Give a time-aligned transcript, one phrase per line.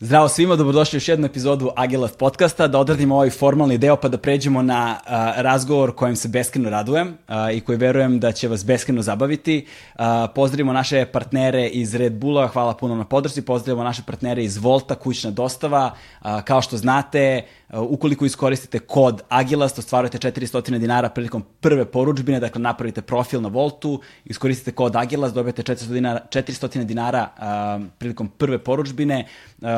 [0.00, 4.08] Zdravo svima, dobrodošli u još jednu epizodu Agilat podcasta, da odradimo ovaj formalni deo pa
[4.08, 8.48] da pređemo na uh, razgovor kojem se beskreno radujem uh, i koji verujem da će
[8.48, 9.66] vas beskreno zabaviti.
[9.94, 10.04] Uh,
[10.34, 14.94] pozdravimo naše partnere iz Red Bulla, hvala puno na podršci, pozdravimo naše partnere iz Volta,
[14.94, 15.90] kućna dostava.
[16.20, 17.42] Uh, kao što znate,
[17.72, 24.00] ukoliko iskoristite kod Agilast, ostvarujete 400 dinara prilikom prve poručbine, dakle napravite profil na Voltu,
[24.24, 29.26] iskoristite kod Agilast, dobijete 400 dinara, 400 dinara uh, prilikom prve poručbine,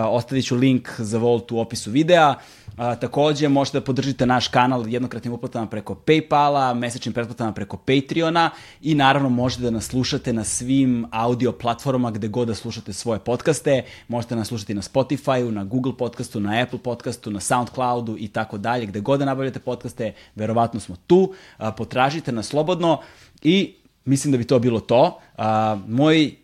[0.08, 2.34] ostavit ću link za Volt u opisu videa.
[2.76, 8.50] A, takođe, možete da podržite naš kanal jednokratnim uplatama preko Paypala, mesečnim pretplatama preko Patreona
[8.82, 13.20] i naravno možete da nas slušate na svim audio platformama gde god da slušate svoje
[13.20, 13.82] podcaste.
[14.08, 18.58] Možete nas slušati na Spotify-u, na Google podcastu, na Apple podcastu, na Soundcloudu i tako
[18.58, 18.86] dalje.
[18.86, 21.32] Gde god da nabavljate podcaste, verovatno smo tu.
[21.56, 23.00] A, potražite nas slobodno
[23.42, 25.20] i mislim da bi to bilo to.
[25.36, 26.34] A, moj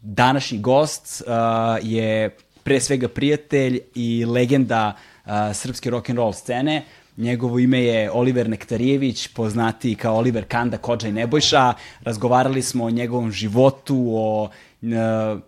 [0.00, 2.36] današnji gost a, je
[2.70, 4.92] pre svega prijatelj i legenda
[5.24, 6.84] uh, srpske rock and roll scene.
[7.16, 11.72] Njegovo ime je Oliver Nektarijević, poznati kao Oliver Kanda, Kođa i Nebojša.
[12.00, 14.48] Razgovarali smo o njegovom životu, o
[14.82, 15.40] uh,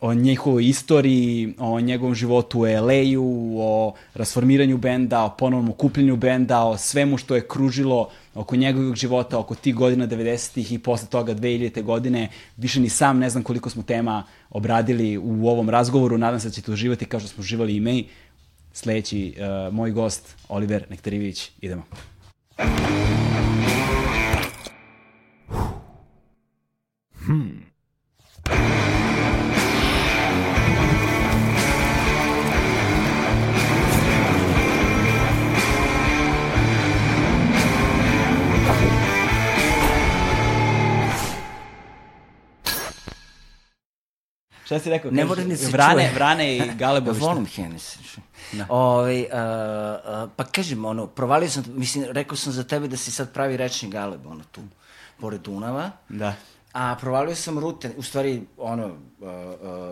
[0.00, 6.64] o njihovoj istoriji, o njegovom životu u LA-u, o rasformiranju benda, o ponovnom okupljenju benda,
[6.64, 11.34] o svemu što je kružilo oko njegovog života, oko tih godina 90-ih i posle toga
[11.34, 11.82] 2000.
[11.82, 12.28] godine.
[12.56, 16.18] Više ni sam ne znam koliko smo tema obradili u ovom razgovoru.
[16.18, 18.08] Nadam se da ćete uživati kao što smo uživali i mi.
[18.72, 21.50] Sledeći uh, moj gost, Oliver Nektarivić.
[21.60, 21.82] Idemo.
[27.26, 27.68] Hmm.
[44.68, 45.10] Šta si rekao?
[45.10, 46.14] Ne mora ni se vrane, čuje.
[46.14, 47.26] Vrane i Galebovište.
[47.26, 48.18] Volim Hennessy.
[48.52, 48.66] Da.
[48.68, 53.10] Ove, uh, uh, pa kažem, ono, provalio sam, mislim, rekao sam za tebe da si
[53.10, 54.60] sad pravi rečni Galeb, ono, tu,
[55.20, 55.90] pored Dunava.
[56.08, 56.34] Da.
[56.72, 59.28] A provalio sam rute, u stvari, ono, uh, uh,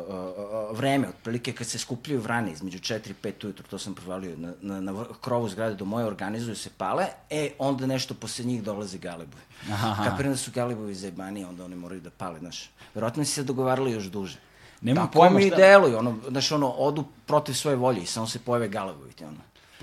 [0.09, 3.94] uh, uh, vreme, otprilike kad se skupljaju vrane između 4 i 5 ujutru, to sam
[3.94, 8.44] provalio na, na, na krovu zgrade do moje, organizuju se pale, e, onda nešto posle
[8.44, 9.42] njih dolaze Galebovi.
[9.72, 10.10] Aha.
[10.10, 12.70] Kapiram da su Galebovi zajebani, onda oni moraju da pale, znaš.
[12.94, 14.38] Verovatno si se dogovarali još duže.
[14.86, 18.26] Nemam Tako pojma mi šta- deluju, ono, znaš, ono, odu protiv svoje volje i samo
[18.26, 19.36] se pojave Galebovi, ti ono.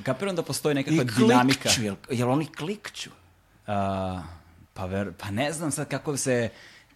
[0.03, 1.61] Kapiram da postoji I nekakva dinamika.
[1.61, 3.09] klikću, jel, jel oni klikću?
[3.09, 3.73] Uh,
[4.73, 6.49] pa, ver, pa ne znam sad kako se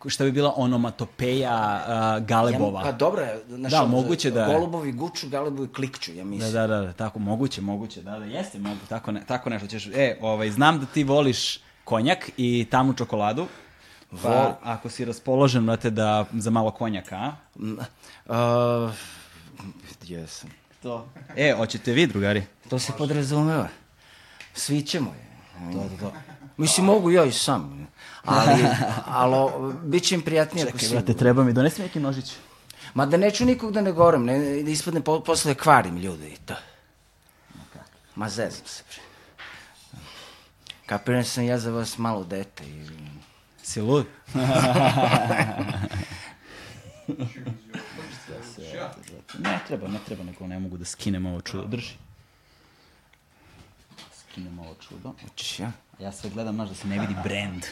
[0.08, 1.84] šta bi bila onomatopeja
[2.20, 2.80] uh, Galebova.
[2.80, 4.46] Ja, pa dobro znaš, Da, moguće da.
[4.48, 6.54] Golubovi guču, Galebovi klikću, ja Da, mislim.
[6.54, 9.88] da, da, da, tako, moguće, moguće, da, da, jeste, mogu, tako, ne, tako nešto ćeš,
[9.88, 13.48] e, ovaj, znam da ti voliš konjak i tamnu čokoladu,
[14.10, 17.36] pa Vol- ako si raspoložen, brate, da, za malo konjaka, a?
[18.26, 18.92] Uh,
[20.04, 20.50] jesam.
[20.82, 21.10] To.
[21.36, 22.44] E, hoćete vi, drugari?
[22.70, 23.68] To se podrazumeva.
[24.54, 25.28] Svi ćemo je.
[25.74, 26.14] To, to, to.
[26.58, 27.88] Mislim, mogu ja i sam.
[28.24, 28.66] Ali,
[29.06, 30.94] ali bit će im prijatnije ako Čekaj, si...
[30.94, 32.34] brate, treba mi, donesi mi neki nožić.
[32.94, 36.38] Ma da neću nikog da ne govorim, ne, da ispadne po, posle kvarim ljude i
[36.46, 36.56] to.
[38.16, 39.02] Ma zezam se, bre.
[40.86, 42.86] Kapiram sam ja za vas malo dete i...
[43.68, 44.06] Si lud?
[49.40, 51.66] ne treba, ne treba, nego ne mogu da skinem ovo čudo.
[51.66, 51.94] Drži.
[54.14, 55.14] Skinem ovo čudo.
[55.24, 55.72] Hoćeš ja?
[56.00, 57.66] Ja sve gledam, znaš, da se ne vidi brand.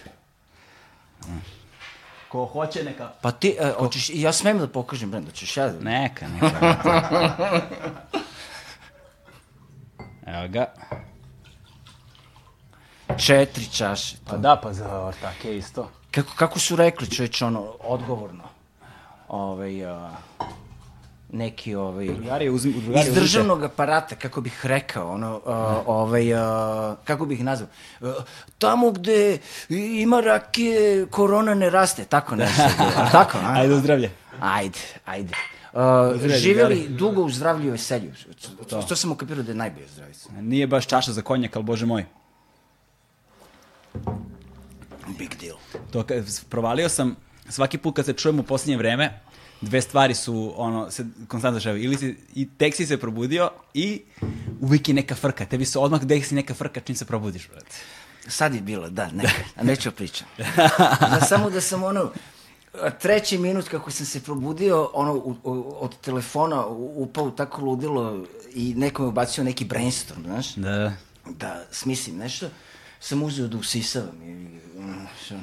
[2.29, 3.11] Ko hoće, neka...
[3.21, 5.79] Pa ti, e, hoćeš, ja smem da pokažem brend, hoćeš ja da...
[5.79, 6.81] Neka, neka.
[10.35, 10.65] Evo ga.
[13.17, 14.15] Četiri čaše.
[14.25, 15.89] Pa da, pa za ortake isto.
[16.11, 18.43] Kako, kako su rekli, čovječ, ono, odgovorno.
[19.27, 20.11] Ovaj, a,
[21.31, 23.19] neki, ovaj, Drugari, uzmi, drugari, iz uzmite.
[23.19, 26.25] državnog aparata, kako bih rekao, ono, a, ovaj,
[27.03, 27.69] kako bih nazvao,
[28.57, 29.37] tamo gde
[29.69, 32.63] ima rakije, korona ne raste, tako nešto.
[33.11, 33.53] Tako, a?
[33.53, 34.11] Ajde, zdravlje.
[34.41, 35.33] Ajde, ajde.
[35.73, 35.81] Uh,
[36.21, 36.97] živjeli zdravlje.
[36.97, 38.11] dugo u zdravlju i veselju.
[38.69, 40.29] To, to sam ukapirao da je najbolje zdravica.
[40.41, 42.05] Nije baš čaša za konjak, ali bože moj.
[45.17, 45.57] Big deal.
[45.91, 46.05] To
[46.49, 47.15] provalio sam,
[47.49, 49.19] svaki put kad se čujem u posljednje vreme,
[49.61, 51.83] dve stvari su, ono, se konstantno dešavaju.
[51.83, 54.01] Ili si, i tek si se probudio i
[54.61, 55.45] uvijek je neka frka.
[55.45, 57.75] Tebi se odmah desi neka frka čim se probudiš, brate.
[58.27, 59.23] Sad je bilo, da, ne,
[59.55, 60.27] a neću pričam.
[61.11, 62.11] Da, samo da sam ono,
[63.01, 66.65] treći minut kako sam se probudio, ono, u, u, od telefona
[66.95, 70.93] upao tako ludilo i neko me ubacio neki brainstorm, znaš, Da.
[71.29, 72.49] da smislim nešto,
[72.99, 74.47] sam uzeo da usisavam i,
[75.25, 75.35] što-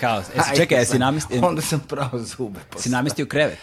[0.00, 0.26] Haos.
[0.28, 2.60] E, si, čekaj, jesi sam- namestio, Onda sam pravo zube.
[2.76, 3.58] si namestio krevet?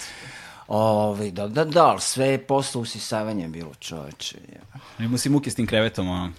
[0.67, 4.37] Ove, da, da, da, ali sve je posle usisavanja bilo čoveče.
[4.49, 4.79] Ja.
[4.99, 6.31] Imao si muke s tim krevetom, ono.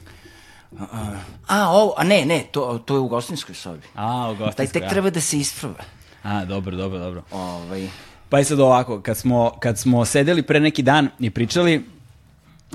[1.48, 3.82] A, ovo, a ne, ne, to, to je u gostinskoj sobi.
[3.94, 4.80] A, u Taj gostinskoj.
[4.80, 5.74] tek treba da se isprava.
[6.22, 7.22] A, dobro, dobro, dobro.
[7.30, 7.88] Ovaj,
[8.28, 11.84] Pa je sad ovako, kad smo, kad smo sedeli pre neki dan i pričali,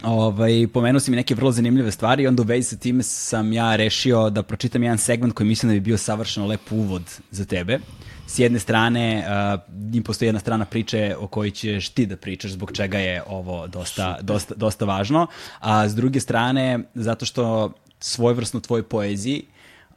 [0.04, 3.54] ovaj, pomenuo si mi neke vrlo zanimljive stvari i onda u vezi sa time sam
[3.54, 7.46] ja rešio da pročitam jedan segment koji mislim da bi bio savršeno lep uvod za
[7.46, 7.80] tebe.
[8.28, 12.52] S jedne strane, uh, njim postoji jedna strana priče o kojoj ćeš ti da pričaš,
[12.52, 15.28] zbog čega je ovo dosta, dosta, dosta važno.
[15.60, 19.44] A s druge strane, zato što svojevrsno tvoj poeziji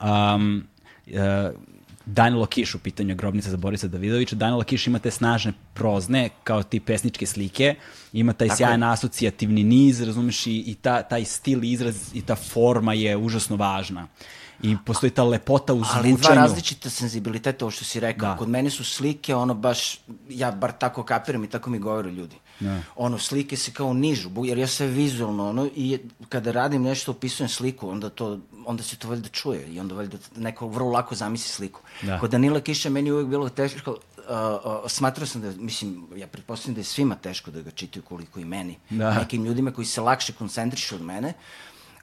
[0.00, 0.64] um,
[1.06, 1.14] uh,
[2.06, 4.36] Danilo Kiš u pitanju je grobnica za Borisa Davidovića.
[4.36, 7.74] Danilo Kiš ima te snažne prozne, kao ti pesničke slike,
[8.12, 8.88] ima taj Tako sjajan je.
[8.88, 14.06] asocijativni niz, razumeš, i, i ta, taj stil, izraz i ta forma je užasno važna.
[14.62, 15.98] I postoji ta lepota u zvučenju.
[15.98, 18.28] ali dva različita senzibiliteta, ovo što si rekao.
[18.28, 18.36] Da.
[18.36, 22.36] Kod mene su slike, ono baš, ja bar tako kapiram i tako mi govore ljudi.
[22.60, 22.78] Da.
[22.96, 25.98] Ono, slike se kao nižu, jer ja sve vizualno, ono, i
[26.28, 30.18] kada radim nešto, opisujem sliku, onda to, onda se to valjda čuje i onda valjda
[30.36, 31.80] neko vrlo lako zamisli sliku.
[32.02, 32.18] Da.
[32.18, 33.96] Kod Danila Kiša meni je uvijek bilo teško, uh,
[34.84, 38.40] uh, smatrao sam da, mislim, ja pretpostavljam da je svima teško da ga čitaju koliko
[38.40, 38.76] i meni.
[38.90, 39.14] Da.
[39.14, 41.32] Nekim ljudima koji se lakše koncentrišu od mene,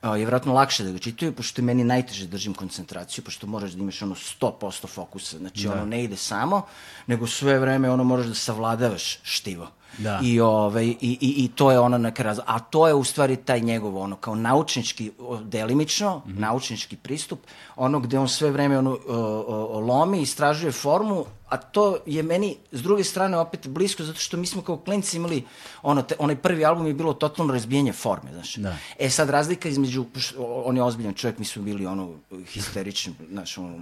[0.02, 3.72] a, je vjerojatno lakše da ga čitaju, pošto je meni najteže držim koncentraciju, pošto moraš
[3.72, 5.38] da imaš ono 100% fokusa.
[5.38, 6.66] Znači, ono ne ide samo,
[7.08, 9.68] nego sve vreme ono moraš da savladavaš štivo.
[9.98, 10.20] Da.
[10.24, 12.40] I, ovaj, i, i, I to je ono neka raz...
[12.46, 15.12] A to je u stvari taj njegov ono, kao naučnički,
[15.44, 17.40] delimično, naučnički pristup,
[17.76, 19.18] ono gde on sve vreme ono, o,
[19.48, 24.38] o, lomi, istražuje formu, a to je meni s druge strane opet blisko, zato što
[24.38, 25.44] mi smo kao klinci imali,
[25.82, 28.56] ono, te, onaj prvi album je bilo totalno razbijanje forme, znaš.
[28.56, 28.76] Da.
[29.00, 30.06] E sad razlika između,
[30.40, 32.14] on je ozbiljan čovjek, mi smo bili ono
[32.48, 33.80] histerični, znaš, ono,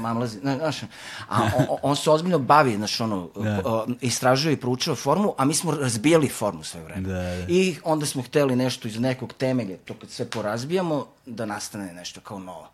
[0.00, 0.82] mamlazi, znaš,
[1.28, 3.86] a on, on se ozbiljno bavi, znaš, ono, Da.
[4.00, 7.08] istražuje i proučava formu, a mi smo razbijali formu sve vreme.
[7.08, 7.44] Da, da.
[7.48, 12.20] I onda smo hteli nešto iz nekog temelja, to kad sve porazbijamo, da nastane nešto
[12.20, 12.68] kao novo.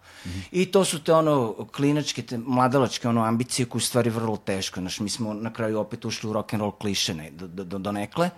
[0.52, 4.80] I to su te ono klinačke, te mladalačke ono ambicije koje stvari vrlo teško.
[4.80, 7.78] Znaš, mi smo na kraju opet ušli u rock and roll kliše ne, do, do,
[7.78, 8.30] do, nekle,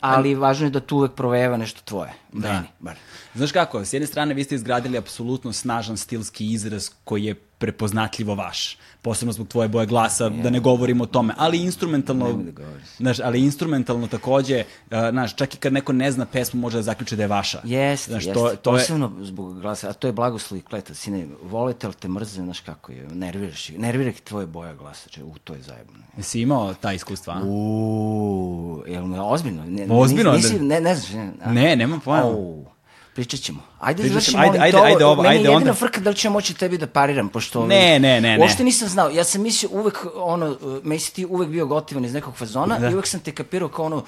[0.00, 2.12] ali važno je da tu uvek provejeva nešto tvoje.
[2.32, 2.52] Da.
[2.52, 2.96] Meni, bar.
[3.34, 8.34] Znaš kako, s jedne strane vi ste izgradili apsolutno snažan stilski izraz koji je prepoznatljivo
[8.34, 8.78] vaš.
[9.02, 11.34] Posebno zbog tvoje boje glasa, da ne govorimo o tome.
[11.36, 12.62] Ali instrumentalno, da
[12.96, 16.82] znaš, ali instrumentalno takođe, uh, znaš, čak i kad neko ne zna pesmu, može da
[16.82, 17.60] zaključi da je vaša.
[17.64, 18.34] Jeste, znaš, jeste.
[18.34, 20.94] To, to je, Posebno zbog glasa, a to je blagoslov i kleta.
[20.94, 25.22] Sine, volite li te mrze, znaš kako je, nerviraš nervira ih tvoje boja glasa, če,
[25.24, 25.98] u, to je zajebno.
[26.16, 27.40] jesi imao ta iskustva?
[27.44, 29.64] Uuu, jel me ozbiljno?
[29.64, 31.52] Ne, Ozbiljno, Nisi, da- ne, ne znaš, ne, a?
[31.52, 32.73] Ne, nemam pojma.
[33.14, 33.60] Pričat ćemo.
[33.80, 34.84] Ajde, Pričat završimo ćemo, ajde, ajde, to.
[34.84, 35.74] ajde ovo, Meni ajde je jedina onda.
[35.74, 37.58] frka da li ću ja moći tebi da pariram, pošto...
[37.58, 38.38] ovaj, Ne, ne, ne, ne.
[38.40, 39.10] Uopšte nisam znao.
[39.10, 42.90] Ja sam mislio uvek, ono, meni si ti uvek bio gotivan iz nekog fazona Da.
[42.90, 44.02] i uvek sam te kapirao kao ono,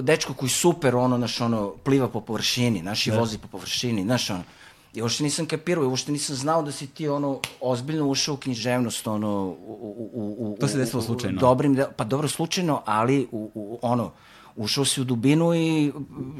[0.00, 4.30] dečko koji super, ono, naš, ono, pliva po površini, naš, i vozi po površini, znaš,
[4.30, 4.42] ono,
[4.94, 8.38] I uopšte nisam kapirao, i uopšte nisam znao da si ti ono ozbiljno ušao u
[8.38, 11.40] književnost, ono u, u, u, u To se desilo slučajno.
[11.40, 14.12] Dobrim, de- pa dobro slučajno, ali u, u, ono
[14.56, 15.92] ušao si u dubinu i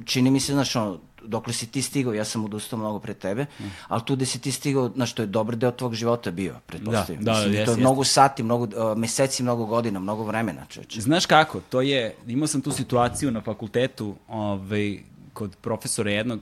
[0.04, 3.46] čini mi se, znaš, ono, dokle si ti stigao, ja sam odustao mnogo pre tebe,
[3.88, 7.24] ali tu gde si ti stigao, znaš, to je dobar deo tvog života bio, pretpostavljam.
[7.24, 7.80] Da, da, Mislim, jeste, to je jeste.
[7.80, 11.00] mnogo sati, mnogo, uh, meseci, mnogo godina, mnogo vremena, čoveče.
[11.00, 14.98] Znaš kako, to je, imao sam tu situaciju na fakultetu, ovaj,
[15.32, 16.40] kod profesora jednog,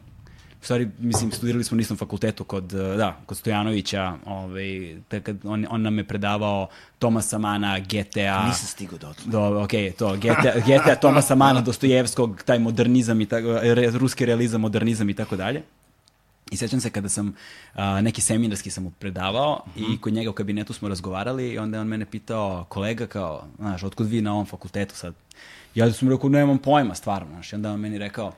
[0.64, 5.36] u stvari, mislim, studirali smo na istom fakultetu kod, eh, da, kod Stojanovića, ovaj, kad
[5.44, 6.68] on, on nam je predavao
[6.98, 9.24] Tomasa Mana, GTA, Nisam stigao do otle.
[9.26, 14.60] do, ok, to, GTA, GTA Tomasa Mana, Dostojevskog, taj modernizam i tako, re, ruski realizam,
[14.60, 15.62] modernizam i tako dalje.
[16.50, 17.34] I sećam se kada sam,
[17.74, 21.76] a, neki seminarski sam mu predavao i kod njega u kabinetu smo razgovarali i onda
[21.76, 25.14] je on mene pitao, kolega kao, znaš, otkud vi na ovom fakultetu sad?
[25.74, 28.32] Ja sam mu rekao, nemam pojma, stvarno, znaš, i onda on meni rekao,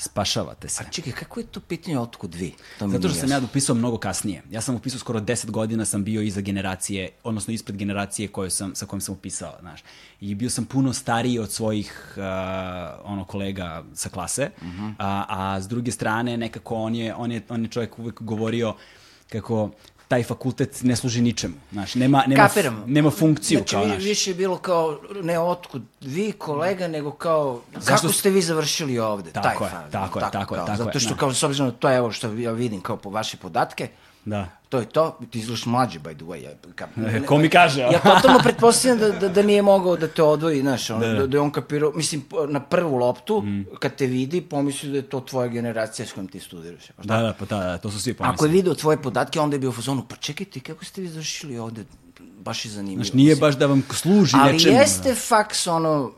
[0.00, 0.84] spašavate se.
[0.86, 2.52] A čekaj, kako je to pitanje otkud vi?
[2.78, 4.42] To Zato što sam ja dopisao mnogo kasnije.
[4.50, 8.74] Ja sam upisao skoro 10 godina, sam bio iza generacije, odnosno ispred generacije koju sam,
[8.74, 9.80] sa kojom sam upisao, znaš.
[10.20, 12.22] I bio sam puno stariji od svojih uh,
[13.04, 14.50] ono kolega sa klase,
[14.98, 18.74] a, a s druge strane nekako on je, on je, on je čovjek uvek govorio
[19.28, 19.70] kako
[20.10, 22.48] taj fakultet ne služi ničemu, znaš, nema, nema,
[22.86, 24.02] nema funkciju znači, kao naš.
[24.02, 28.98] više je bilo kao, ne otkud vi kolega, nego kao, Zašto kako ste vi završili
[28.98, 29.30] ovde?
[29.30, 31.16] Tako Taj je, faz, tako je, tako je, kao, tako je, Zato što, da.
[31.16, 33.88] kao, s obzirom na to, evo što ja vidim kao po vaše podatke,
[34.24, 34.48] Da.
[34.68, 36.36] to je to, ti izgledaš mlađi, by the way.
[36.36, 36.88] Ja, ka,
[37.28, 37.80] Ko mi kaže?
[37.82, 41.14] Ja totalno pretpostavljam da, da, da nije mogao da te odvoji, znaš, ono, Da, da,
[41.14, 41.26] da.
[41.26, 43.44] da, je on kapirao, mislim, na prvu loptu,
[43.78, 46.82] kad te vidi, pomisli da je to tvoja generacija s kojom ti studiraš.
[46.98, 48.50] Da, da, pa da, da, to su svi Ako pomislili.
[48.50, 51.58] je video tvoje podatke, onda je bio u fazonu, pa čekajte, kako ste vi završili
[51.58, 51.84] ovde?
[52.38, 53.04] baš je zanimljivo.
[53.04, 54.76] Znaš, nije Mislim, baš da vam služi Ali nečemu.
[54.76, 56.12] jeste faks ono,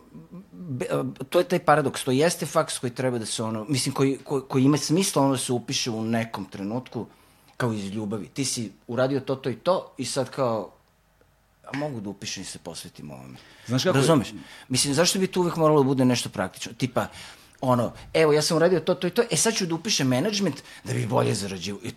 [0.53, 0.87] be-
[1.29, 4.43] to je taj paradoks, to jeste faks koji treba da se ono, mislim, koji, koji,
[4.49, 7.07] koji ima smisla ono da se upiše u nekom trenutku,
[7.57, 8.29] kao iz ljubavi.
[8.29, 10.71] Ti si uradio to, to i to i sad kao,
[11.73, 13.39] a mogu da upišem i se posvetim ovome.
[13.67, 14.29] Znaš kako- Razumeš?
[14.69, 16.73] Mislim, zašto bi tu uvek moralo da bude nešto praktično?
[16.79, 17.07] Tipa,
[17.61, 20.63] ono, evo, ja sam uradio to, to i to, e sad ću da upišem menadžment
[20.85, 21.35] da bi bolje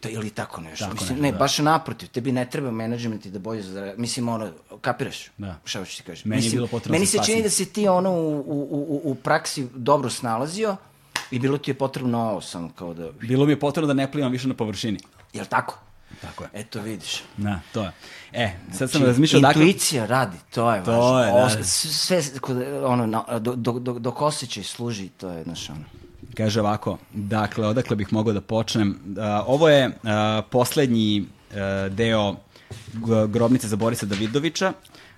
[0.01, 0.85] to, ili tako nešto.
[0.85, 1.37] Tako Mislim, nešto, ne, da.
[1.37, 4.01] baš naprotiv, tebi ne treba menadžment i da bolje zarađivo.
[4.01, 5.31] Mislim, ono, kapiraš?
[5.37, 5.59] Da.
[5.65, 6.29] Šta hoćeš ti kažem?
[6.29, 9.11] Meni je Mislim, bilo potrebno Meni se čini da si ti ono u, u, u,
[9.11, 10.75] u praksi dobro snalazio
[11.31, 13.11] i bilo ti je potrebno ovo samo kao da...
[13.11, 14.99] Bilo mi je potrebno da ne plivam više na površini.
[15.35, 15.77] Jel tako?
[16.21, 16.49] Tako je.
[16.53, 17.23] Eto vidiš.
[17.37, 17.91] Da, to je.
[18.33, 19.61] E, sad sam Znači, razmišljao dakle...
[19.61, 21.19] Intuicija radi, to je To važno.
[21.19, 21.45] je, da.
[21.61, 21.65] Os-
[21.97, 22.21] Sve,
[22.83, 25.83] ono, na, do, do, do, dok osjećaj služi, to je, znaš, ono.
[26.37, 28.99] Kaže ovako, dakle, odakle bih mogao da počnem.
[29.45, 29.91] Ovo je
[30.49, 31.25] poslednji
[31.89, 32.35] deo
[33.27, 34.73] grobnice za Borisa Davidovića.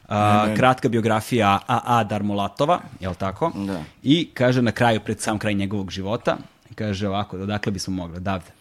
[0.07, 2.03] A, kratka biografija A.A.
[2.03, 3.51] Darmolatova, je li tako?
[3.55, 3.83] Da.
[4.03, 6.38] I kaže na kraju, pred sam kraj njegovog života,
[6.75, 8.56] kaže ovako, odakle bismo mogli, davde.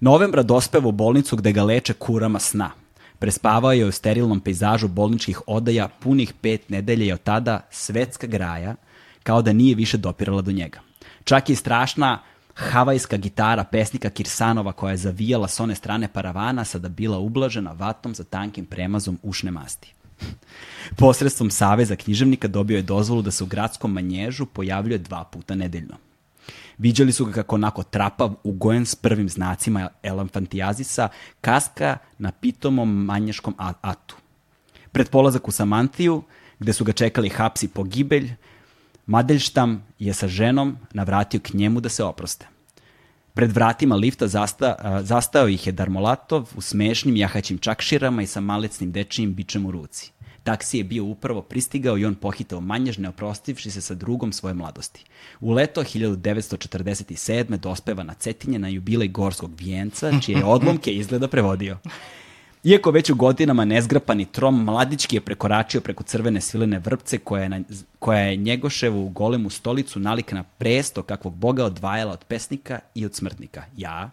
[0.00, 2.70] Novembra dospeva u bolnicu gde ga leče kurama sna.
[3.18, 8.74] Prespavao je u sterilnom pejzažu bolničkih odaja punih pet nedelja i od tada svetska graja
[9.22, 10.80] kao da nije više dopirala do njega.
[11.24, 12.18] Čak i strašna
[12.54, 18.14] havajska gitara pesnika Kirsanova koja je zavijala s one strane paravana sada bila ublažena vatom
[18.14, 19.94] sa tankim premazom ušne masti.
[20.98, 25.96] Posredstvom Saveza književnika dobio je dozvolu da se u gradskom manježu pojavljuje dva puta nedeljno.
[26.80, 31.08] Viđali su ga kako onako trapav, ugojen s prvim znacima elefantijazisa,
[31.40, 34.16] kaska na pitomom manješkom atu.
[34.92, 36.22] Pred polazak u Samantiju,
[36.58, 38.32] gde su ga čekali hapsi po gibelj,
[39.10, 42.46] Madeljštam je sa ženom navratio k njemu da se oproste.
[43.34, 48.92] Pred vratima lifta zasta, zastao ih je Darmolatov u smešnim jahaćim čakširama i sa malecnim
[48.92, 50.12] dečijim bičem u ruci.
[50.44, 54.54] Taksi je bio upravo pristigao i on pohitao manjež, ne oprostivši se sa drugom svoje
[54.54, 55.04] mladosti.
[55.40, 57.56] U leto 1947.
[57.56, 61.78] dospeva na Cetinje na jubilej Gorskog vijenca, čije je odlomke izgleda prevodio.
[62.64, 67.48] Iako već u godinama nezgrapani trom, mladički je prekoračio preko crvene svilene vrpce koja je,
[67.48, 67.60] na,
[67.98, 73.14] koja je Njegoševu golemu stolicu nalik na presto kakvog Boga odvajala od pesnika i od
[73.14, 73.64] smrtnika.
[73.76, 74.10] Ja,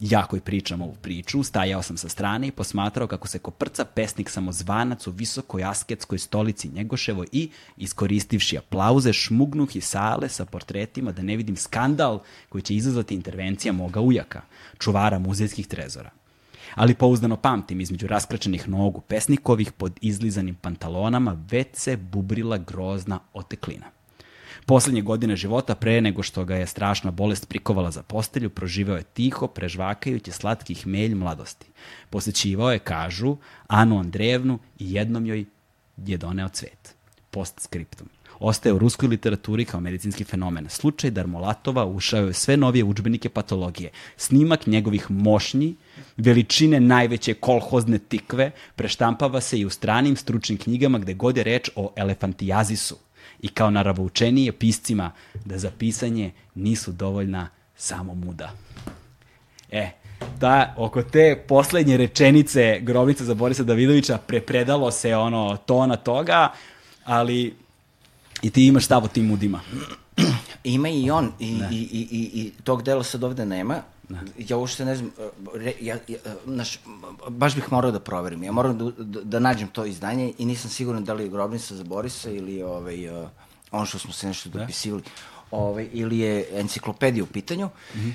[0.00, 4.30] ja koji pričam ovu priču, stajao sam sa strane i posmatrao kako se koprca pesnik
[4.30, 11.22] samozvanac u visokoj asketskoj stolici Njegoševoj i, iskoristivši aplauze, šmugnuh iz sale sa portretima da
[11.22, 14.42] ne vidim skandal koji će izazvati intervencija moga ujaka,
[14.78, 16.10] čuvara muzejskih trezora
[16.74, 23.93] ali pouzdano pamtim između raskračenih nogu pesnikovih pod izlizanim pantalonama već se bubrila grozna oteklina.
[24.66, 29.02] Poslednje godine života, pre nego što ga je strašna bolest prikovala za postelju, proživeo je
[29.02, 31.66] tiho, prežvakajući slatki hmelj mladosti.
[32.10, 35.44] Posećivao je, kažu, Anu Andrejevnu i jednom joj
[35.96, 36.94] je doneo cvet.
[37.30, 38.08] Postscriptum.
[38.38, 40.68] Ostaje u ruskoj literaturi kao medicinski fenomen.
[40.68, 43.90] Slučaj Darmolatova ušao je sve novije učbenike patologije.
[44.16, 45.76] Snimak njegovih mošnji,
[46.16, 51.70] veličine najveće kolhozne tikve, preštampava se i u stranim stručnim knjigama gde god je reč
[51.76, 52.96] o elefantijazisu
[53.44, 55.10] i kao naravoučenije piscima
[55.44, 58.52] da za pisanje nisu dovoljna samo muda.
[59.70, 59.90] E,
[60.40, 66.52] da, oko te poslednje rečenice grobnice za Borisa Davidovića prepredalo se ono tona toga,
[67.04, 67.54] ali
[68.42, 69.60] i ti imaš stav o tim mudima.
[70.64, 73.82] Ima i on, i, i, i, i, i tog dela sad ovde nema.
[74.38, 75.10] Ja uopšte ne znam,
[75.54, 76.78] re, ja, ja, znaš,
[77.28, 78.42] baš bih morao da proverim.
[78.42, 81.74] Ja moram da, da, da nađem to izdanje i nisam siguran da li je grobnica
[81.74, 83.28] za Borisa ili ovaj, uh,
[83.70, 85.02] ono što smo se nešto dopisivali.
[85.50, 87.68] Ovaj, ili je enciklopedija u pitanju.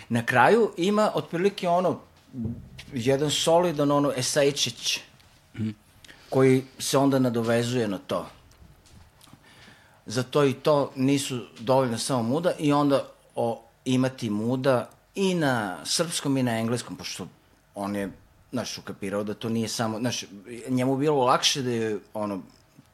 [0.10, 2.00] Na kraju ima otprilike ono,
[2.93, 5.00] jedan solidan ono esajčić
[6.29, 8.25] koji se onda nadovezuje na to
[10.10, 15.78] za to i to nisu dovoljno samo muda i onda o, imati muda i na
[15.86, 17.28] srpskom i na engleskom, pošto
[17.75, 18.12] on je,
[18.51, 20.25] znaš, ukapirao da to nije samo, znaš,
[20.70, 22.42] njemu bilo lakše da je, ono,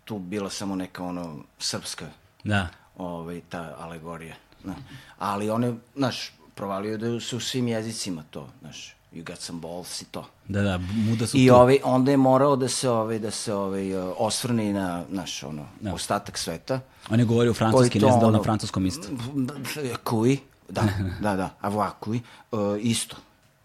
[0.05, 2.05] tu bila samo neka, ono, srpska,
[2.43, 2.67] Da.
[2.98, 4.36] ovaj, ta alegorija.
[4.63, 4.74] Da.
[5.19, 9.60] Ali on je, znaš, provalio da se u svim jezicima to, znaš, you got some
[9.60, 10.25] balls i to.
[10.48, 11.55] Da, da, muda su I tu.
[11.55, 15.43] ovaj, onda je morao da se, ovaj, da se ovaj, uh, osvrne i na, naš,
[15.43, 15.93] ono, Da.
[15.93, 16.79] ostatak sveta.
[17.10, 19.07] On je govorio francuski, Koji ne to, znam da li na francuskom isto.
[20.03, 20.84] Kui, da,
[21.22, 23.15] da, da, avoir kui, uh, isto,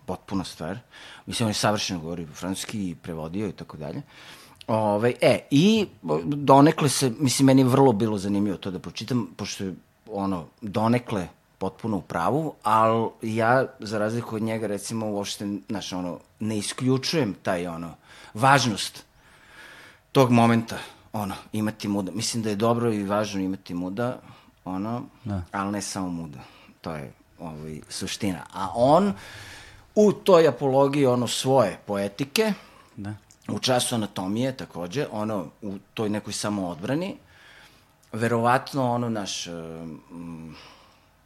[0.06, 0.78] potpuna stvar.
[1.26, 4.02] Mislim, on je savršeno govorio francuski i prevodio i tako dalje.
[4.66, 5.86] Ove, e, i
[6.24, 9.74] donekle se, mislim, meni je vrlo bilo zanimljivo to da pročitam, pošto je,
[10.10, 11.28] ono, donekle
[11.58, 17.34] potpuno u pravu, ali ja, za razliku od njega, recimo, uopšte, znaš, ono, ne isključujem
[17.42, 17.94] taj, ono,
[18.34, 19.04] važnost
[20.12, 20.78] tog momenta,
[21.12, 22.12] ono, imati muda.
[22.12, 24.20] Mislim da je dobro i važno imati muda,
[24.64, 25.42] ono, Da.
[25.52, 26.38] ali ne samo muda.
[26.80, 28.46] To je ovaj, suština.
[28.52, 29.12] A on,
[29.94, 32.52] u toj apologiji, ono, svoje poetike,
[32.96, 33.14] Da.
[33.48, 37.16] u času anatomije takođe, ono, u toj nekoj samoodbrani,
[38.12, 40.56] verovatno, ono, naš, um,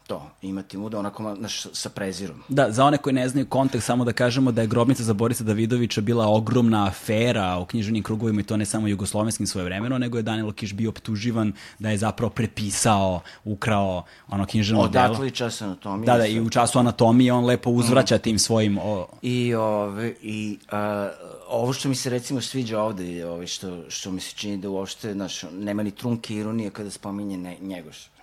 [0.06, 2.42] to, imati muda, onako, naš, sa prezirom.
[2.48, 5.44] Da, za one koji ne znaju kontekst, samo da kažemo da je grobnica za Borisa
[5.44, 10.18] Davidovića bila ogromna afera u književnim krugovima i to ne samo jugoslovenskim svoje vremeno, nego
[10.18, 15.04] je Danilo Kiš bio optuživan da je zapravo prepisao, ukrao ono književno delo.
[15.04, 16.06] Odatle i čas anatomije.
[16.06, 18.78] Da, da, i u času anatomije on lepo uzvraća tim svojim...
[18.78, 21.10] O, I, ove, i a,
[21.48, 25.12] ovo što mi se recimo sviđa ovde, ove, što, što mi se čini da uopšte,
[25.12, 28.13] znaš, nema ni trunke ironije kada spominje ne, njegoš.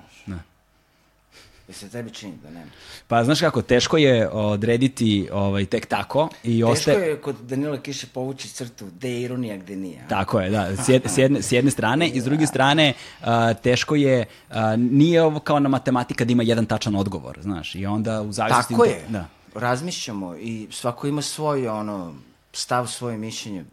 [1.71, 2.71] I se tebi čini da nema.
[3.07, 7.07] Pa znaš kako, teško je odrediti ovaj, tek tako i Teško ostaje...
[7.07, 9.99] je kod Danila Kiše povući crtu gde je ironija, gde nije.
[10.05, 10.07] a?
[10.07, 13.53] Tako je, da, s jedne, s jedne, s jedne strane i s druge strane a,
[13.53, 17.85] teško je, a, nije ovo kao na matematika da ima jedan tačan odgovor, znaš, i
[17.85, 18.73] onda u zavisnosti...
[18.73, 19.01] Tako je.
[19.09, 19.25] Da.
[19.55, 22.13] Razmišljamo i svako ima svoj ono
[22.53, 23.65] stav, svoje mišljenje.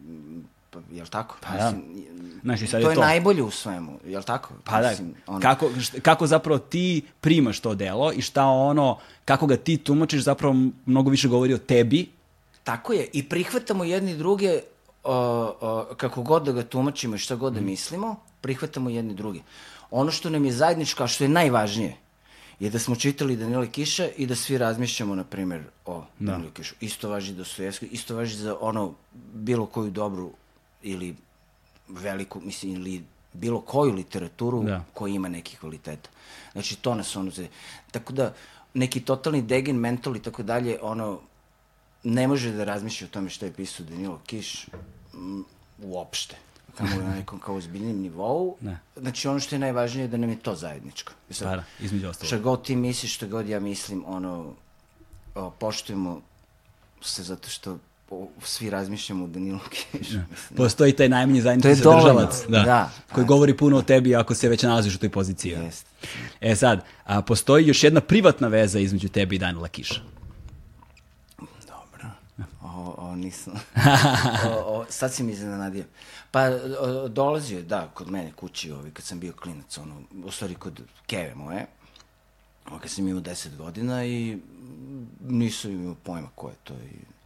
[0.80, 1.36] Pa, jel tako?
[1.40, 1.72] Pa da.
[2.42, 3.00] Znaš, i sad to je je to.
[3.00, 4.54] najbolje u svemu, jel tako?
[4.64, 5.70] Pa da, Mislim, ono- kako,
[6.02, 10.54] kako zapravo ti primaš to delo i šta ono, kako ga ti tumačiš zapravo
[10.86, 12.08] mnogo više govori o tebi,
[12.64, 14.60] Tako je, i prihvatamo jedni druge,
[15.04, 15.14] o,
[15.60, 19.40] o, kako god da ga tumačimo i šta god da mislimo, prihvatamo jedni druge.
[19.90, 21.96] Ono što nam je zajedničko, a što je najvažnije,
[22.60, 26.32] je da smo čitali Danila Kiša i da svi razmišljamo, na primjer, o da.
[26.32, 26.74] Danilu Kišu.
[26.80, 28.92] Isto važi da su isto važi za ono,
[29.34, 30.30] bilo koju dobru
[30.82, 31.16] ili
[31.88, 34.84] veliku, mislim, ili bilo koju literaturu Da.
[34.94, 36.10] koja ima neki kvaliteta.
[36.52, 37.30] Znači, to nas ono...
[37.90, 38.34] Tako da,
[38.74, 41.20] neki totalni degen, mental i tako dalje, ono,
[42.04, 44.66] ne može da razmišlja o tome šta je pisao Danilo Kiš
[45.14, 45.44] m,
[45.82, 46.36] uopšte.
[46.74, 48.56] Kamo na nekom kao ozbiljnim nivou.
[48.60, 48.78] Ne.
[48.96, 51.12] Znači, ono što je najvažnije je da nam je to zajedničko.
[51.30, 52.26] Sad, Pa da, između ostalog.
[52.26, 54.52] Šta god ti misliš, šta god ja mislim, ono,
[55.34, 56.20] o, poštujemo
[57.02, 57.78] se zato što
[58.10, 60.18] o, svi razmišljamo o Danilu Kišu.
[60.30, 62.90] Mislim, Postoji taj najmanji zajednički je sadržavac, da, da.
[63.12, 65.50] koji govori puno o tebi ako se već nalaziš u toj poziciji.
[65.50, 65.90] Jeste.
[66.40, 70.00] E sad, a, postoji još jedna privatna veza između tebe i Danila Kiša.
[71.38, 72.10] Dobro.
[72.62, 73.52] O, o, nisam.
[74.48, 75.84] o, o, sad si mi iznenadio.
[76.30, 76.40] Pa,
[76.80, 80.54] o, dolazio je, da, kod mene kući, ovi, kad sam bio klinac, ono, u stvari
[80.54, 81.66] kod keve moje,
[82.70, 84.38] o, kad sam imao 10 godina i
[85.28, 86.74] nisam imao pojma ko je to.
[86.74, 87.17] I,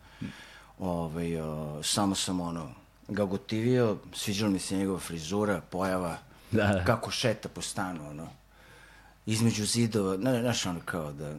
[0.78, 2.70] ovaj, o, samo sam, ono,
[3.08, 6.16] ga gotivio, sviđala mi se njegova frizura, pojava,
[6.52, 6.84] Da, da.
[6.84, 8.28] kako šeta po stanu, ono,
[9.26, 11.34] između zidova, ne, znaš, ono, kao da,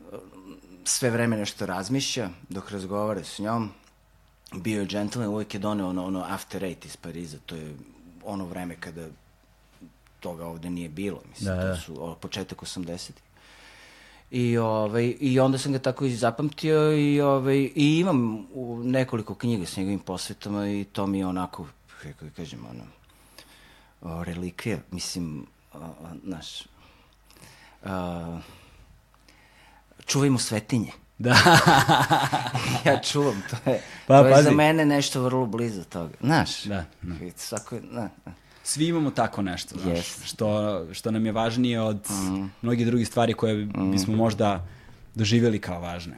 [0.83, 3.71] sve vreme nešto razmišlja dok razgovara s njom.
[4.53, 7.75] Bio je gentleman, uvijek je doneo ono, ono After Eight iz Pariza, to je
[8.23, 9.07] ono vreme kada
[10.19, 13.11] toga ovde nije bilo, mislim, Da, da, to su o, početak 80
[14.33, 19.35] I, ovaj, I onda sam ga tako i zapamtio i, ovaj, i imam u nekoliko
[19.35, 21.67] knjiga s njegovim posvetama i to mi je onako,
[22.01, 22.83] kako da kažem, ono,
[24.01, 25.77] o, relikvija, mislim, o,
[26.25, 26.63] znaš,
[27.85, 28.39] a,
[30.05, 30.91] čuvajmo svetinje.
[31.17, 31.29] Da.
[32.85, 34.43] ja čuvam, to je, Pa, to je pazi.
[34.43, 36.13] za mene nešto vrlo blizu toga.
[36.21, 37.15] Znaš, Da, da.
[37.35, 38.33] svako, na, na.
[38.63, 40.25] Svi imamo tako nešto, znaš, Jest.
[40.25, 42.07] što, što nam je važnije od
[42.61, 44.67] mnogih drugih stvari koje bismo možda
[45.15, 46.17] doživjeli kao važne.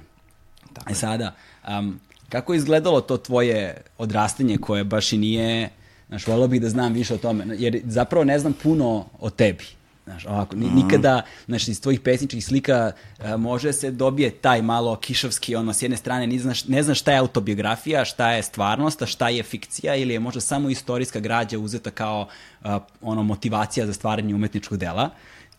[0.73, 1.35] Tako e sada,
[1.67, 5.69] um, kako je izgledalo to tvoje odrastanje koje baš i nije,
[6.07, 9.65] znaš, volio bih da znam više o tome, jer zapravo ne znam puno o tebi.
[10.05, 14.95] Znaš, ovako, ni, nikada, znaš, iz tvojih pesničkih slika a, može se dobije taj malo
[14.95, 19.01] kišovski, ono, s jedne strane ne znaš, ne znaš šta je autobiografija, šta je stvarnost,
[19.01, 22.27] a šta je fikcija ili je možda samo istorijska građa uzeta kao
[22.63, 25.09] a, ono, motivacija za stvaranje umetničkog dela.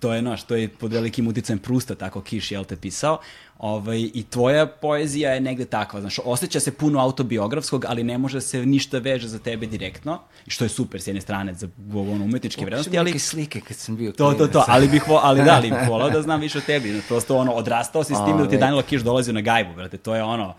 [0.01, 3.19] To je, znaš, to je pod velikim uticajem Prusta, tako Kiš, jel te pisao.
[3.59, 8.41] Ovaj, I tvoja poezija je negde takva, znaš, osjeća se puno autobiografskog, ali ne može
[8.41, 12.65] se ništa veže za tebe direktno, što je super s jedne strane za ono, umetničke
[12.65, 13.11] vrednosti, ali...
[13.11, 15.89] neke slike kad sam bio To, to, to, ali bih, vo, ali da, ali bih
[15.89, 16.93] volao da znam više o tebi.
[16.93, 18.59] Znaš, Prosto ono, odrastao si s tim da ti Ove.
[18.59, 20.55] Danilo Kiš dolazio na gajbu, brate, to je ono,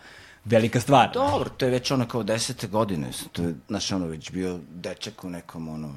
[0.45, 1.12] velika stvar.
[1.13, 3.07] Dobro, to je već ono kao desete godine.
[3.31, 5.93] To je, znaš, ono, već bio dečak u nekom, ono,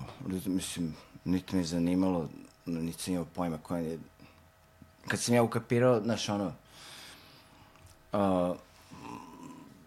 [0.46, 2.28] mislim, niti me je zanimalo,
[2.66, 3.98] niti sam imao pojma koja je...
[5.08, 6.52] Kad sam ja ukapirao, znaš, ono,
[8.12, 8.55] a,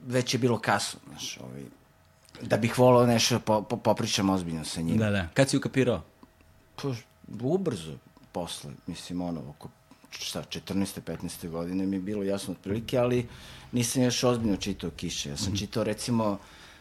[0.05, 1.63] već je bilo kasno, znaš, ovaj,
[2.41, 4.97] da bih volao nešto po, po, popričam ozbiljno sa njim.
[4.97, 5.27] Da, da.
[5.33, 6.01] Kad si ukapirao?
[6.81, 6.87] Pa,
[7.41, 7.97] ubrzo
[8.31, 9.69] posle, mislim, ono, oko
[10.09, 11.01] šta, 14.
[11.05, 11.49] 15.
[11.49, 13.27] godine mi je bilo jasno otprilike, ali
[13.71, 15.29] nisam još ozbiljno čitao Kiše.
[15.29, 16.37] Ja sam čitao, recimo,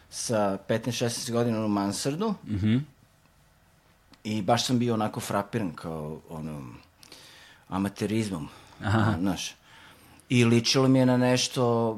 [0.09, 2.33] sa 15-16 godina u Mansardu,
[4.23, 6.61] I baš sam bio onako frapiran kao, ono,
[7.67, 8.49] amaterizmom,
[8.83, 9.15] Aha.
[9.19, 9.55] znaš.
[10.29, 11.97] I ličilo mi je na nešto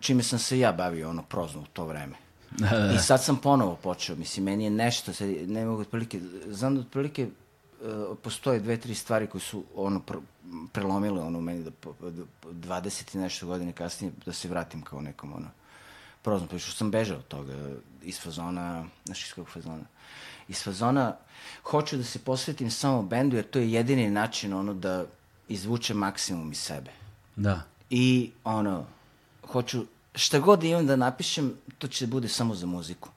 [0.00, 2.16] čime sam se ja bavio, ono, prozno u to vreme.
[2.50, 2.92] Da, da, da.
[2.92, 6.80] I sad sam ponovo počeo, mislim, meni je nešto, sad, ne mogu otprilike, znam da
[6.80, 10.16] otprilike uh, postoje dve, tri stvari koje su, ono, pr
[10.72, 11.70] prelomile, ono, u meni da,
[12.10, 15.46] da 20 i nešto godine kasnije, da se vratim kao nekom, ono,
[16.22, 17.52] prozno, pa što sam bežao od toga,
[18.02, 19.84] iz fazona, znaš, iz kog fazona?
[20.48, 21.16] Iz fazona,
[21.62, 25.04] hoću da se posvetim samo bendu, jer to je jedini način, ono, da
[25.48, 27.03] izvuče maksimum iz sebe.
[27.36, 27.62] Da.
[27.90, 28.86] I, ono,
[29.52, 33.08] hoću, šta god imam da napišem, to će da bude samo za muziku.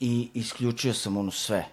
[0.00, 1.66] I isključio sam ono sve.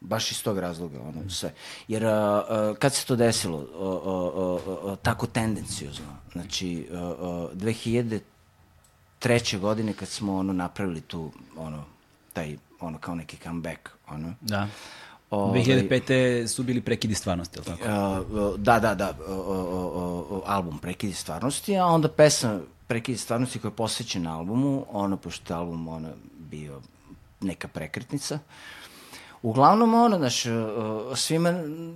[0.00, 1.54] Baš iz tog razloga, ono, sve.
[1.88, 4.30] Jer a, a, kad se to desilo, a, a,
[4.88, 7.48] a, a, tako tendencijozno, znači, a, a,
[9.20, 9.58] 2003.
[9.58, 11.84] godine kad smo ono napravili tu, ono,
[12.32, 14.34] taj, ono, kao neki comeback, ono.
[14.40, 14.68] Da.
[15.30, 16.46] Ove, 2005.
[16.46, 17.82] su bili prekidi stvarnosti, je li tako?
[18.34, 23.58] Uh, da, da, da, uh, uh, uh, album Prekidi stvarnosti, a onda pesma Prekidi stvarnosti
[23.58, 26.80] koja je posvećena albumu, ono, pošto je album ono, bio
[27.40, 28.38] neka prekretnica.
[29.42, 30.44] Uglavnom, ono, znaš,
[31.14, 31.52] svima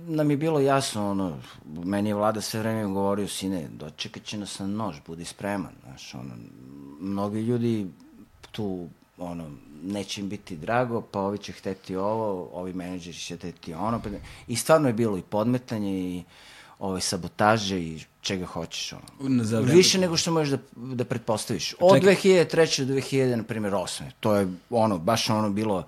[0.07, 4.59] nam je bilo jasno, ono, meni je vlada sve vreme govorio, sine, dočekat će nas
[4.59, 6.33] na nož, budi spreman, znaš, ono,
[6.99, 7.87] mnogi ljudi
[8.51, 9.45] tu, ono,
[9.83, 13.99] neće im biti drago, pa ovi će hteti ovo, ovi menadžeri će hteti ono.
[13.99, 14.09] Pa...
[14.47, 16.23] I stvarno je bilo i podmetanje i
[16.79, 18.93] ove sabotaže i čega hoćeš.
[18.93, 19.43] Ono.
[19.43, 19.75] Za vreme...
[19.75, 20.57] Više nego što možeš da,
[20.95, 21.73] da pretpostaviš.
[21.79, 22.15] Od Čekaj.
[22.15, 22.85] 2003.
[22.85, 24.03] do 2000, na primjer, 8.
[24.19, 25.83] To je ono, baš ono bilo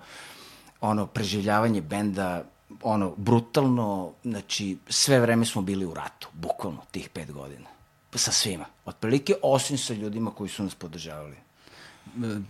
[0.80, 2.44] ono preživljavanje benda
[2.82, 7.68] ono brutalno, znači sve vreme smo bili u ratu, bukvalno tih pet godina.
[8.14, 8.64] Sa svima.
[8.84, 11.36] Otprilike osim sa ljudima koji su nas podržavali.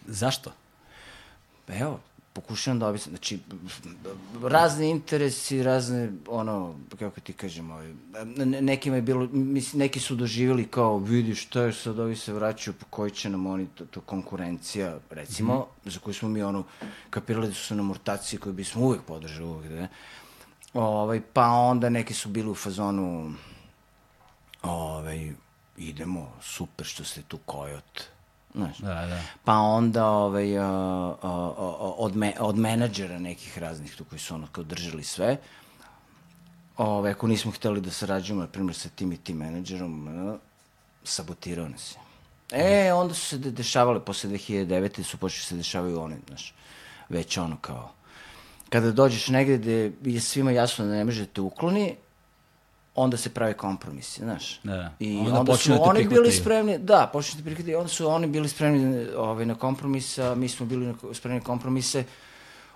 [0.06, 0.52] Zašto?
[1.66, 2.00] Pa evo,
[2.36, 3.38] pokušavam da objasnim, znači,
[4.42, 7.92] razni interesi, razne, ono, kako ti kažem, ovaj,
[8.46, 12.74] nekima je bilo, mislim, neki su doživjeli kao, vidi šta je sad, ovi se vraćaju,
[12.74, 15.90] po koji će nam oni, to, to konkurencija, recimo, mm -hmm.
[15.90, 16.64] za koju smo mi, ono,
[17.10, 19.88] kapirali da su na murtacije koje bismo uvek podržali, uvek, da,
[20.74, 23.32] ovaj, pa onda neki su bili u fazonu,
[24.62, 25.32] ovaj,
[25.76, 28.02] idemo, super što ste tu kojot,
[28.56, 28.78] Znaš.
[28.78, 29.20] Da, da.
[29.44, 30.64] Pa onda ovaj, uh,
[31.22, 35.36] uh, od, me, od menadžera nekih raznih tu koji su ono kao držali sve,
[36.76, 40.38] ovaj, ako nismo hteli da sarađujemo, na primjer, sa tim i tim menadžerom, uh,
[41.04, 42.06] sabotirao nas je.
[42.52, 45.02] E, onda su se de dešavale, posle 2009.
[45.02, 46.54] su počeli se dešavaju one, znaš,
[47.08, 47.92] već ono kao,
[48.68, 51.96] kada dođeš negde gde je svima jasno da ne možete ukloni,
[52.96, 54.60] onda se prave kompromisi, znaš.
[54.62, 54.92] Da.
[54.98, 58.26] I onda, onda su da oni bili spremni, da, počnu da prihvati, onda su oni
[58.26, 62.04] bili spremni ovaj, na kompromisa, mi smo bili na, spremni na kompromise,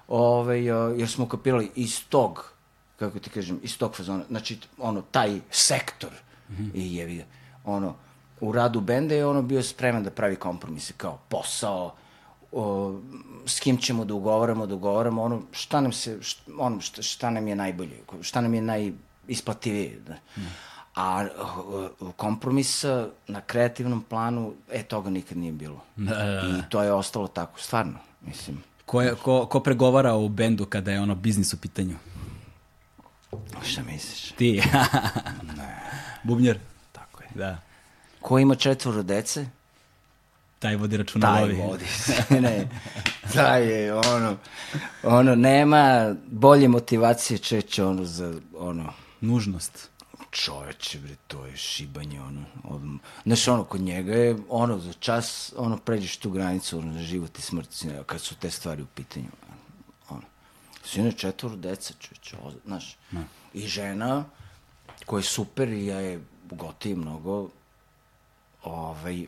[0.09, 0.65] ovaj,
[1.01, 2.53] jer smo kapirali iz tog,
[2.99, 6.11] kako ti kažem, iz tog fazona, znači, ono, taj sektor,
[6.49, 6.71] mm -hmm.
[6.75, 7.27] i je
[7.65, 7.95] ono,
[8.41, 11.95] u radu benda je ono bio spreman da pravi kompromise, kao posao,
[12.53, 12.95] o,
[13.47, 17.31] s kim ćemo da ugovaramo, da ugovaramo, ono, šta nam se, šta, ono, šta, šta
[17.31, 18.93] nam je najbolje, šta nam je naj
[19.31, 20.01] isplativije.
[20.07, 20.15] Da.
[20.37, 20.47] Mm.
[20.95, 21.27] A
[22.01, 22.85] uh, kompromis
[23.29, 25.81] na kreativnom planu, e, toga nikad nije bilo.
[25.97, 26.59] Da, da, da.
[26.59, 28.63] I to je ostalo tako, stvarno, mislim.
[28.87, 31.97] Ko, je, ko, ko pregovara u bendu kada je ono biznis u pitanju?
[33.63, 34.33] Šta misliš?
[34.33, 34.63] Ti.
[35.57, 35.77] ne.
[36.23, 36.59] Bubnjar?
[36.93, 37.29] Tako je.
[37.35, 37.59] Da.
[38.21, 39.47] Ko ima četvoro dece?
[40.59, 41.85] Taj vodi računa Taj vodi.
[42.45, 42.69] ne.
[43.35, 44.37] Taj je, ono,
[45.03, 49.91] ono, nema bolje motivacije čeće, ono, za, ono, nužnost.
[50.31, 52.83] Čoveče, bre, to je šibanje, ono, od,
[53.25, 57.39] znaš, ono, kod njega je, ono, za čas, ono, pređeš tu granicu, ono, za život
[57.39, 59.29] i smrt, kad su te stvari u pitanju,
[60.09, 60.23] ono.
[60.85, 63.25] Sine četvoro deca, čoveče, znaš, no.
[63.55, 64.25] i žena,
[65.07, 67.49] koja je super i ja je gotiv mnogo,
[68.63, 69.27] ovaj,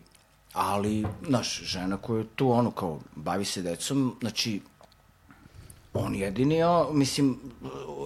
[0.52, 4.60] ali, znaš, žena koja je tu, ono, kao, bavi se decom, znači,
[5.94, 7.38] on jedini, o, mislim,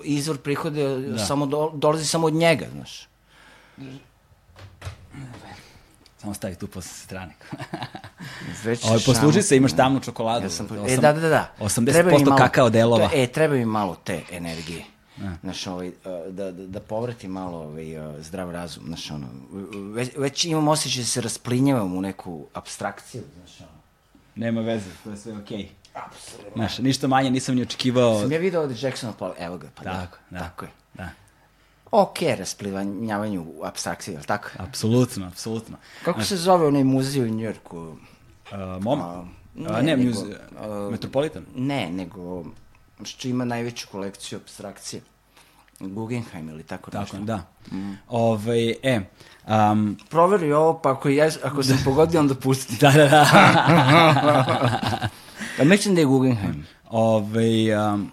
[0.05, 1.19] izvor prihode da.
[1.19, 3.09] samo do, dolazi samo od njega, znaš.
[6.19, 7.35] Samo stavi tu posle strane.
[8.65, 10.47] Već Ovo, posluži se, imaš tamnu čokoladu.
[10.47, 11.53] Ja sam, e, da, da, da.
[11.61, 13.11] 80% malo, kakao delova.
[13.15, 14.85] E, treba mi malo te energije.
[15.17, 15.37] Da.
[15.41, 15.93] Znaš, ovaj,
[16.31, 17.85] da, da, da povrati malo ovaj,
[18.21, 19.27] zdrav razum, znaš, ono,
[19.93, 23.79] već, već imam osjećaj da se rasplinjavam u neku abstrakciju, znaš, ono.
[24.35, 25.59] Nema veze, to je sve okej.
[25.59, 25.86] Okay.
[25.97, 26.53] Apsolutno.
[26.55, 28.21] Znaš, ništa manje nisam ni očekivao.
[28.21, 30.71] Sam ja vidio ovde Jacksona pa evo ga, pa da, tako, da, tako je.
[30.95, 31.09] Da.
[31.91, 34.49] Ok, rasplivanjavanju u abstrakciji, je li tako?
[34.59, 35.77] Apsolutno, apsolutno.
[36.05, 37.79] Kako znaš, se zove onaj muzej u Njujorku?
[37.79, 37.97] Uh,
[38.83, 39.01] mom?
[39.01, 39.07] Uh,
[39.55, 40.37] ne, a, ne, nego, muzej, uh,
[40.91, 41.47] Metropolitan?
[41.57, 42.45] Ne, nego
[43.05, 45.03] što ima najveću kolekciju abstrakcije.
[45.81, 47.19] Guggenheim ili tako, Tako, nešto.
[47.19, 47.43] da.
[48.09, 49.01] Ovaj, e,
[49.49, 52.77] um, Proveri ovo, pa ako, ja, ako sam pogodio, onda pusti.
[52.81, 55.09] da, da, da.
[55.59, 56.67] Ja mislim da je Guggenheim.
[56.91, 58.11] Ovaj, um,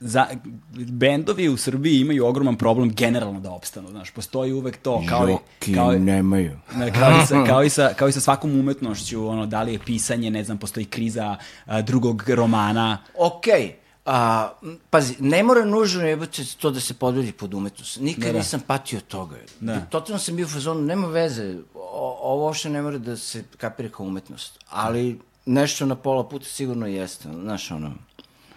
[0.00, 0.26] za,
[0.72, 5.32] bendovi u Srbiji imaju ogroman problem generalno da opstanu, znaš, postoji uvek to, kao i,
[5.32, 6.58] Joki kao, i- nemaju.
[6.74, 9.72] Ne, kao, i sa, kao, i sa, kao i sa svakom umetnošću, ono, da li
[9.72, 12.98] je pisanje, ne znam, postoji kriza a, drugog romana.
[13.16, 13.74] Okej,
[14.06, 18.00] a, m, pazi, ne mora nužno jebate to da se podvedi pod umetnost.
[18.00, 18.38] Nikad Da, da.
[18.38, 19.36] nisam patio toga.
[19.60, 19.80] Da.
[19.80, 23.88] Totalno sam bio u fazonu, nema veze, o, ovo uopšte ne mora da se kapira
[23.88, 24.58] kao umetnost.
[24.70, 27.28] Ali nešto na pola puta sigurno jeste.
[27.32, 27.94] Znaš, ono,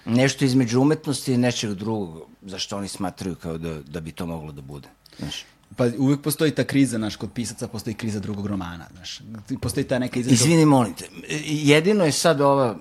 [0.06, 4.52] nešto između umetnosti i nečeg drugog, zašto oni smatraju kao da, da bi to moglo
[4.52, 4.88] da bude.
[5.20, 5.46] Znaš.
[5.76, 9.22] Pa uvek postoji ta kriza, znaš, kod pisaca postoji kriza drugog romana, znaš.
[9.62, 10.34] Postoji ta neka izreka...
[10.34, 11.10] Izvini, molim te,
[11.46, 12.78] jedino je sad ova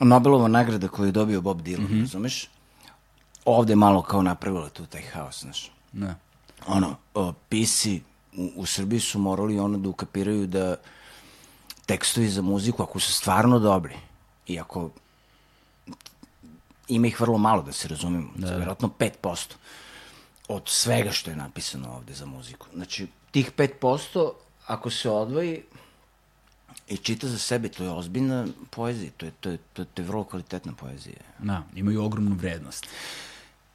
[0.00, 2.00] Nobelova nagrada koju je dobio Bob Dylan, mm -hmm.
[2.00, 2.48] razumeš?
[3.44, 5.70] Ovde je malo kao napravila tu taj haos, znaš.
[5.92, 6.14] Da.
[6.66, 8.00] Ono, o, pisi
[8.36, 10.76] u, u Srbiji su morali ono da ukapiraju da
[11.86, 13.96] tekstovi za muziku, ako su stvarno dobri,
[14.46, 14.90] i ako
[16.88, 18.56] ima ih vrlo malo, da se razumemo, da.
[18.56, 19.54] vjerojatno 5%
[20.48, 22.66] od svega što je napisano ovde za muziku.
[22.74, 24.30] Znači, tih 5%,
[24.66, 25.62] ako se odvoji
[26.88, 30.02] i čita za sebe, to je ozbiljna poezija, to je, to je, to je, to
[30.02, 31.16] je vrlo kvalitetna poezija.
[31.38, 32.86] Da, imaju ogromnu vrednost.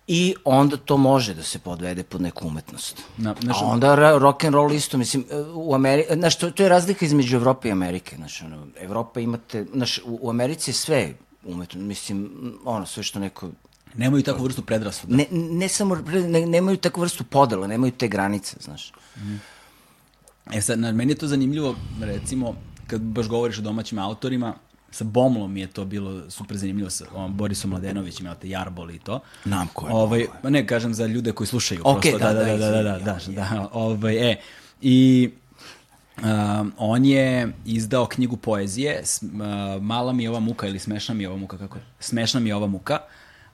[0.07, 3.01] I onda to može da se podvede pod neku umetnost.
[3.17, 6.69] Na- znaš, A onda rock and roll isto, mislim, u Americi, znaš, to, to je
[6.69, 11.13] razlika između Evrope i Amerike, znaš, ono, Evropa imate, znaš, u, u Americi je sve
[11.45, 12.31] umetno, mislim,
[12.65, 13.49] ono, sve što neko,
[13.95, 15.15] Nemaju takvu vrstu predrasuda.
[15.15, 15.95] ne, ne samo,
[16.27, 18.91] ne, nemaju takvu vrstu podela, nemaju te granice, znaš.
[20.53, 22.55] E sad, na, meni je to zanimljivo, recimo,
[22.87, 24.53] kad baš govoriš o domaćim autorima,
[24.91, 28.91] sa Bomlom mi je to bilo super zanimljivo, sa on, Borisom Mladenovićem, jel te, Jarbol
[28.91, 29.19] i to.
[29.43, 31.81] Znam ko je Ovaj, ne, kažem za ljude koji slušaju.
[31.83, 34.35] Ok, prosto, da, da, da, da, da, da, da, da, da, ovaj, e,
[34.81, 35.29] i
[36.23, 39.29] um, on je izdao knjigu poezije, uh,
[39.81, 41.83] Mala mi je ova muka ili Smešna mi je ova muka, kako je?
[41.99, 42.99] Smešna mi je ova muka,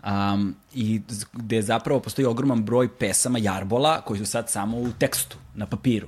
[0.05, 1.01] um, i
[1.33, 6.07] gde zapravo postoji ogroman broj pesama Jarbola koji su sad samo u tekstu, na papiru.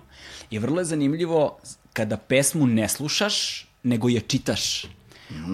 [0.50, 1.58] I vrlo je zanimljivo
[1.94, 4.86] kada pesmu ne slušaš, nego je čitaš.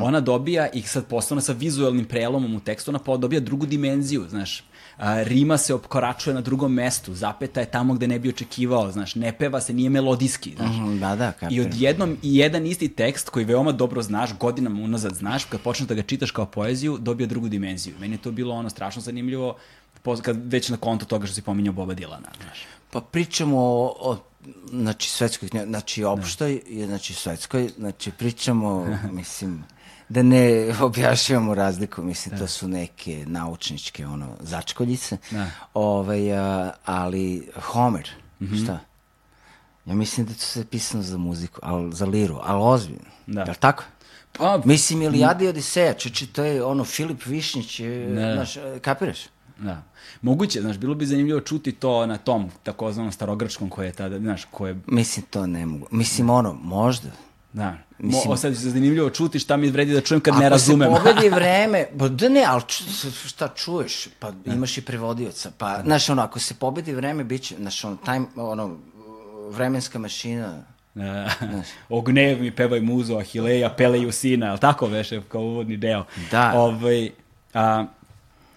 [0.01, 4.63] Ona dobija, i sad postane sa vizualnim prelomom u tekstu, ona dobija drugu dimenziju, znaš.
[4.97, 9.15] A, rima se opkoračuje na drugom mestu, zapeta je tamo gde ne bi očekivao, znaš,
[9.15, 10.75] ne peva se, nije melodijski, znaš.
[10.75, 11.65] Mhm, Da, da, I kapiram.
[11.65, 15.95] odjednom i jedan isti tekst koji veoma dobro znaš, godinama unazad znaš, kad počneš da
[15.95, 17.95] ga čitaš kao poeziju, dobija drugu dimenziju.
[17.99, 19.55] Meni je to bilo ono strašno zanimljivo,
[20.21, 22.59] kad već na konto toga što si pominjao Boba Dilana, znaš.
[22.95, 24.17] Pa pričamo o, o
[24.69, 29.63] znači, svetskoj knjiži, znači, opštoj, je, znači, svetskoj, znači, pričamo, mislim,
[30.09, 35.47] da ne objašnjavamo razliku, mislim, to su neke naučničke, ono, začkoljice, Da.
[35.73, 38.09] ovaj, a, ali Homer,
[38.63, 38.79] šta?
[39.85, 43.09] Ja mislim da to sve pisano za muziku, ali za liru, ali ozbiljno.
[43.27, 43.41] Da.
[43.41, 43.83] Jel tako?
[44.37, 48.33] Pa, Mislim, Ilijada i Odiseja, čeče, to je ono, Filip Višnjić, je, Da.
[48.33, 49.19] znaš, kapiraš?
[49.57, 49.81] Da.
[50.21, 54.45] Moguće, znaš, bilo bi zanimljivo čuti to na tom takozvanom starogrčkom koje je tada, znaš,
[54.51, 55.87] koje, Mislim, to ne mogu.
[55.91, 57.09] Mislim, ono, možda.
[57.53, 60.33] da, Mo, Mislim- o, sad će se zanimljivo čuti šta mi vredi da čujem kad
[60.33, 60.95] ne Ako razumem.
[60.95, 62.83] se pobedi vreme, pa da ne, ali ču,
[63.27, 67.55] šta čuješ, pa imaš i prevodioca, pa, znaš, ono, ako se pobedi vreme, bit će,
[67.55, 68.77] znaš, ono, time, ono,
[69.51, 70.63] vremenska mašina,
[70.95, 71.29] Da.
[71.89, 72.03] o
[72.39, 76.05] mi pevaj muzo, Ahileja, peleju sina, ali tako veše, kao uvodni deo.
[76.31, 76.51] Da.
[76.55, 77.09] Ovaj,
[77.53, 77.85] a,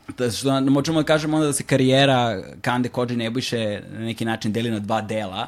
[0.09, 3.59] da, što možemo da kažemo onda da se karijera Kande Kođe Nebojše
[3.91, 5.47] na neki način deli na dva dela,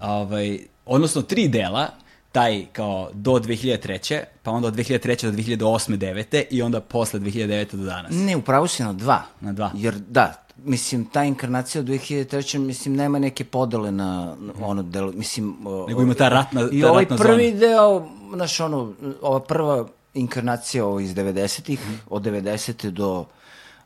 [0.00, 1.88] ovaj, odnosno tri dela,
[2.32, 4.20] taj kao do 2003.
[4.42, 5.24] pa onda od 2003.
[5.24, 5.96] do 2008.
[5.96, 6.44] 9.
[6.50, 7.46] i onda posle 2009.
[7.72, 8.10] do danas.
[8.12, 9.22] ne, upravo si na dva.
[9.40, 9.70] Na dva.
[9.74, 12.58] Jer, da, mislim, ta inkarnacija od 2003.
[12.58, 15.56] mislim, nema neke podele na, na ono delo, mislim...
[15.88, 20.84] Nego ima ta ratna- I ta ovaj ratna prvi deo, znaš, ono, ova prva inkarnacija
[20.86, 21.94] ovo iz 90-ih, Mhm.
[22.10, 22.90] od 90.
[22.90, 23.24] do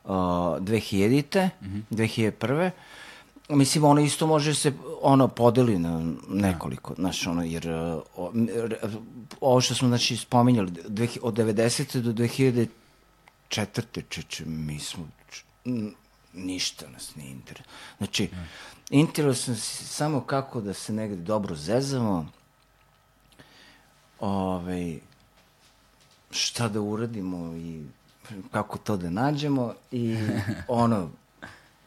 [0.04, 0.10] uh,
[0.58, 1.78] 2000-te, Mhm.
[1.90, 2.70] 2001.
[3.50, 8.32] Mislim, ono isto može se ono podeli na nekoliko, znaš, ono, jer o-
[9.40, 12.00] ovo što smo, znači, spominjali, dve- od 90.
[12.02, 12.68] do 2004.
[14.02, 15.44] čeče, mi smo, č-
[16.34, 17.66] ništa nas nije interes.
[17.98, 18.28] Znači,
[18.90, 22.26] interesno si samo kako da se negde dobro zezamo,
[24.20, 24.98] ovaj,
[26.30, 27.82] šta da uradimo i
[28.52, 30.16] kako to da nađemo i
[30.68, 31.10] ono,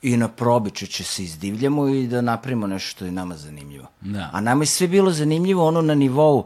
[0.01, 3.87] i na probiče će se izdivljamo i da napravimo nešto što je nama zanimljivo.
[4.01, 4.29] Da.
[4.33, 6.45] A nama je sve bilo zanimljivo ono na nivou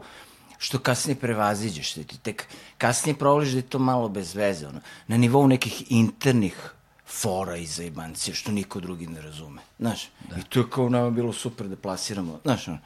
[0.58, 2.46] što kasnije prevaziđeš, da ti tek
[2.78, 6.72] kasnije provoliš da je to malo bez veze, ono, na nivou nekih internih
[7.06, 9.62] fora i zajebancija, što niko drugi ne razume.
[9.78, 10.36] Znaš, da.
[10.36, 12.78] i to je kao nama bilo super da plasiramo, znaš, ono,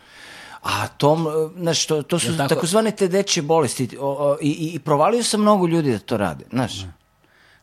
[0.66, 1.26] A tom,
[1.56, 2.54] znaš, to, to su tako?
[2.54, 6.44] takozvane te dečje bolesti o, o, i, i provalio sam mnogo ljudi da to rade,
[6.50, 6.80] znaš.
[6.80, 6.92] Da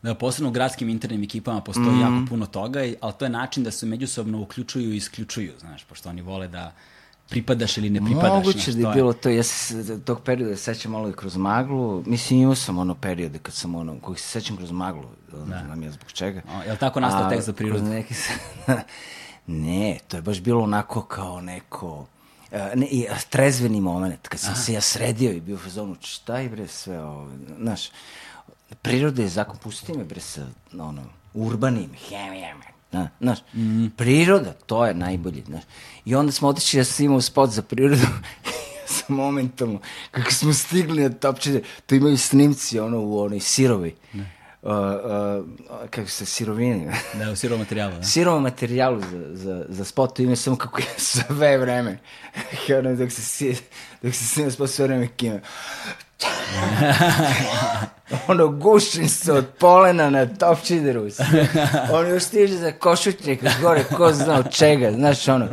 [0.04, 2.16] da posebno u gradskim internim ekipama postoji mm -hmm.
[2.16, 6.08] jako puno toga, ali to je način da se međusobno uključuju i isključuju, znaš, pošto
[6.08, 6.72] oni vole da
[7.28, 8.30] pripadaš ili ne pripadaš.
[8.30, 12.40] Moguće da je bilo to, ja se tog perioda sećam malo i kroz maglu, mislim
[12.40, 15.62] imao sam ono periode kad sam ono, kojih se sećam kroz maglu, da.
[15.66, 16.42] znam ja zbog čega.
[16.58, 17.84] O, je li tako nastao tekst za prirodu?
[17.84, 18.14] Neki...
[19.46, 22.06] ne, to je baš bilo onako kao neko,
[22.74, 24.62] ne, i trezveni moment, kad sam Aha.
[24.62, 27.90] se ja sredio i bio u fazonu, šta je bre sve ovo, znaš,
[28.82, 31.02] priroda je zakon, pusti me bre sa, ono,
[31.34, 33.90] urbanim, hemijama, Na, znaš, mm -hmm.
[33.90, 35.62] priroda, to je najbolje, znaš.
[36.04, 38.06] I onda smo otišli, ja sam imao spot za prirodu,
[38.94, 43.94] sa momentalno, kako smo stigli na topčine, to imaju snimci, ono, u onoj sirovi.
[44.12, 44.33] Ne.
[45.90, 46.90] как се, сировини.
[47.18, 47.92] Да, сиро материала.
[47.92, 48.06] Да.
[48.06, 52.00] Сиро материал за, за, за спота и не съм какво заве време.
[52.66, 53.62] Хърлен, да се си,
[54.04, 55.40] dok se, snima sve vreme kime.
[58.28, 61.06] ono, gušim se od polena na topčideru.
[61.92, 65.48] On još stiže za košutnjak gore, ko zna od čega, znaš, ono.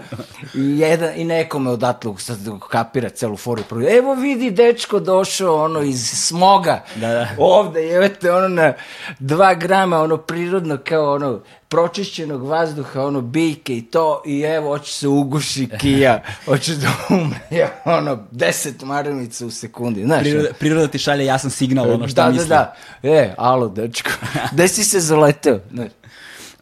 [0.55, 2.37] I, jedan, i nekome odatle sad
[2.69, 3.63] kapira celu foru.
[3.97, 6.83] Evo vidi, dečko došao, ono, iz smoga.
[6.95, 7.27] Da, da.
[7.37, 8.73] Ovde, jevete, ono, na
[9.19, 14.93] dva grama, ono, prirodno, kao, ono, pročišćenog vazduha, ono, biljke i to, i evo, hoće
[14.93, 20.21] se uguši kija, hoće da umre, ono, deset maramica u sekundi, znaš.
[20.21, 22.47] Priroda, priroda ti šalje jasan signal, ono što da, misli.
[22.47, 24.09] Da, da, e, alo, dečko,
[24.53, 25.91] gde si se zaleteo, znaš.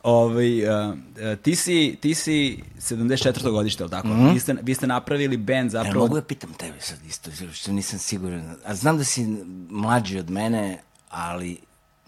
[0.03, 0.95] Ovaj, uh,
[1.41, 3.51] ti, si, ti si 74.
[3.51, 4.07] godište, ali tako?
[4.07, 4.33] Mm -hmm.
[4.33, 5.93] vi, ste, vi ste napravili band zapravo...
[5.93, 8.55] Ne, mogu ja pitam tebe sad isto, što nisam siguran.
[8.65, 9.25] A znam da si
[9.69, 10.77] mlađi od mene,
[11.09, 11.57] ali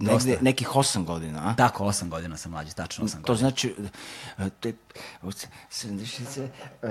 [0.02, 1.56] Negde, nekih 8 godina, a?
[1.56, 3.26] Tako, 8 godina sam mlađi, tačno 8 godina.
[3.26, 3.76] To znači,
[4.38, 4.74] e, te,
[5.24, 6.90] 70, uh,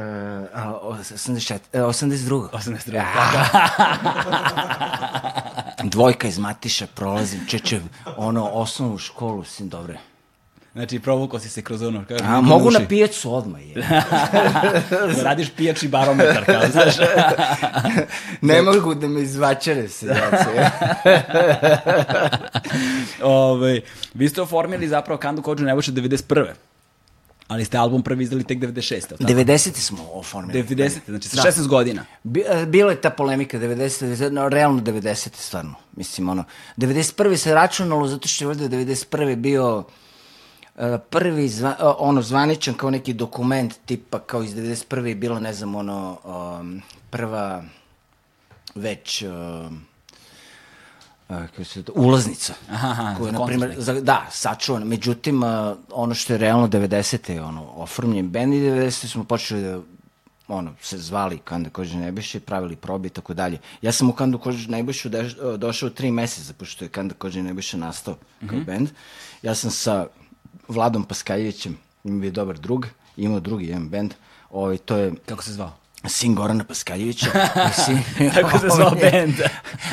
[1.11, 2.49] 84, 82.
[2.53, 3.51] 82, da,
[5.73, 5.85] da.
[5.85, 7.83] Dvojka iz Matiša, prolazim, čečev,
[8.17, 9.99] ono, osnovnu školu, sin, dobre.
[10.73, 12.05] Znači, provukao si se kroz ono.
[12.09, 13.75] Kao, A, mogu na pijacu odmah, je.
[15.17, 16.95] da radiš pijači barometar, kao, znaš.
[18.41, 20.31] ne mogu da me izvačare se, ja
[23.23, 23.81] Ove,
[24.15, 26.47] vi ste oformili zapravo Kandu Kođu Nebojša 91.
[27.49, 29.09] Ali ste album prvi izdali tek 96.
[29.09, 29.25] Tako?
[29.25, 29.77] 90.
[29.77, 30.63] smo oformili.
[30.63, 30.99] 90.
[31.07, 31.51] Znači sa da.
[31.51, 32.05] 16 godina.
[32.25, 34.05] E, bila je ta polemika 90.
[34.07, 35.29] 90 no, realno 90.
[35.35, 35.75] stvarno.
[35.97, 36.45] Mislim, ono,
[36.77, 37.37] 91.
[37.37, 39.37] se računalo zato što je ovde 91.
[39.37, 39.85] bio
[41.11, 45.05] prvi zva, ono zvaničan kao neki dokument tipa kao iz 91.
[45.05, 47.63] je bila ne znam ono um, prva
[48.75, 49.87] već um,
[51.29, 52.55] kako se to, ulaznica.
[52.71, 54.85] Aha, koja, za na primjer, za, da, sačuvana.
[54.85, 55.49] Međutim, uh,
[55.93, 57.31] ono što je realno 90.
[57.31, 59.07] je ono, ofrmljen bend i 90.
[59.07, 59.81] smo počeli da
[60.49, 63.59] ono, se zvali Kanda Kože Nebeše, pravili probe i tako dalje.
[63.83, 65.09] Ja sam u Kandu Kože Nebešu
[65.59, 68.65] došao tri meseca, pošto je Kanda Kože Nebeše nastao kao mm -hmm.
[68.65, 68.89] bend.
[69.43, 70.07] Ja sam sa
[70.69, 72.87] Vladom Paskaljevićem, ima je dobar drug,
[73.17, 74.15] imao drugi jedan band,
[74.51, 75.13] ovaj, to je...
[75.27, 75.81] Kako se zvao?
[76.09, 77.27] sin Gorana Paskaljevića.
[77.85, 77.99] sin,
[78.35, 79.35] Kako se zvao band?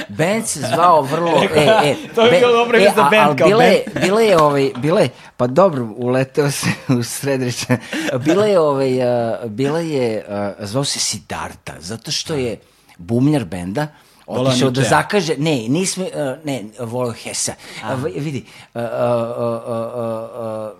[0.10, 1.44] band se zvao vrlo...
[1.56, 4.06] e, e, to je bilo dobro e, za band kao bile, band.
[4.06, 6.68] Bile je, ovaj, bile, pa dobro, uleteo se
[7.00, 7.78] u sredreće.
[8.26, 12.60] Bile je, ovaj, uh, bile je, uh, zvao se Sidarta, zato što je
[12.98, 13.88] bumljar benda,
[14.28, 17.54] otišao da zakaže, ne, nismo, uh, ne, volio Hesa.
[17.94, 18.88] Uh, vidi, uh, uh,
[19.68, 20.72] uh,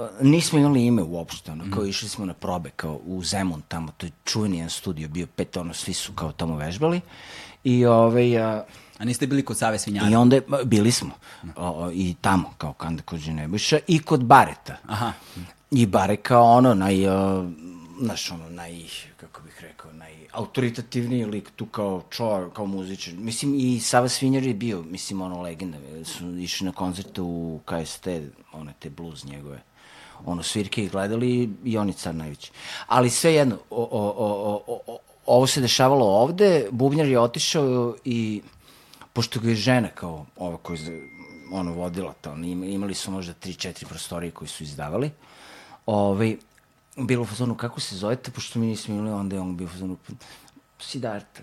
[0.00, 1.88] uh, nismo imali ime uopšte, ono, kao mm.
[1.88, 5.56] išli smo na probe, kao u Zemun tamo, to je čuveni jedan studio, bio pet,
[5.56, 7.00] ono, svi su kao tamo vežbali.
[7.64, 8.56] I ovaj...
[8.56, 8.62] Uh,
[8.98, 10.10] A niste bili kod Save Svinjana?
[10.10, 11.10] I onda, bili smo.
[11.56, 14.76] O, o, I tamo, kao Kanda kod Ženebuša, i kod Bareta.
[14.86, 15.12] Aha.
[15.70, 17.46] I Bare kao ono, naj, uh,
[18.00, 18.84] znaš, ono, naj,
[20.36, 23.14] autoritativniji lik tu kao čovjek, kao muzičar.
[23.14, 25.78] Mislim, i Sava Svinjar je bio, mislim, ono, legenda.
[26.04, 28.08] Su išli na koncerte u KST,
[28.52, 29.62] one te blues njegove
[30.24, 32.50] ono, svirke i gledali i on je car najveći.
[32.86, 37.96] Ali sve jedno, o, o, o, o, o, ovo se dešavalo ovde, Bubnjar je otišao
[38.04, 38.42] i,
[39.12, 41.08] pošto ga je žena kao ova koja je
[41.52, 45.10] ono, vodila to, imali su možda 3-4 prostorije koji su izdavali,
[45.86, 46.36] ovaj,
[46.96, 49.70] bilo u fazonu kako se zovete, pošto mi nismo imali, onda je on bio u
[49.70, 49.96] fazonu
[50.78, 51.42] Siddhartha.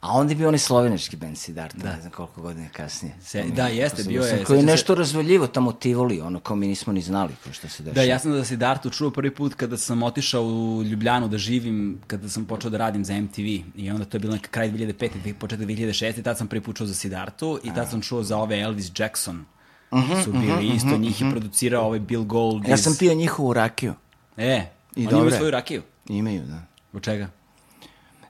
[0.00, 1.92] A onda je bio onaj slovenički band Siddhartha, da.
[1.92, 3.14] ne znam koliko godina kasnije.
[3.22, 4.44] Se, da, jeste, bio je.
[4.44, 4.98] Koji je nešto se...
[4.98, 7.94] razvaljivo tamo Tivoli, ono kao mi nismo ni znali ko što se dešava.
[7.94, 12.00] Da, ja sam da Siddhartha čuo prvi put kada sam otišao u Ljubljanu da živim,
[12.06, 13.40] kada sam počeo da radim za MTV
[13.74, 15.34] i onda to je bilo neka kraj 2005.
[15.34, 16.18] početak 2006.
[16.18, 18.90] I tad sam prvi put čuo za Siddhartha i tad sam čuo za ove Elvis
[18.98, 19.44] Jackson.
[19.90, 21.98] Uh mhm, -huh, su bili uh mhm, -huh, isto, uh -huh, njih je producirao ovaj
[22.00, 22.68] Bill Gold.
[22.68, 22.82] Ja iz...
[22.82, 23.94] sam pio njihovu rakiju.
[24.36, 24.66] E,
[24.96, 25.82] I oni imaju svoju rakiju?
[26.08, 26.62] Imaju, da.
[26.92, 27.28] Od čega?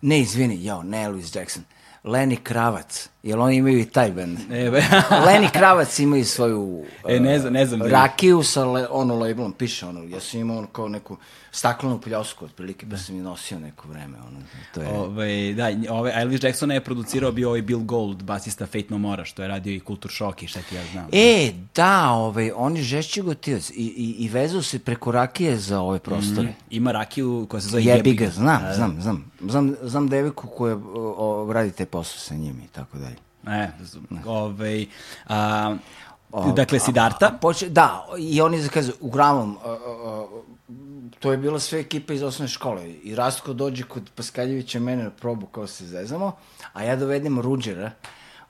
[0.03, 1.65] Ne, izvini, jao, ne Elvis Jackson.
[2.05, 3.09] Lenny Kravac.
[3.23, 4.39] Jel oni imaju i taj band?
[4.51, 4.83] E, be.
[5.27, 7.83] Lenny Kravac imaju svoju e, ne znam, ne znam.
[7.83, 11.17] rakiju sa le, ono labelom, piše ono, ja sam imao ono kao neku
[11.53, 14.19] staklenu pljosku otprilike, pa sam i nosio neko vreme.
[14.29, 14.39] Ono,
[14.75, 14.89] to je...
[14.89, 19.25] Ove, da, ove, Elvis Jackson je producirao bio ovaj Bill Gold, basista Fate No More,
[19.25, 21.09] što je radio i Kultur Shock i šta ti ja znam.
[21.13, 25.81] E, da, ovaj, on je žešći gotivac i, i, i vezao se preko rakije za
[25.81, 26.49] ove prostore.
[26.49, 27.97] Mm, ima rakiju koja se zove Jebiga.
[27.97, 29.31] Jebiga, znam, da, znam, znam.
[29.49, 33.10] Znam, znam deviku koja o, radi te posao sa njim i tako dalje.
[33.47, 33.69] E,
[34.25, 34.87] ovaj,
[35.29, 35.77] a,
[36.55, 37.39] dakle, Sidarta.
[37.41, 39.59] Poče, da, i oni kažu, uglavnom,
[41.21, 42.93] to je bila sve ekipa iz osnovne škole.
[42.93, 46.33] I Rastko dođe kod Paskaljevića mene na probu kao se zezamo,
[46.73, 47.91] a ja dovedem Ruđera,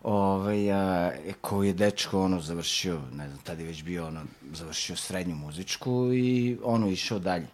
[0.02, 1.10] ovaj, a,
[1.40, 4.20] koji je dečko ono završio, ne znam, tada je već bio ono,
[4.52, 7.46] završio srednju muzičku i ono išao dalje.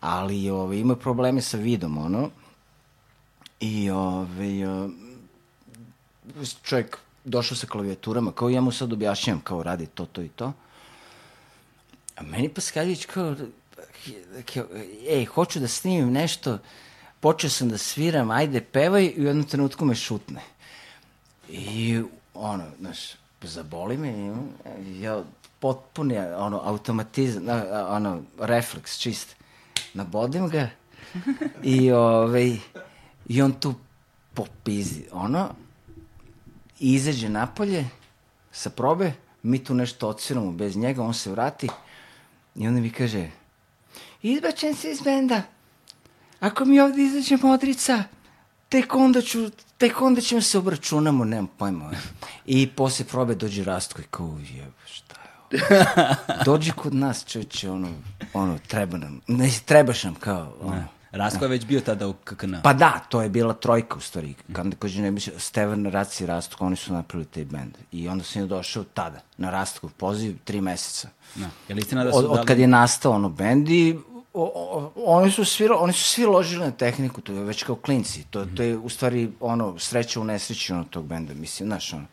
[0.00, 2.30] Ali ovaj, ima probleme sa vidom, ono,
[3.60, 4.64] i ovaj,
[6.62, 10.52] čovjek došao sa klavijaturama, kao ja mu sad objašnjam, kao radi to, to i to.
[12.16, 13.34] A meni Paskaljević kao,
[15.08, 16.58] ej, hoću da snimim nešto,
[17.20, 20.40] počeo sam da sviram, ajde, pevaj, i u jednom trenutku me šutne.
[21.48, 22.02] I,
[22.34, 22.98] ono, znaš,
[23.42, 24.34] zaboli me,
[25.00, 25.22] ja
[25.60, 27.42] potpuni, ono, automatizam,
[27.88, 29.36] ono, refleks, čist.
[29.94, 30.68] Nabodim ga
[31.62, 32.56] i, ovaj,
[33.26, 33.74] i on tu
[34.34, 35.54] popizi, ono,
[36.80, 37.84] i izađe napolje
[38.52, 39.12] sa probe,
[39.42, 41.68] mi tu nešto odsviramo bez njega, on se vrati
[42.54, 43.30] i onda mi kaže
[44.22, 45.42] izbačen se iz benda,
[46.40, 48.04] ako mi ovde izađe modrica,
[48.68, 51.90] tek onda ću, tek onda ćemo se obračunamo, nemam pojma.
[52.46, 56.44] I posle probe dođe Rastko i kao, jeb, šta je ovo?
[56.46, 57.88] Dođi kod nas, čoveče, ono,
[58.32, 60.84] ono, treba nam, ne, trebaš nam, kao, ono.
[61.14, 62.54] Rasko je već bio tada u KKN.
[62.62, 64.34] Pa da, to je bila trojka u stvari.
[64.52, 67.74] Kada kaže ne biće, Stevan, Raci i Rastko, oni su napravili taj band.
[67.92, 71.08] I onda sam je došao tada, na Rastkov poziv, tri meseca.
[71.34, 71.48] Da.
[71.68, 73.96] Je li istina da su od, od kad je nastao ono band i
[74.34, 77.76] o, o, oni su svi oni su svi ložili na tehniku, to je već kao
[77.76, 78.24] klinci.
[78.30, 82.06] To, to je u stvari ono sreća u nesreći ono tog benda, mislim, znaš, ono,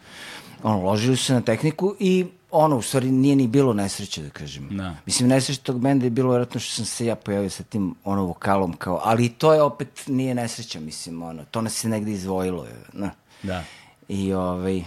[0.64, 4.30] ono ložili su se na tehniku i ono, u stvari nije ni bilo nesreće, da
[4.30, 4.78] kažem.
[4.78, 4.95] Da.
[5.06, 8.24] Mislim, nesreće tog benda je bilo vjerojatno što sam se ja pojavio sa tim ono
[8.26, 12.66] vokalom, kao, ali to je opet nije nesreća, mislim, ono, to nas se negde izvojilo,
[12.66, 13.12] je, na.
[13.43, 13.64] Da.
[14.08, 14.84] I, ovaj,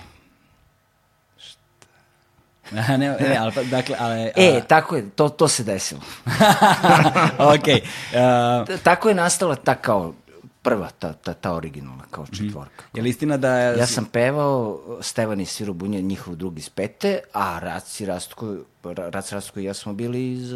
[2.73, 4.31] ne, ne, ali, pa, dakle, ali, a...
[4.37, 6.01] E, tako je, to, to se desilo.
[7.55, 7.69] ok.
[8.15, 8.79] Uh...
[8.83, 10.15] Tako je nastala ta kao
[10.65, 12.33] prva, ta, ta, ta originalna kao mhm.
[12.33, 12.85] četvorka.
[12.95, 13.59] Je li istina da...
[13.59, 13.79] Je...
[13.79, 19.35] Ja sam pevao, Stevan i Siro Bunja, njihov drugi iz pete, a Raci Rastko, Raci
[19.35, 20.53] Rastko i ja smo bili iz,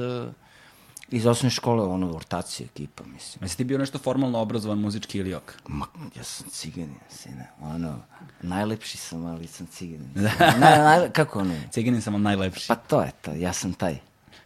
[1.11, 3.45] iz osnovne škole, ono, ortacije ekipa, mislim.
[3.45, 5.55] Jesi ti bio nešto formalno obrazovan muzički ili ok?
[5.67, 5.87] Ma,
[6.17, 7.99] ja sam ciganin, sine, ono,
[8.43, 10.11] najlepši sam, ali sam ciganin.
[10.61, 11.55] na, na, kako ono?
[11.71, 12.69] Ciganin sam, ali najlepši.
[12.69, 13.99] Pa to je to, ja sam taj.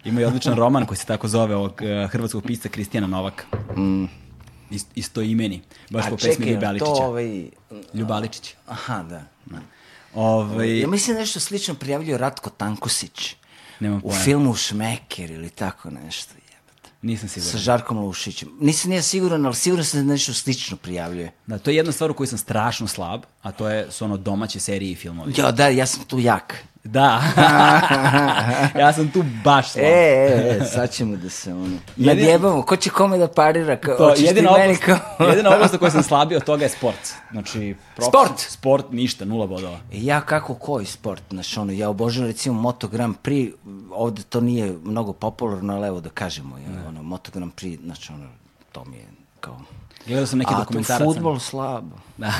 [0.04, 3.44] Ima i odličan roman koji se tako zove ovog uh, hrvatskog pisca Kristijana Novaka.
[3.76, 4.21] Mm
[4.74, 6.90] ist, isto imeni, baš A, po pesmi Ljubaličića.
[6.90, 7.50] A čekaj, to ovaj...
[7.94, 8.54] Ljubaličić.
[8.66, 9.24] Aha, da.
[9.46, 9.58] da.
[10.14, 10.80] Ovaj...
[10.80, 13.34] Ja mislim nešto slično prijavljio Ratko Tankosić.
[13.80, 16.34] Nema u filmu Šmeker ili tako nešto.
[17.02, 17.52] Nisam siguran.
[17.52, 18.48] Sa Žarkom Lušićem.
[18.60, 21.32] Nisam nije siguran, ali siguran sam da nešto slično prijavljuje.
[21.46, 24.16] Da, to je jedna stvar u kojoj sam strašno slab, a to je su ono
[24.16, 25.34] domaće serije i filmovi.
[25.36, 26.64] Jo, da, ja sam tu jak.
[26.84, 27.22] Da.
[28.82, 29.84] ja sam tu baš slab.
[29.84, 31.78] E, e, e, sad ćemo da se ono...
[31.96, 33.76] Nadjebamo, ko će kome da parira?
[33.76, 35.26] Kao, to, jedina, oblast, kao...
[35.26, 37.12] jedina oblast u kojoj sam slabio od toga je sport.
[37.30, 38.32] Znači, prof, sport?
[38.38, 39.76] Sport, ništa, nula bodova.
[39.76, 41.22] E, ja kako koji sport?
[41.30, 43.52] Znači, ono, ja obožavam recimo Moto Grand Prix,
[43.90, 46.88] ovde to nije mnogo popularno, ali evo da kažemo, ja, ne.
[46.88, 48.26] ono, Moto Grand Prix, znači, ono,
[48.72, 49.06] to mi je
[49.40, 49.60] kao...
[50.06, 51.00] Gledao sam neki dokumentarac.
[51.00, 51.96] A futbol slabo.
[52.16, 52.32] Da.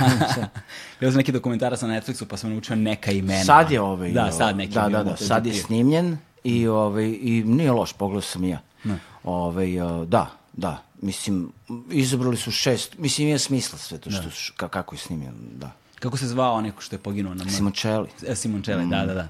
[0.99, 3.45] Gledao sam neki dokumentarac na Netflixu pa sam naučio neka imena.
[3.45, 4.11] Sad je ovaj.
[4.11, 4.75] Da, sad neki.
[4.75, 8.59] Da, da, da, sad je snimljen i, ovaj, i nije loš, pogledao sam ja.
[8.85, 8.99] Ne.
[9.25, 9.69] Ovaj,
[10.07, 10.83] da, da.
[11.01, 11.53] Mislim,
[11.91, 12.99] izabrali su šest.
[12.99, 14.23] Mislim, ima smisla sve to što,
[14.59, 14.69] da.
[14.69, 15.71] kako je snimljen, da.
[16.01, 17.51] Kako se zvao neko što je poginuo na...
[17.51, 18.09] Simoncelli.
[18.27, 18.91] E, Simoncelli, mm.
[18.91, 19.29] da, da, da.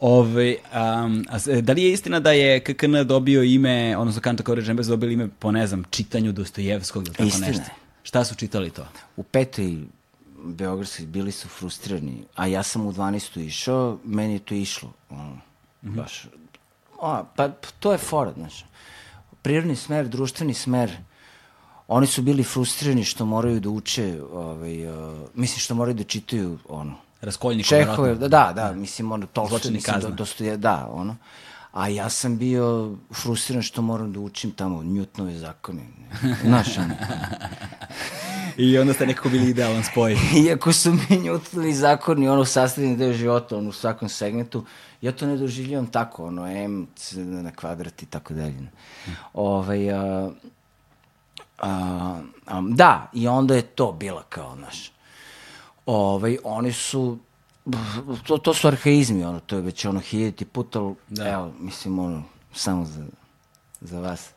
[0.00, 0.56] Ove,
[1.04, 4.76] um, a, da li je istina da je KKN dobio ime, odnosno Kanto kao režem
[4.76, 7.46] bez dobili ime po, ne znam, čitanju Dostojevskog ili tako Istina.
[7.46, 7.64] nešto?
[8.02, 8.86] Šta su čitali to?
[9.16, 9.76] U petoj
[10.44, 12.24] beogradski, bili su frustrirani.
[12.34, 13.40] A ja sam u 12.
[13.40, 14.92] išao, meni je to išlo.
[15.10, 15.38] Ono,
[15.82, 16.26] baš.
[16.98, 18.64] O, pa to je fora, znaš.
[19.42, 20.96] Prirodni smer, društveni smer,
[21.88, 26.58] oni su bili frustrirani što moraju da uče, ovaj, uh, mislim što moraju da čitaju,
[26.68, 30.10] ono, Raskolnikov, Čehove, da, da, da, mislim, ono, to i mislim, kazna.
[30.10, 31.16] do, dostoje, da, ono.
[31.72, 35.82] A ja sam bio frustriran što moram da učim tamo Newtonove zakone.
[36.44, 36.94] Znaš, ono.
[38.56, 40.16] I onda ste nekako bili idealan spoj.
[40.46, 44.64] Iako su mi Newtonovi zakoni ono sastavljeni deo života, ono, u svakom segmentu,
[45.00, 48.70] ja to ne doživljavam tako, ono, m na kvadrat i tako dalje.
[49.34, 50.30] Ovaj, a,
[51.58, 54.92] a, a, da, i onda je to bila kao, naš.
[55.88, 57.18] Ovaj, oni su,
[58.26, 61.28] to, to su arhaizmi, ono, to je već ono hiljati put, ali, da.
[61.28, 62.22] evo, mislim, ono,
[62.52, 63.04] samo za,
[63.80, 64.30] za vas.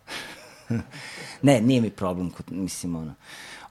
[1.42, 3.14] ne, nije mi problem, kod, mislim, ono,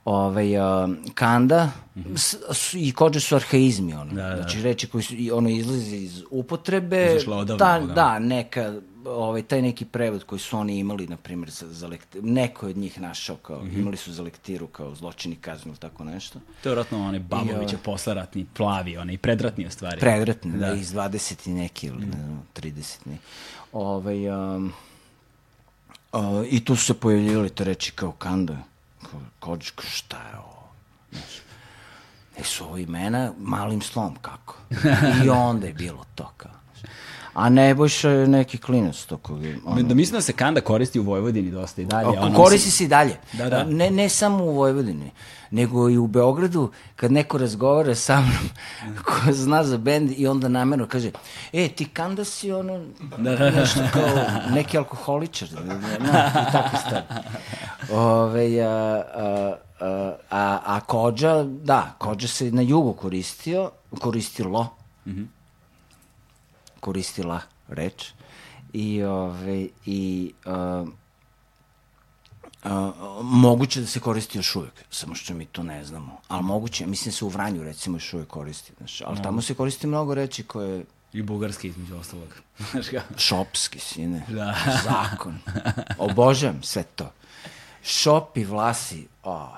[0.05, 1.71] ovaj, uh, kanda
[2.17, 4.13] s, s, i kođe su arhaizmi, ono.
[4.13, 4.37] Da, da.
[4.37, 7.07] Znači, reči koji su, ono, izlazi iz upotrebe.
[7.17, 7.95] Izašla odavno, ta, da.
[7.95, 8.75] da, neka,
[9.07, 12.71] ovaj, taj neki prevod koji su oni imali, na primjer, za, za lektiru, neko je
[12.71, 13.81] od njih našao, kao, Mhm.
[13.81, 16.39] imali su za lektiru, kao zločini kaznu, ili tako nešto.
[16.39, 20.01] To je vjerojatno onaj Babovića posleratni, plavi, onaj predratni u stvari.
[20.01, 20.59] Predratni, da.
[20.59, 20.75] Da.
[20.75, 22.73] iz 20 i neki, ili ne znam, 30
[23.07, 23.23] neki.
[23.73, 24.73] Ovaj, um,
[26.13, 28.57] uh, I tu su se pojavljivali te reči kao kanda,
[29.03, 30.69] kao kođka, šta je ovo?
[31.13, 31.35] Znaš,
[32.37, 34.57] e su ovo imena malim slom, kako?
[35.25, 36.53] I onda je bilo to kao.
[36.73, 36.93] znaš.
[37.41, 41.03] A Nebojša je neki klinac to koga, ono, Da mislim da se kanda koristi u
[41.03, 42.09] Vojvodini dosta i dalje.
[42.09, 43.17] Ako ono, koristi se i dalje.
[43.33, 43.65] Da, da.
[43.65, 45.11] Ne, ne samo u Vojvodini,
[45.51, 48.51] nego i u Beogradu, kad neko razgovara sa mnom
[49.07, 51.11] ko zna za bend i onda namerno kaže,
[51.53, 52.85] e, ti kanda si ono,
[53.19, 53.51] Da, da.
[53.51, 54.09] nešto kao
[54.55, 57.05] neki alkoholičar, da, da, da, i tako stvari.
[57.93, 58.69] Ove, a,
[59.15, 63.71] a, a, a, a kođa, da, kođa se na jugu koristio,
[64.01, 64.77] koristilo,
[66.81, 68.13] koristila reč
[68.73, 70.89] i ove i uh,
[72.65, 72.71] uh,
[73.23, 76.21] moguće da se koristi još uvijek, samo što mi to ne znamo.
[76.29, 79.55] Ali moguće, mislim da se u Vranju recimo još uvijek koristi, znaš, ali tamo se
[79.55, 82.29] koristi mnogo reči koje I bugarski između ostalog.
[83.27, 84.55] Šopski, sine, Da.
[84.85, 85.39] zakon,
[85.99, 87.13] obožavam sve to.
[87.83, 89.49] Šop i vlasi, o,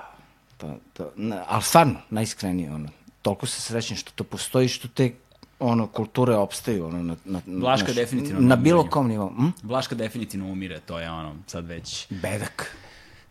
[0.57, 2.89] to, to, na, ali stvarno, najiskrenije, ono,
[3.21, 5.13] toliko se srećen što to postoji, što te
[5.59, 9.29] ono, kulture opstaju, ono, na, na, Vlaška znaš, definitivno na bilo kom nivou.
[9.29, 9.47] Hm?
[9.63, 12.07] Vlaška definitivno umire, to je ono, sad već...
[12.09, 12.75] Bedak.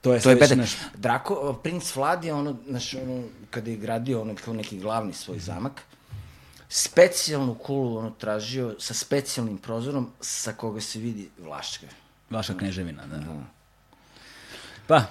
[0.00, 0.58] To je, To je bedak.
[0.58, 0.76] naš...
[0.94, 5.38] Drako, princ Vlad je ono, znaš, ono, kada je gradio ono, kao neki glavni svoj
[5.38, 5.82] zamak,
[6.68, 11.86] specijalnu kulu ono tražio sa specijalnim prozorom sa koga se vidi Vlaška.
[12.30, 13.20] Vaša kneževina, da.
[14.86, 15.02] Pa,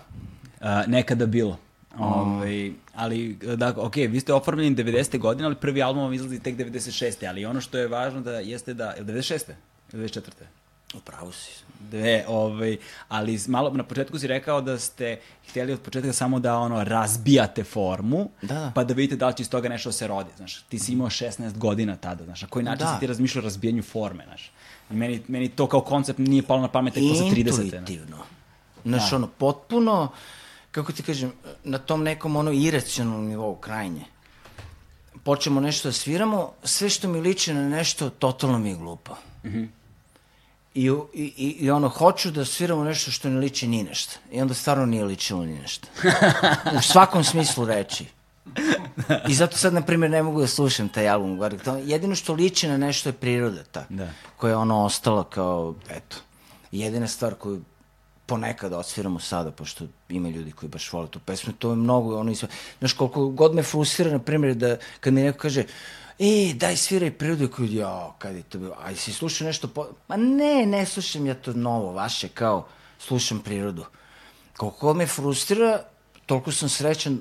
[0.62, 1.57] a, nekada bilo.
[1.97, 5.17] Ovaj, ali, da, ok, vi ste oformljeni 90.
[5.19, 7.27] godine, ali prvi album vam izlazi tek 96.
[7.29, 8.85] Ali ono što je važno da jeste da...
[8.91, 9.41] Je li 96.
[9.93, 10.21] Ili 94.
[10.95, 11.51] Upravo si.
[11.79, 12.77] Dve, ovaj,
[13.07, 15.19] ali malo na početku si rekao da ste
[15.49, 18.71] htjeli od početka samo da ono razbijate formu, Da, da.
[18.75, 20.61] pa da vidite da li će iz toga nešto da se rodi, znaš.
[20.61, 22.93] Ti si imao 16 godina tada, znaš, na koji način Da.
[22.93, 24.51] si ti razmišljao o razbijanju forme, znaš.
[24.91, 27.51] I meni, meni to kao koncept nije palo na pamet tek posle 30.
[27.51, 27.65] znaš.
[27.65, 28.17] Intuitivno.
[28.85, 30.09] Znaš, ono, potpuno,
[30.72, 31.32] kako ti kažem,
[31.63, 34.05] na tom nekom ono iracionalnom nivou, krajnje.
[35.24, 39.15] Počemo nešto da sviramo, sve što mi liči na nešto, totalno mi je glupo.
[40.74, 44.19] I, u- i, i, I ono, hoću da sviramo nešto što ne liči ni nešto.
[44.32, 45.88] I onda stvarno nije ličilo ni nešto.
[46.78, 48.05] U svakom smislu reči.
[49.28, 51.39] I zato sad, na primjer, ne mogu da slušam taj album.
[51.84, 53.86] Jedino što liči na nešto je priroda ta.
[53.89, 54.07] Da.
[54.38, 56.17] Koja je ono ostala kao, eto,
[56.72, 57.61] jedina stvar koju
[58.32, 62.32] ponekad odsviramo sada, pošto ima ljudi koji baš vole tu pesmu, to je mnogo, ono,
[62.32, 62.47] isva...
[62.79, 65.65] znaš, koliko god me frustrira, na primjer, da kad mi neko kaže,
[66.19, 69.88] e, daj sviraj prirodu, koji, ja, kad je to bilo, aj, si slušao nešto, po...
[70.07, 72.67] ma ne, ne slušam ja to novo, vaše, kao,
[72.99, 73.86] slušam prirodu.
[74.57, 75.82] Koliko me frustrira,
[76.25, 77.19] toliko sam srećan,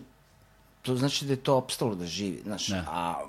[0.83, 2.85] to znači da je to opstalo da živi, znaš, Da.
[2.89, 3.25] a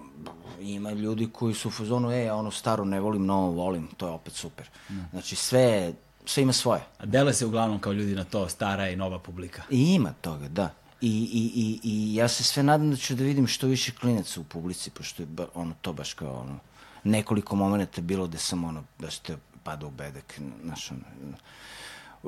[0.59, 4.11] ima ljudi koji su u fazonu, e, ono staro ne volim, novo volim, to je
[4.13, 4.69] opet super.
[5.11, 5.93] Znači, sve,
[6.25, 6.81] sve ima svoje.
[6.97, 9.61] A dele se uglavnom kao ljudi na to, stara i nova publika.
[9.69, 10.73] I ima toga, da.
[11.01, 14.41] I, i, i, I ja se sve nadam da ću da vidim što više klinaca
[14.41, 16.59] u publici, pošto je ba, ono, to baš kao ono,
[17.03, 21.01] nekoliko momenta bilo da sam ono, da ste pada u bedak, znaš, ono,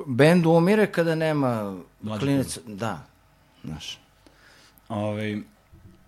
[0.06, 3.06] bend umire kada nema Mlađe klinaca, da,
[3.64, 3.98] znaš.
[4.88, 5.42] Ovaj,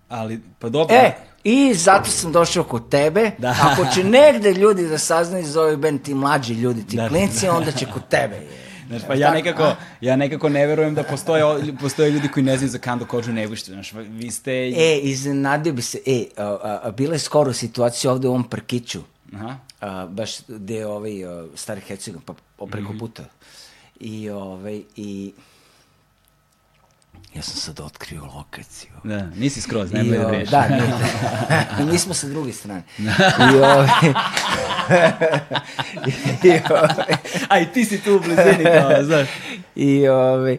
[0.08, 0.96] ali, pa dobro.
[0.96, 1.12] E,
[1.44, 3.30] i zato sam došao kod tebe.
[3.38, 3.56] Da.
[3.62, 7.48] Ako će negde ljudi da saznaju za ovaj band, ti mlađi ljudi, ti Da, klinci,
[7.48, 8.40] onda će kod tebe.
[8.88, 11.42] Znaš, pa ja nekako, ja nekako ne verujem da postoje,
[11.80, 13.72] postoje ljudi koji ne znaju za Kando Kođu Nebuštu.
[13.72, 14.52] Znaš, vi ste...
[14.52, 18.44] E, iznenadio bi se, e, a, a, a, bila je skoro situacija ovde u ovom
[18.44, 19.00] parkiću,
[19.34, 19.56] Aha.
[19.80, 22.98] a, baš gde je ovaj a, stari Hercegovina, pa preko Mhm.
[22.98, 23.24] puta.
[24.00, 25.32] I, ovaj, i...
[27.36, 28.92] Ja sam sad otkrio lokaciju.
[29.04, 30.50] Da, nisi skroz, I, nemoj da o, greš.
[30.54, 32.82] Da, nije, mi smo sa druge strane.
[32.98, 33.88] I, ovaj,
[36.44, 37.16] i, ovaj,
[37.48, 39.28] A i ti si tu u blizini, kao, znaš.
[39.74, 40.58] I, ovaj,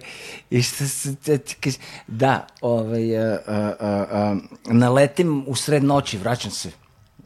[0.49, 5.83] i šta se te, ti kaže, da, ovaj, a, a, a, a, naletim u sred
[5.83, 6.71] noći, vraćam se,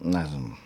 [0.01, 0.57] ne znam,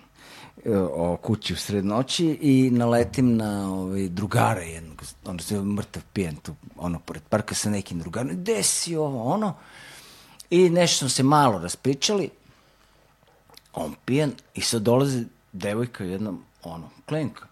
[0.73, 6.35] o kući u sred noći i naletim na ovaj, drugara jednog, ono se mrtav pijen
[6.35, 9.53] tu, ono, pored parka sa nekim drugarom, gde si ovo, ono,
[10.49, 12.29] i nešto smo se malo raspričali,
[13.73, 17.45] on pijen i sad dolazi devojka jedna, ono, klinka.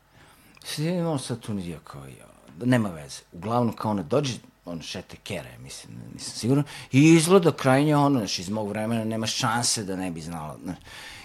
[0.63, 3.21] Sad ja imam sad tu nije kao ja, nema veze.
[3.31, 4.33] Uglavnom kao ona dođe,
[4.65, 9.27] on šete kere, mislim, nisam siguran, i izgleda krajnje ono, znaš, iz mog vremena nema
[9.27, 10.77] šanse da ne bi znala, znaš.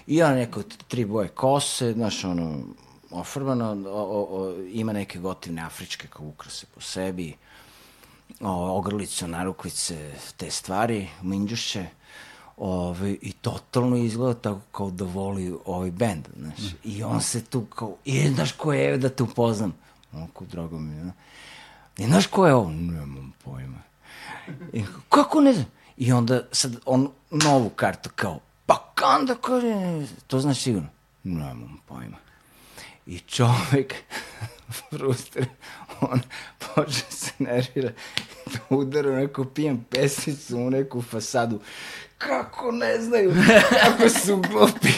[0.09, 2.61] I ja neko tri boje kose, znaš, ono,
[3.11, 7.35] ofrbano, o, o, o, ima neke gotivne afričke kao ukrase po sebi,
[8.41, 11.87] o, ogrlicu, narukvice, te stvari, minđuše,
[12.61, 16.73] Ove, I totalno izgleda tako kao da voli ovaj bend, znaš.
[16.85, 19.75] I on se tu kao, i znaš ko je, da te upoznam.
[20.13, 21.15] Onako, drago mi znaš.
[21.99, 22.71] I znaš ko je ovo?
[22.71, 23.79] Nemam pojma.
[24.73, 25.67] I, kako ne znam?
[25.97, 30.89] I onda sad on novu kartu kao, pa kanda kaže, to znaš sigurno?
[31.25, 32.17] Nemam pojma.
[33.07, 33.95] I čovek,
[34.91, 35.47] fruster,
[36.01, 36.21] on
[36.59, 37.91] počne se nervira
[38.47, 41.61] da udara u neku pijan pesnicu u neku fasadu.
[42.19, 43.35] Kako ne znaju,
[43.71, 44.93] kako su glupi.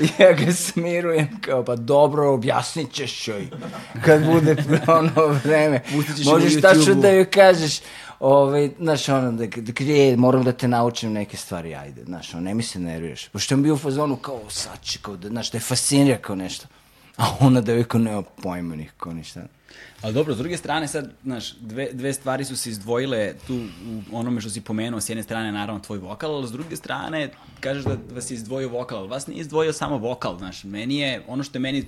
[0.18, 3.48] ja ga smirujem kao, pa dobro, objasnit ćeš joj
[4.04, 4.56] kad bude
[4.86, 5.82] ono vreme.
[6.24, 7.80] Možeš tačno da joj kažeš,
[8.20, 12.34] ovaj, znaš, ono, da, da kaže, "E, moram da te naučim neke stvari, ajde, znaš,
[12.34, 13.28] ono, ne mi se nerviraš.
[13.28, 16.36] Pošto on bio u fazonu kao, sad će, kao, da, znaš, da je fascinira kao
[16.36, 16.66] nešto.
[17.16, 19.42] A ona da kao nema pojma nikako ništa.
[20.02, 23.54] Ali dobro, s druge strane sad, znaš, dve, dve stvari su se izdvojile tu
[24.12, 27.30] u onome što si pomenuo, s jedne strane naravno tvoj vokal, ali s druge strane
[27.60, 31.22] kažeš da vas je izdvojio vokal, ali vas nije izdvojio samo vokal, znaš, meni je,
[31.28, 31.84] ono što je meni...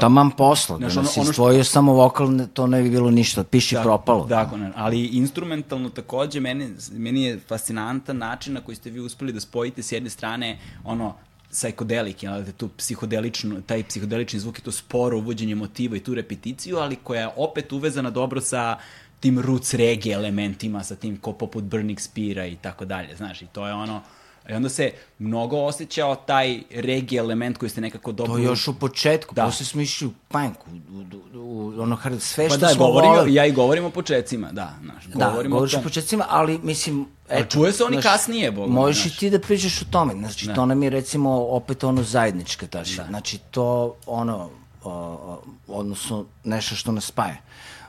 [0.00, 3.44] Taman posla, da nas ono- ono što- izdvojio samo vokal, to ne bi bilo ništa,
[3.44, 4.26] piši propalo.
[4.26, 9.32] Dakle, ne, ali instrumentalno takođe, meni, meni je fascinantan način na koji ste vi uspeli
[9.32, 11.14] da spojite s jedne strane ono
[11.52, 16.14] psychedelic, jel, da tu psihodelično, taj psihodelični zvuk i to sporo uvođenje motiva i tu
[16.14, 18.78] repeticiju, ali koja je opet uvezana dobro sa
[19.20, 23.46] tim roots reggae elementima, sa tim ko poput Burning Speara i tako dalje, znaš, i
[23.46, 24.00] to je ono,
[24.48, 28.32] i onda se mnogo osjećao taj reggae element koji ste nekako dobro...
[28.32, 29.42] To još u početku, Da.
[29.42, 29.46] da.
[29.46, 30.96] posle smo išli u punk, u,
[31.34, 33.34] u, u, ono hard, sve Pa što da, smo govorim, voleli.
[33.34, 35.84] ja i govorim o početcima, da, znaš, Da, govorim o govoriš o tom.
[35.84, 37.06] početcima, ali mislim...
[37.30, 40.46] Ali čuje se oni kasnije, Boga mi, Možeš i ti da pričaš o tome, znači
[40.46, 40.54] Da.
[40.54, 44.50] to nam je recimo opet ono zajednička tačka, znači to ono,
[44.84, 47.36] o, o, odnosno nešto što nas spaja.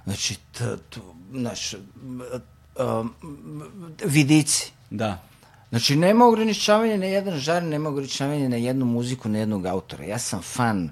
[0.04, 0.99] Znači, t, t,
[1.32, 3.14] znaš, um,
[4.06, 5.18] vidici, Da.
[5.74, 10.03] Znači, nema ograničavanja na jedan žar, nema ograničavanja na jednu muziku, na jednog autora.
[10.05, 10.91] Ja sam fan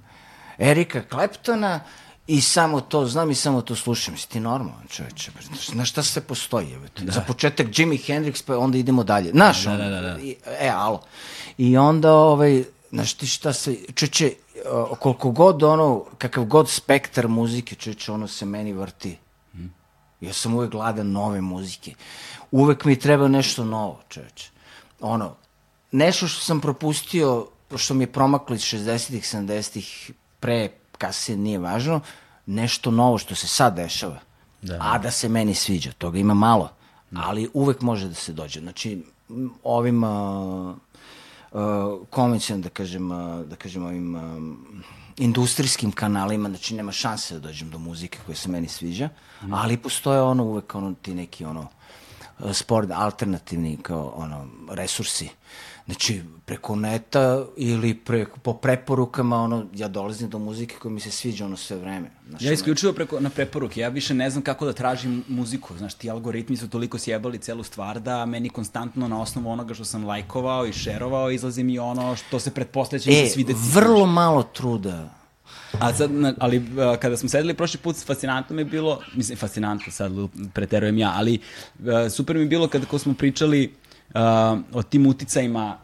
[0.58, 1.80] Erika Claptona
[2.28, 4.18] i samo to znam i samo to slušam.
[4.18, 5.32] Si ti normalan čoveče?
[5.74, 6.78] Na šta se postoji?
[7.02, 7.12] Da.
[7.12, 9.32] Za početak Jimi Hendrix, pa onda idemo dalje.
[9.32, 10.18] Znaš, Da, da, da, da.
[10.60, 11.02] E, alo.
[11.58, 14.32] I onda, ovaj, znaš ti šta se, čeče,
[15.00, 19.18] koliko god ono, kakav god spektar muzike, čeče, ono se meni vrti.
[20.22, 21.94] Ja sam uvek gladan nove muzike.
[22.52, 24.51] Uvek mi treba nešto novo, čoveče.
[25.02, 25.36] Ono,
[25.92, 32.02] nešto što sam propustio, što mi je promaklo iz 60-ih, 70-ih, pre, kasnije, nije važno,
[32.46, 34.20] nešto novo što se sad dešava.
[34.62, 34.78] Da.
[34.82, 35.92] A da se meni sviđa.
[35.98, 36.70] Toga ima malo.
[37.16, 38.60] Ali uvek može da se dođe.
[38.60, 39.04] Znači,
[39.64, 40.76] ovim uh,
[41.52, 44.84] uh, da kažem, uh, da kažem, ovim um,
[45.18, 49.10] industrijskim kanalima, znači nema šanse da dođem do muzike koja se meni sviđa,
[49.52, 51.68] ali postoje ono uvek ono ti neki ono
[52.54, 55.30] sport alternativni kao ono resursi.
[55.86, 61.12] Znači preko neta ili preko, po preporukama ono ja dolazim do muzike koja mi se
[61.12, 62.12] sviđa ono sve vreme.
[62.30, 65.94] Znači, Ja isključivo preko, na preporuke, ja više ne znam kako da tražim muziku, znaš,
[65.94, 70.06] ti algoritmi su toliko sjebali celu stvar da meni konstantno na osnovu onoga što sam
[70.06, 73.60] lajkovao i šerovao izlazi mi ono što se pretpostavlja će mi e, se svideti.
[73.74, 75.21] vrlo malo truda
[75.80, 76.66] A sad, ali
[77.00, 80.12] kada smo sedeli prošli put, fascinantno mi je bilo, mislim, fascinantno, sad
[80.54, 81.40] preterujem ja, ali
[82.10, 83.74] super mi je bilo kada ko smo pričali
[84.14, 85.78] a, o tim uticajima,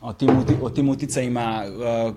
[0.00, 2.12] o tim, uti, o tim uticajima a,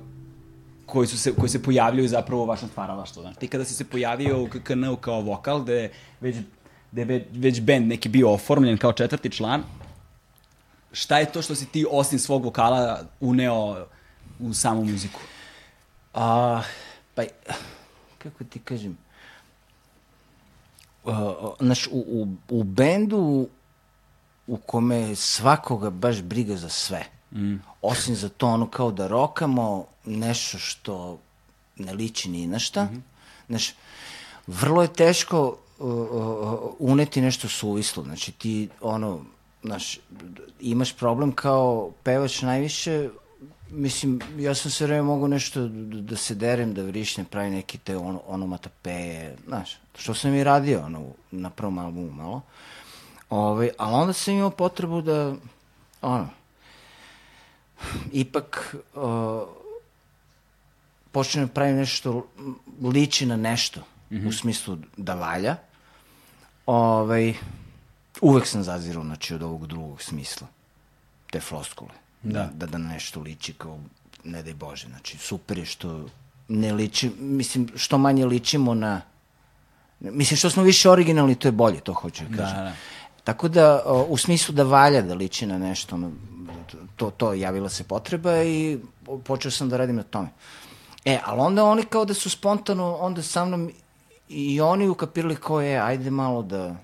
[0.85, 3.21] koji, su se, koji se pojavljaju zapravo u vašem stvaralaštvu.
[3.21, 5.91] Znači, ti kada si se pojavio u KKN kao vokal, gde je
[6.21, 6.35] već,
[6.91, 9.63] gde je već, band neki bio oformljen kao četvrti član,
[10.91, 13.87] šta je to što si ti osim svog vokala uneo
[14.39, 15.19] u samu muziku?
[16.13, 16.61] A,
[17.15, 17.23] pa,
[18.17, 18.97] kako ti kažem,
[21.03, 21.13] uh,
[21.59, 23.47] znaš, u, u, u bendu
[24.47, 27.05] u kome svakoga baš briga za sve.
[27.31, 27.55] Mm.
[27.81, 31.19] Osim za to ono kao da rokamo nešto što
[31.77, 32.83] ne liči ni na šta.
[32.83, 33.01] Mm -hmm.
[33.47, 33.73] Znaš,
[34.47, 38.03] vrlo je teško uh, uh, uneti nešto suvislo.
[38.03, 39.21] Znači ti ono,
[39.63, 39.99] znaš,
[40.59, 43.09] imaš problem kao pevač najviše
[43.71, 47.77] mislim, ja sam se vreme mogu nešto da, da se derem, da vrišnem, pravi neke
[47.77, 52.41] te on, onomatopeje, znaš, što sam i radio ono, na prvom albumu malo.
[53.29, 55.35] Ove, ovaj, ali onda sam imao potrebu da,
[56.01, 56.29] ono,
[58.11, 59.03] ipak uh,
[61.11, 62.27] počnem da pravim nešto
[62.81, 64.27] liči na nešto, mm -hmm.
[64.27, 65.55] u smislu da valja.
[66.65, 67.33] Ovaj,
[68.21, 70.47] uvek sam zazirao, znači, od ovog drugog smisla,
[71.31, 72.49] te floskule da.
[72.53, 73.79] da, da nešto liči kao,
[74.23, 76.05] ne daj Bože, znači super je što
[76.47, 79.01] ne liči, mislim, što manje ličimo na,
[79.99, 82.57] mislim, što smo više originalni, to je bolje, to hoću da, da kažem.
[82.57, 82.73] Da, da.
[83.23, 85.99] Tako da, u smislu da valja da liči na nešto,
[86.95, 88.79] to, to javila se potreba i
[89.23, 90.29] počeo sam da radim na tome.
[91.05, 93.71] E, ali onda oni kao da su spontano, onda sa mnom
[94.29, 96.75] i oni ukapirali ko je, ajde malo da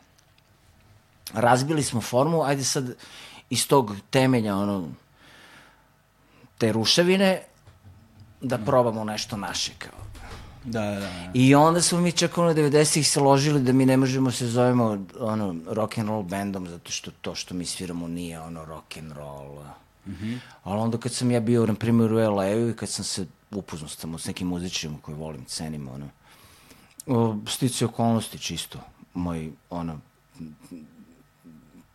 [1.34, 2.94] razbili smo formu, ajde sad
[3.50, 4.88] iz tog temelja, ono,
[6.58, 7.42] te ruševine
[8.42, 10.08] da probamo nešto naše kao.
[10.64, 11.32] Da, da, da.
[11.34, 15.06] I onda smo mi čak ono 90-ih se ložili da mi ne možemo se zovemo
[15.20, 19.12] ono rock and roll bandom zato što to što mi sviramo nije ono rock and
[19.12, 19.64] roll.
[20.06, 20.40] Mm -hmm.
[20.64, 23.90] Ali onda kad sam ja bio na primjer u LA-u i kad sam se upoznao
[23.90, 26.10] sam s nekim muzičima koji volim, cenim ono
[27.48, 28.80] stice okolnosti čisto.
[29.14, 30.00] Moj ono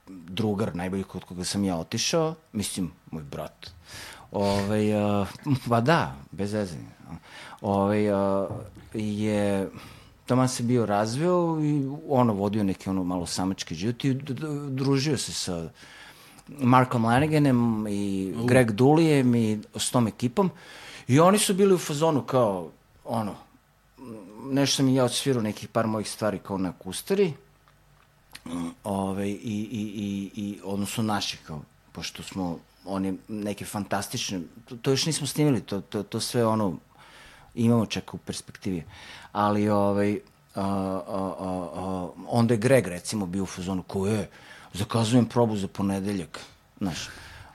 [0.06, 3.70] drugar najbolji kod koga sam ja otišao, mislim moj brat
[4.32, 5.28] Ove, uh,
[5.68, 6.92] pa da, bez zezanja.
[7.60, 8.48] Ove, uh,
[8.94, 9.70] je
[10.26, 14.14] taman se bio razveo i ono vodio neki ono malo samački život i
[14.68, 15.68] družio se sa
[16.48, 18.34] Markom Lanaganem i.
[18.44, 20.50] Greg Dulijem i s tom ekipom
[21.08, 22.70] i oni su bili u fazonu kao
[23.04, 23.34] ono
[24.50, 27.32] nešto sam i ja odsvirao nekih par mojih stvari kao na kustari
[28.84, 31.60] ove, i, i, i, i odnosno naši kao
[31.92, 36.76] pošto smo one neke fantastične, to, to još nismo snimili, to, to, to sve ono
[37.54, 38.84] imamo čak u perspektivi.
[39.32, 40.18] Ali ovaj,
[40.54, 44.30] a, a, a, a, onda je Greg recimo bio u fazonu ko je,
[44.72, 46.40] zakazujem probu za ponedeljak,
[46.80, 47.08] znaš,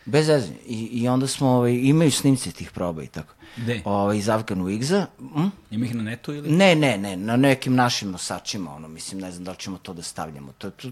[0.07, 0.53] bez veze.
[0.65, 3.33] I, I onda smo, ovaj, imaju snimce tih proba i tako.
[3.57, 3.81] Gde?
[3.85, 5.05] Ovaj, iz Afganu Igza.
[5.19, 5.47] Hm?
[5.71, 6.51] Ima ih na netu ili?
[6.51, 9.93] Ne, ne, ne, na nekim našim nosačima, ono, mislim, ne znam da li ćemo to
[9.93, 10.51] da stavljamo.
[10.57, 10.89] To, to,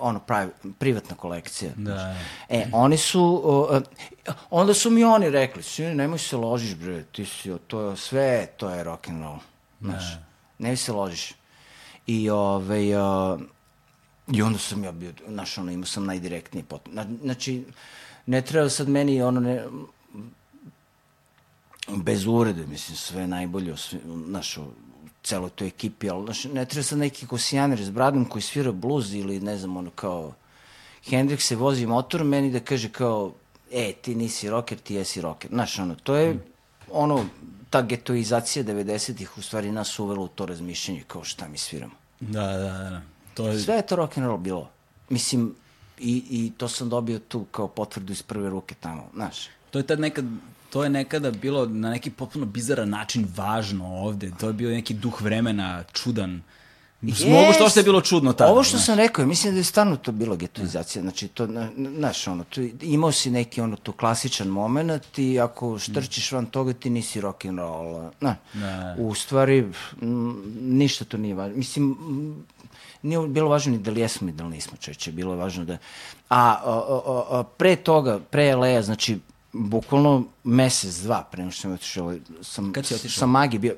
[0.00, 1.72] ono, pravi, privatna kolekcija.
[1.76, 2.16] Da.
[2.48, 3.82] E, oni su, uh,
[4.50, 8.46] onda su mi oni rekli, sine, nemoj se ložiš, bre, ti si, to je sve,
[8.56, 9.38] to je rock and roll.
[9.80, 10.22] Znaš, da.
[10.58, 11.34] nemoj se ložiš.
[12.06, 12.84] I, ovaj,
[14.32, 16.88] i onda sam ja bio, znaš, ono, imao sam najdirektniji pot.
[17.22, 17.64] Znači,
[18.28, 19.64] ne treba sad meni, ono, ne,
[21.96, 24.58] bez urede, mislim, sve najbolje, sve, znaš,
[25.22, 29.14] celoj toj ekipi, ali znaš, ne treba sad neki kosijaner s bradom koji svira bluz
[29.14, 30.34] ili ne znam, ono kao
[31.06, 33.32] Hendrix se vozi motor, meni da kaže kao,
[33.72, 35.50] e, ti nisi rocker, ti jesi rocker.
[35.50, 36.40] Znaš, ono, to je mm.
[36.92, 37.24] ono,
[37.70, 41.94] ta getoizacija 90-ih u stvari nas uvela u to razmišljanje kao šta mi sviramo.
[42.20, 43.02] Da, da, da.
[43.34, 43.58] To je...
[43.58, 44.70] Sve je to rock and roll bilo.
[45.08, 45.54] Mislim,
[46.00, 49.36] i, i to sam dobio tu kao potvrdu iz prve ruke tamo, znaš.
[49.70, 50.24] To je tad nekad
[50.70, 54.32] to je nekada bilo na neki potpuno bizaran način važno ovde.
[54.40, 56.42] To je bio neki duh vremena, čudan.
[57.02, 57.30] Yes.
[57.30, 58.50] Mogu što što je bilo čudno tada.
[58.50, 58.82] Ovo što ne?
[58.82, 61.02] sam rekao, mislim da je stvarno to bilo getoizacija.
[61.02, 61.48] Znači, to,
[61.96, 66.72] znaš, ono, to, imao si neki, ono, to klasičan moment i ako štrčiš van toga,
[66.72, 68.10] ti nisi rock and roll.
[68.20, 68.96] Na, ne.
[68.98, 69.72] U stvari,
[70.60, 71.56] ništa to nije važno.
[71.56, 71.96] Mislim,
[73.02, 75.12] nije bilo važno ni da li jesmo i da li nismo čeće.
[75.12, 75.72] Bilo je važno da...
[75.72, 75.78] A,
[76.28, 79.18] a, a, a pre toga, pre Leja, znači,
[79.52, 82.14] bukvalno mesec, dva pre nego što sam otišao.
[82.42, 83.18] Sam, Kad si otišao?
[83.18, 83.76] Sam Magi bio...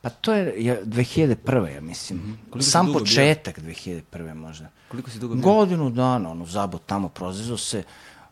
[0.00, 1.74] Pa to je ja, 2001.
[1.74, 2.18] ja mislim.
[2.18, 2.62] Mm -hmm.
[2.62, 3.74] Sam početak bio?
[3.74, 4.34] 2001.
[4.34, 4.68] možda.
[4.88, 5.42] Koliko si dugo bio?
[5.42, 7.82] Godinu dana, ono, zabot tamo, prozezao se,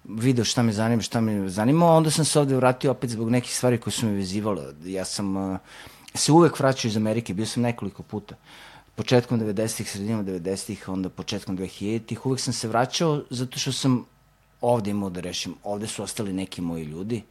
[0.04, 3.56] video šta me zanima, šta me zanima, onda sam se ovde vratio opet zbog nekih
[3.56, 4.64] stvari koje su me vezivale.
[4.84, 5.58] Ja sam uh,
[6.14, 8.34] se uvek vraćao iz Amerike, bio sam nekoliko puta.
[9.00, 14.04] Početkom 90-ih, sredinom 90-ih, onda početkom 2000-ih, uvek sam se vraćao zato što sam
[14.60, 15.54] ovde imao da rešim.
[15.64, 17.22] Ovde su ostali neki moji ljudi,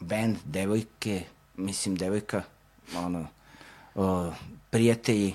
[0.00, 1.24] band, devojke,
[1.56, 2.42] mislim, devojka,
[2.96, 3.26] ono,
[3.94, 4.32] o,
[4.70, 5.34] prijatelji,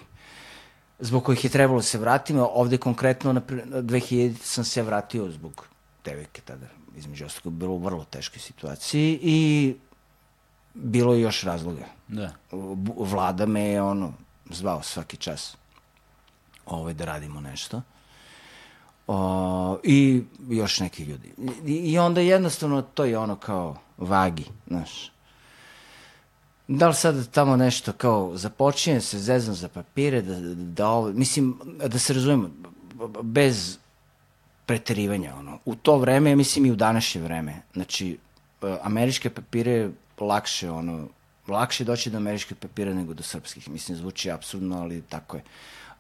[1.00, 2.50] zbog kojih je trebalo da se vratimo.
[2.54, 5.68] Ovde konkretno, na 2000 sam se vratio zbog
[6.06, 6.66] devojke tada,
[6.98, 9.76] između ostalog, bilo u vrlo teškoj situaciji i
[10.74, 11.86] bilo je još razloga.
[12.08, 12.34] Da.
[12.98, 14.14] Vlada me je ono,
[14.50, 15.58] zvao svaki čas
[16.66, 17.82] ovaj, da radimo nešto.
[19.08, 21.34] O, I još neki ljudi.
[21.66, 25.12] I, I onda jednostavno to je ono kao vagi, znaš.
[26.68, 31.12] Da li sad tamo nešto kao započinje se zezam za papire, da, da, da ovo,
[31.12, 32.50] mislim, da se razumemo,
[33.22, 33.78] bez
[34.66, 35.60] preterivanja, ono.
[35.66, 38.18] U to vreme, mislim i u današnje vreme, znači,
[38.62, 39.90] e, američke papire
[40.20, 41.08] lakše, ono,
[41.50, 43.70] lakše doći do američkih papira nego do srpskih.
[43.70, 45.44] Mislim, zvuči absurdno, ali tako je.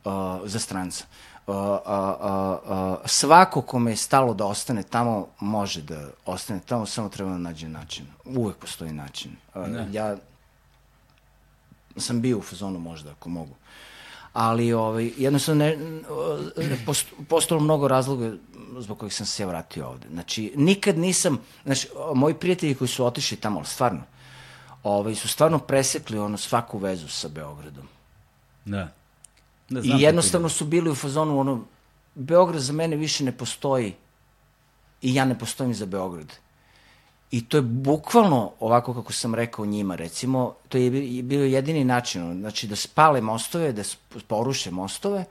[0.05, 0.13] Uh,
[0.45, 1.05] za stranca.
[1.47, 6.85] Uh, uh, uh, uh, svako kome je stalo da ostane tamo, može da ostane tamo,
[6.85, 8.05] samo treba da nađe način.
[8.25, 9.31] Uvek postoji način.
[9.55, 10.17] Uh, ja
[11.97, 13.55] sam bio u fazonu možda, ako mogu.
[14.33, 15.77] Ali ovaj, jednostavno ne,
[16.85, 18.33] post, postalo mnogo razloga
[18.77, 20.07] zbog kojih sam se vratio ovde.
[20.13, 24.01] Znači, nikad nisam, znači, moji prijatelji koji su otišli tamo, stvarno,
[24.83, 27.87] ovaj, su stvarno presekli ono svaku vezu sa Beogradom.
[28.65, 28.91] Da.
[29.69, 31.63] da I jednostavno su bili u fazonu, ono,
[32.15, 33.93] Beograd za mene više ne postoji
[35.01, 36.33] i ja ne postojim za Beograd.
[37.31, 40.91] I to je bukvalno ovako kako sam rekao njima, recimo, to je
[41.23, 43.83] bio jedini način, znači da spale mostove, da
[44.27, 45.25] poruše mostove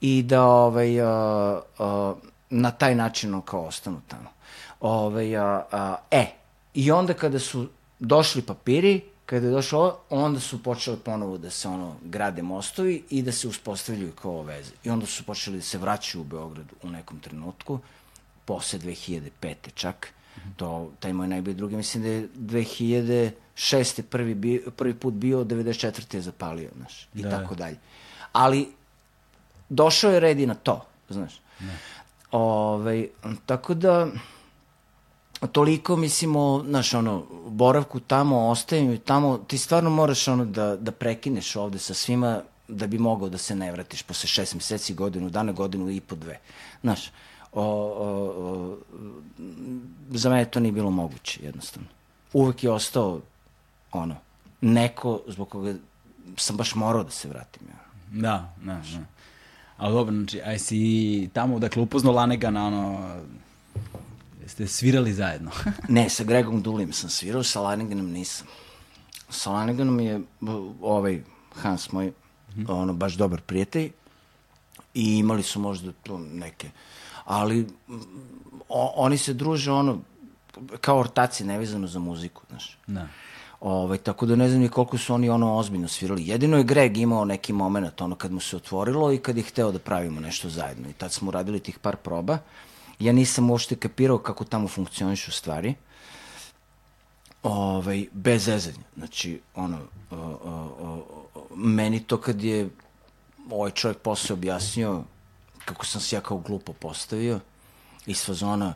[0.00, 2.16] i da ovaj, uh, uh,
[2.50, 4.30] na taj način kao ostanu tamo.
[4.80, 5.78] Ovaj, uh, uh,
[6.10, 6.26] e,
[6.74, 7.68] i onda kada su
[7.98, 13.22] došli papiri, kada je došlo, onda su počeli ponovo da se ono grade mostovi i
[13.22, 14.72] da se uspostavljaju kao veze.
[14.84, 17.78] I onda su počeli da se vraćaju u Beograd u nekom trenutku,
[18.44, 19.54] posle 2005.
[19.74, 20.08] čak.
[20.56, 22.28] To, taj moj najbolji drugi, mislim da je
[23.56, 24.02] 2006.
[24.02, 26.14] prvi, bio, prvi put bio, 94.
[26.14, 27.30] je zapalio, znaš, i da.
[27.30, 27.76] tako dalje.
[28.32, 28.68] Ali,
[29.68, 31.40] došao je red i na to, znaš.
[31.60, 31.72] Da.
[32.30, 33.08] Ove, ovaj,
[33.46, 34.06] tako da,
[35.46, 41.56] toliko, mislimo, znaš, ono, boravku tamo, ostajem tamo, ti stvarno moraš, ono, da, da prekineš
[41.56, 45.52] ovde sa svima, da bi mogao da se ne vratiš posle šest meseci, godinu dana,
[45.52, 46.38] godinu i po dve.
[46.82, 47.10] Znaš,
[47.52, 48.06] o, o,
[48.38, 48.76] o,
[50.10, 51.88] za mene to nije bilo moguće, jednostavno.
[52.32, 53.20] Uvek je ostao,
[53.92, 54.16] ono,
[54.60, 55.74] neko zbog koga
[56.36, 57.62] sam baš morao da se vratim.
[57.68, 57.86] Ja.
[58.20, 59.04] Da, da, da.
[59.76, 63.16] Ali dobro, znači, aj si tamo, dakle, upoznao Lanega na ono,
[64.46, 65.50] Ste svirali zajedno?
[65.88, 68.46] ne, sa Gregom Dulim sam svirao, sa Laniganom nisam.
[69.30, 70.20] Sa Laniganom je
[70.80, 71.22] ovaj
[71.54, 72.12] Hans moj, mm
[72.56, 72.70] -hmm.
[72.70, 73.90] ono, baš dobar prijatelj
[74.94, 76.70] i imali su možda to neke,
[77.24, 77.66] ali
[78.68, 79.98] o, oni se druže ono,
[80.80, 82.78] kao ortaci, nevezano za muziku, znaš.
[82.86, 83.08] Da.
[83.60, 86.28] Ovaj, tako da ne znam ni koliko su oni ono ozbiljno svirali.
[86.28, 89.72] Jedino je Greg imao neki moment, ono kad mu se otvorilo i kad je hteo
[89.72, 90.88] da pravimo nešto zajedno.
[90.88, 92.38] I tad smo uradili tih par proba
[92.98, 95.74] ja nisam uopšte kapirao kako tamo funkcionišu stvari.
[97.42, 98.84] Ovaj, bez zezanja.
[98.96, 99.78] Znači, ono,
[100.10, 102.68] o, o, o, meni to kad je
[103.50, 105.02] ovaj čovjek posle objasnio
[105.64, 107.40] kako sam se ja kao glupo postavio
[108.06, 108.74] iz fazona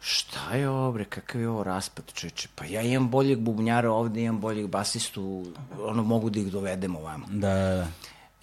[0.00, 4.22] šta je ovo bre, kakav je ovo raspad čeče, pa ja imam boljeg bubnjara ovde,
[4.22, 5.44] imam boljeg basistu,
[5.80, 7.26] ono mogu da ih dovedem ovamo.
[7.30, 7.86] Da, da, da.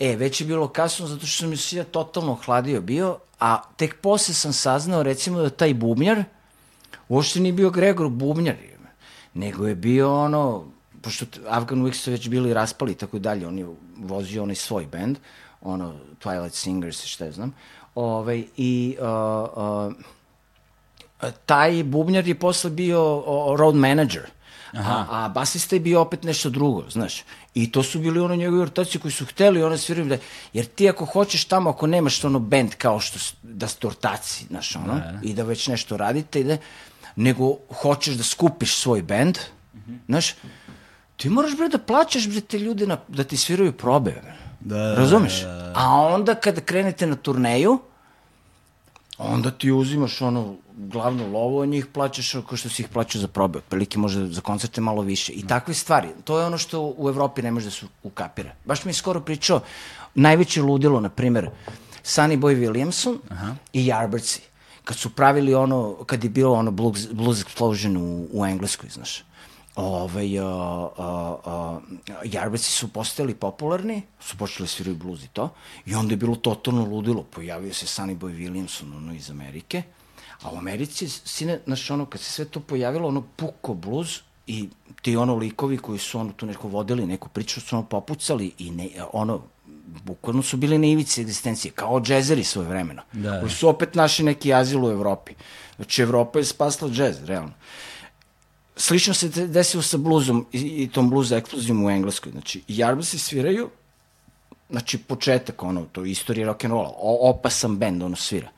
[0.03, 4.01] E, već je bilo kasno zato što sam se ja totalno hladio bio, a tek
[4.01, 6.23] posle sam saznao recimo da taj bubnjar
[7.09, 8.55] uopšte nije bio Gregor bubnjar,
[9.33, 10.65] nego je bio ono,
[11.01, 14.85] pošto Afgan Weeks su već bili raspali i tako dalje, on je vozio onaj svoj
[14.85, 15.17] band,
[15.61, 15.93] ono,
[16.23, 17.55] Twilight Singers šta je znam,
[17.95, 19.93] ovaj, i uh,
[21.23, 24.29] uh, taj bubnjar je posle bio uh, road manager,
[24.73, 25.05] Aha.
[25.09, 27.23] A, a basista je bio opet nešto drugo, znaš.
[27.55, 30.17] I to su bili ono njegovi ortaci koji su hteli, ono sviraju da,
[30.53, 34.75] jer ti ako hoćeš tamo, ako nemaš ono band kao što, da ste ortaci, znaš,
[34.75, 35.19] ono, da, da.
[35.23, 36.57] i da već nešto radite, i da,
[37.15, 39.37] nego hoćeš da skupiš svoj band,
[39.73, 39.97] mm -hmm.
[40.07, 40.35] znaš,
[41.17, 44.21] ti moraš bre da plaćaš bre te ljude na, da ti sviraju probe,
[44.63, 45.41] Da, da, Razumeš?
[45.41, 45.73] Da, da, da.
[45.75, 47.79] A onda kada krenete na turneju,
[49.17, 53.27] onda ti uzimaš ono glavnu lovu, a njih plaćaš kao što si ih plaćao za
[53.27, 55.33] probe, otprilike možda za koncerte malo više.
[55.33, 56.07] I takve stvari.
[56.23, 58.55] To je ono što u Evropi ne može da se ukapira.
[58.65, 59.61] Baš mi je skoro pričao,
[60.15, 61.49] najveće ludilo, na primer,
[62.03, 63.55] Sunny Boy Williamson Aha.
[63.73, 64.39] i Yardbirdsi.
[64.83, 69.23] Kad su pravili ono, kad je bilo ono Blues, blues Explosion u, u Engleskoj, znaš
[69.75, 70.45] ovaj, uh,
[70.97, 71.81] uh, uh,
[72.23, 75.49] Jarveci su postali popularni, su počeli da sviraju bluz i to,
[75.85, 79.83] i onda je bilo totalno ludilo, pojavio se Sunny Boy Williamson, ono, iz Amerike,
[80.41, 84.69] a u Americi, sine, znaš, ono, kad se sve to pojavilo, ono, puko bluz, i
[85.01, 88.71] ti ono likovi koji su ono tu neko vodili, neku priču su ono popucali i
[88.71, 89.41] ne, ono,
[90.03, 93.01] bukvalno su bili na ivici egzistencije, kao džezeri svoje vremeno.
[93.13, 93.39] Da.
[93.39, 95.33] Koji su opet naši neki azil u Evropi.
[95.75, 97.53] Znači, Evropa je spasla džez, realno.
[98.75, 102.31] Slično se de- desilo sa bluzom i, i tom bluz eksplozijom u Engleskoj.
[102.31, 103.69] Znači, Jarbasi sviraju,
[104.69, 108.49] znači, početak, ono, to je istorija rock'n'rolla, opasan bend, ono, svira,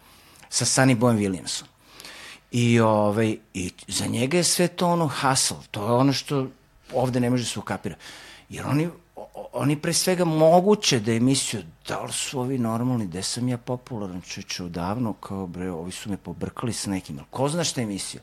[0.50, 1.64] sa Sunny Boyem Williamsom.
[2.52, 6.48] I, ovaj, I za njega je sve to ono hustle, to je ono što
[6.94, 7.96] ovde ne može se ukapira.
[8.50, 8.90] Jer oni,
[9.54, 13.58] oni pre svega moguće da je mislio, da li su ovi normalni, gde sam ja
[13.58, 17.88] popularan, čeče, odavno, kao bre, ovi su me pobrkali sa nekim, ko zna šta je
[17.88, 18.22] mislio?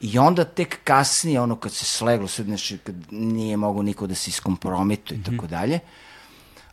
[0.00, 4.14] I onda tek kasnije, ono kad se sleglo, sve, znači, kad nije mogo niko da
[4.14, 5.80] se iskompromituje i tako dalje,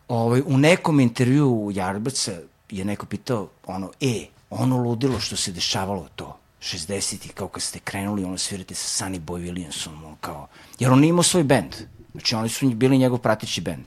[0.07, 2.31] ovaj, u nekom intervju u Jarbrca
[2.69, 7.79] je neko pitao, ono, e, ono ludilo što se dešavalo to, 60-ih, kao kad ste
[7.79, 10.47] krenuli, ono, svirate sa Sunny Boy Williamsom, ono, kao,
[10.79, 11.75] jer on imao svoj bend,
[12.11, 13.83] znači oni su bili njegov pratići bend.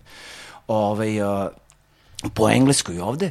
[0.68, 1.49] Ovaj, uh,
[2.34, 3.30] po engleskoj ovde,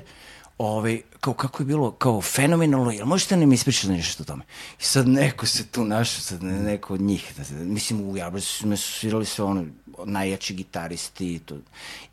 [0.58, 4.44] ovaj, kao kako je bilo, kao fenomenalno, jel možete nam ispričati nešto o tome?
[4.80, 8.18] I sad neko se tu našao, sad ne- neko od njih, da, da, mislim u
[8.18, 9.66] Jabrzu su me svirali sve ono,
[10.06, 11.56] najjači gitaristi i to,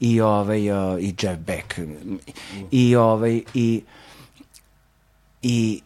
[0.01, 1.79] i ovaj, uh, i Jeff Beck,
[2.71, 3.83] i ovaj, i,
[5.43, 5.81] i,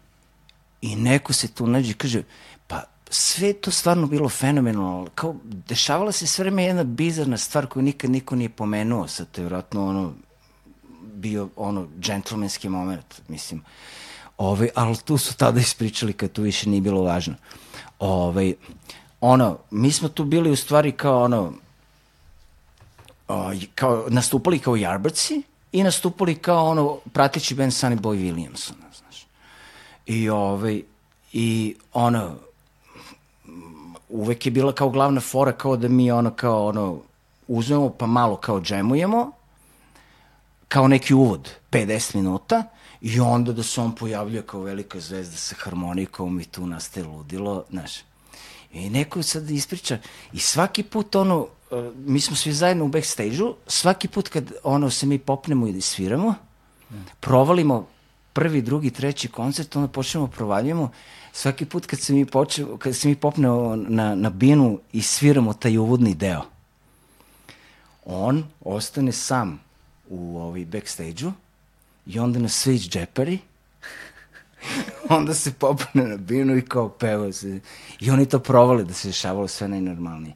[0.83, 2.23] i neko se tu nađe kaže,
[2.67, 7.83] pa sve to stvarno bilo fenomenalno, kao dešavala se sve vreme jedna bizarna stvar koju
[7.83, 10.15] nikad niko nije pomenuo, sad to je vjerojatno ono,
[11.17, 13.63] bio ono džentlmenski moment, mislim.
[14.39, 17.35] Ovaj, ali tu su tada ispričali kad tu više nije bilo važno.
[17.99, 18.55] Ovaj,
[19.21, 21.53] ono, mi smo tu bili u stvari kao ono,
[23.29, 25.43] o, kao, nastupali kao Jarbrci
[25.73, 29.27] i nastupali kao ono, prateći band Sunny Boy Williamson, znaš.
[30.07, 30.83] I ovaj,
[31.33, 32.35] i ono,
[34.09, 37.01] uvek je bila kao glavna fora kao da mi ono kao ono
[37.49, 39.33] uzmemo pa malo kao džemujemo
[40.69, 42.65] kao neki uvod, 50 minuta,
[43.01, 47.65] i onda da se on pojavljuje kao velika zvezda sa harmonikom i tu nastaje ludilo,
[47.71, 47.93] znaš.
[48.73, 49.99] I neko sad ispriča,
[50.33, 51.49] i svaki put ono, uh,
[51.97, 55.81] mi smo svi zajedno u backstage-u, svaki put kad ono se mi popnemo i da
[55.81, 56.35] sviramo,
[57.21, 57.87] provalimo
[58.33, 60.91] prvi, drugi, treći koncert, onda počnemo provaljujemo,
[61.33, 65.53] svaki put kad se mi, poče, kad se mi popnemo na, na binu i sviramo
[65.53, 66.43] taj uvodni deo,
[68.05, 69.66] on ostane sam
[70.09, 71.33] u ovaj backstage-u
[72.07, 73.39] i onda na switch džepari
[75.09, 77.61] onda se popne na binu i kao peva se.
[78.01, 80.35] I oni to provali da se dešavalo sve najnormalnije.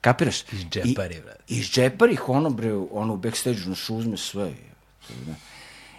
[0.00, 0.52] Kapiraš?
[0.52, 1.42] Iz džepari, brate.
[1.48, 4.52] I, iz džepari, ono bre, ono u backstage-u naš uzme sve.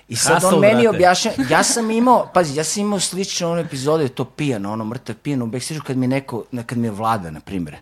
[0.07, 3.61] I sad Hustle, on meni objašnja, ja sam imao, pazi, ja sam imao slične ono
[3.61, 7.32] epizode, to pijan, ono mrtav pijan u backstage-u kad mi neko, kad mi je vlada,
[7.32, 7.76] na primjer.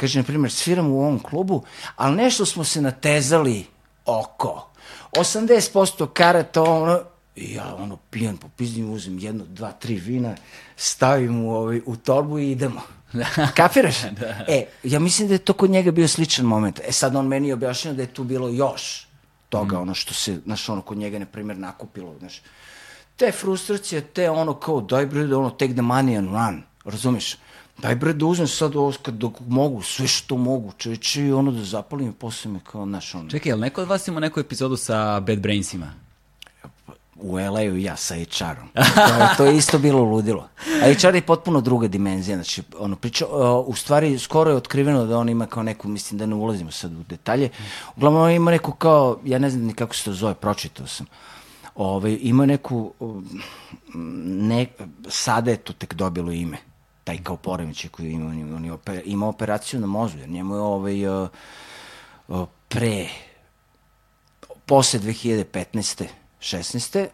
[0.00, 1.62] Kaže, na primjer, sviram u ovom klubu,
[1.96, 3.66] ali nešto smo se natezali
[4.06, 4.66] oko.
[5.12, 7.00] 80% karata, ono,
[7.36, 10.34] i ja ono pijan, popizdim, uzim jedno, dva, tri vina,
[10.76, 12.80] stavim u, ovaj, u torbu i idemo.
[13.54, 13.96] Kapiraš?
[14.20, 14.44] Da.
[14.48, 16.80] E, ja mislim da je to kod njega bio sličan moment.
[16.88, 19.06] E sad on meni je objašnjao da je tu bilo još
[19.48, 19.82] toga, Mhm.
[19.82, 22.42] ono što se, znaš, ono kod njega, na primjer, nakupilo, znaš.
[23.16, 27.36] Te frustracije, te ono kao, daj bre da ono, take the money and run, razumiješ?
[27.82, 31.52] Daj bre da uzmem sad ovo kad dok mogu, sve što mogu, čeče, i ono
[31.52, 34.40] da zapalim i posle me kao, znaš, ono, Čekaj, jel neko od vas ima neku
[34.40, 35.92] epizodu sa Bad Brainsima?
[37.16, 38.68] u LA-u ja sa HR-om.
[38.74, 38.80] To,
[39.14, 40.48] je- to je isto bilo ludilo.
[40.82, 42.36] A HR je potpuno druga dimenzija.
[42.36, 46.18] Znači, ono, priča, o, u stvari, skoro je otkriveno da on ima kao neku, mislim
[46.18, 47.48] da ne ulazimo sad u detalje,
[47.96, 51.06] uglavnom on ima neku kao, ja ne znam ni kako se to zove, pročitao sam.
[51.74, 53.40] Ove, ima neku, um,
[54.24, 54.66] ne,
[55.08, 56.56] sada je to tek dobilo ime
[57.04, 60.60] taj kao poremećaj koji ima, on, on je ima operaciju na mozgu, jer njemu je
[60.60, 61.28] ovaj, uh,
[62.28, 63.08] uh, pre
[64.66, 66.06] posle 2015.
[66.40, 67.06] 16.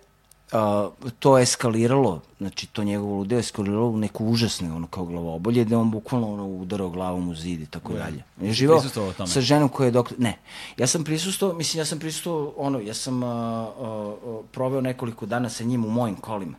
[0.52, 5.66] Uh, to je eskaliralo, znači to njegovo ludeo eskaliralo u neku užasne ono kao glavobolje,
[5.70, 8.22] je on bukvalno ono udarao glavom u zid i tako dalje.
[8.40, 8.82] On je živao
[9.26, 10.18] sa ženom koja je doktor...
[10.20, 10.38] Ne,
[10.76, 13.28] ja sam prisustvovao, mislim, ja sam prisustvovao, ono, ja sam uh,
[13.78, 13.88] uh,
[14.24, 16.56] uh, proveo nekoliko dana sa njim u mojim kolima.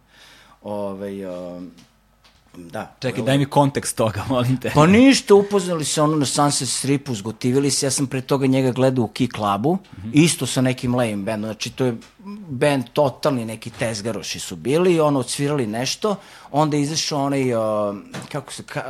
[0.63, 1.63] Ove, uh,
[2.57, 2.95] da.
[2.99, 4.71] Čekaj, daj mi kontekst toga, molim te.
[4.75, 8.71] Pa ništa, upoznali se ono na Sunset Stripu, zgotivili se, ja sam pre toga njega
[8.71, 9.77] gledao u Key Clubu,
[10.13, 11.97] isto sa nekim lame bandom, znači to je
[12.49, 16.15] band totalni, neki tezgaroši su bili, ono, odsvirali nešto,
[16.51, 17.61] onda je izašao onaj, uh,
[18.31, 18.83] kako se, ka,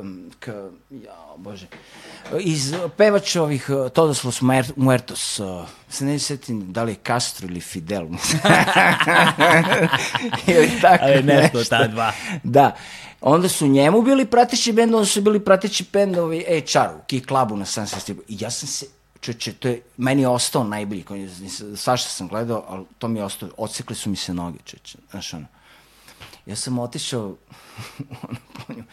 [0.00, 0.06] uh,
[0.38, 0.52] ka,
[0.90, 1.66] ja, bože,
[2.40, 6.96] iz pevača ovih uh, Todos los Muer- Muertos, uh, se ne sjetim da li je
[7.06, 8.02] Castro ili Fidel,
[10.46, 12.12] ili tako Ali nešto od ta dva.
[12.42, 12.76] da.
[13.20, 17.56] Onda su njemu bili prateći bend, onda su bili prateći bendovi HR u Key Clubu
[17.56, 18.22] na Sunset Stripu.
[18.28, 18.86] I ja sam se,
[19.20, 21.30] čeče, to je, meni je ostao najbolji, koji,
[21.76, 25.34] svašta sam gledao, ali to mi je ostao, odsekli su mi se noge, čeče, znaš
[25.34, 25.46] ono.
[26.46, 27.22] Ja sam otišao,
[28.28, 28.84] ono, po nju,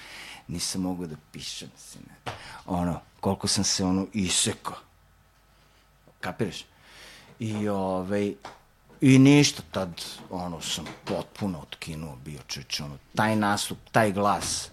[0.50, 2.36] nisam mogao da pišem, sine.
[2.66, 4.76] Ono, koliko sam se, ono, isekao.
[6.22, 6.66] Kapiraš?
[7.39, 8.34] I, ovaj,
[9.02, 9.89] I ništa, tad,
[10.30, 14.70] ono, sam potpuno otkinuo bio, čeče, ono, taj nastup, taj glas,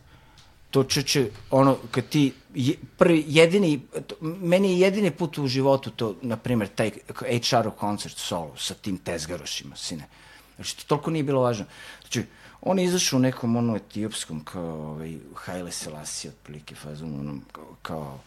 [0.70, 5.90] to čeče, ono, kad ti, je, prvi, jedini, to, meni je jedini put u životu
[5.90, 10.08] to, na primjer, taj HR-ov koncert solo sa tim tezgarošima, sine.
[10.56, 11.64] Znači, to toliko nije bilo važno.
[12.00, 12.24] Znači,
[12.60, 17.76] on je izašao u nekom ono etiopskom, kao, ovaj, Haile Selassie, otprilike, fazom, onom, kao,
[17.82, 18.18] kao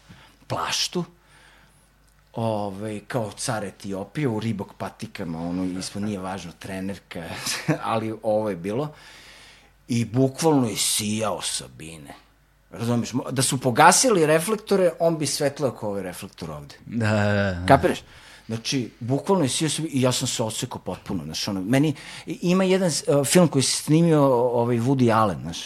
[0.46, 1.04] plaštu,
[2.32, 7.24] ovaj, kao car Etiopije u ribok patikama, ono, ispod nije važno, trenerka,
[7.92, 8.92] ali ovo je bilo.
[9.88, 12.14] I bukvalno je sijao Sabine.
[12.70, 13.12] Razumiješ?
[13.30, 16.74] Da su pogasili reflektore, on bi svetlao kao ovaj reflektor ovde.
[16.86, 17.66] Da, da, da.
[17.66, 17.98] Kapiraš?
[18.50, 21.24] Znači, bukvalno je Sabine i ja sam se odsekao potpuno.
[21.24, 21.94] Znaš, ono, meni,
[22.26, 25.58] ima jedan uh, film koji se snimio ovaj, Woody Allen, znaš,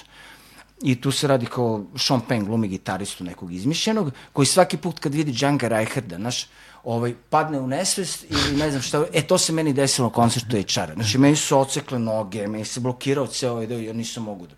[0.82, 5.14] I tu se radi kao Sean Penn glumi gitaristu nekog izmišljenog, koji svaki put kad
[5.14, 6.46] vidi Django Reinharda, znaš,
[6.84, 10.56] ovaj, padne u nesvest ili ne znam šta, e to se meni desilo na koncertu
[10.56, 10.94] HR-a.
[10.94, 14.54] Znači, meni su ocekle noge, meni se blokirao ceo ovaj deo ja nisam mogu da,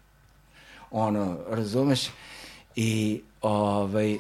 [0.91, 2.11] ono, razumeš?
[2.77, 4.19] I, ovaj,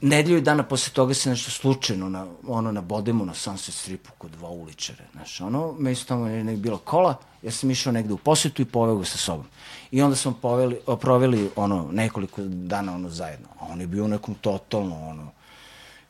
[0.00, 4.30] nedelju dana posle toga se nešto slučajno na, ono, na Bodemu, na Sunset Stripu kod
[4.30, 8.16] dva uličare, znaš, ono, meni su tamo ne bila kola, ja sam išao negde u
[8.16, 9.46] posetu i poveo ga sa sobom.
[9.90, 13.48] I onda smo poveli, proveli, ono, nekoliko dana, ono, zajedno.
[13.60, 15.30] A on je bio nekom totalno, ono,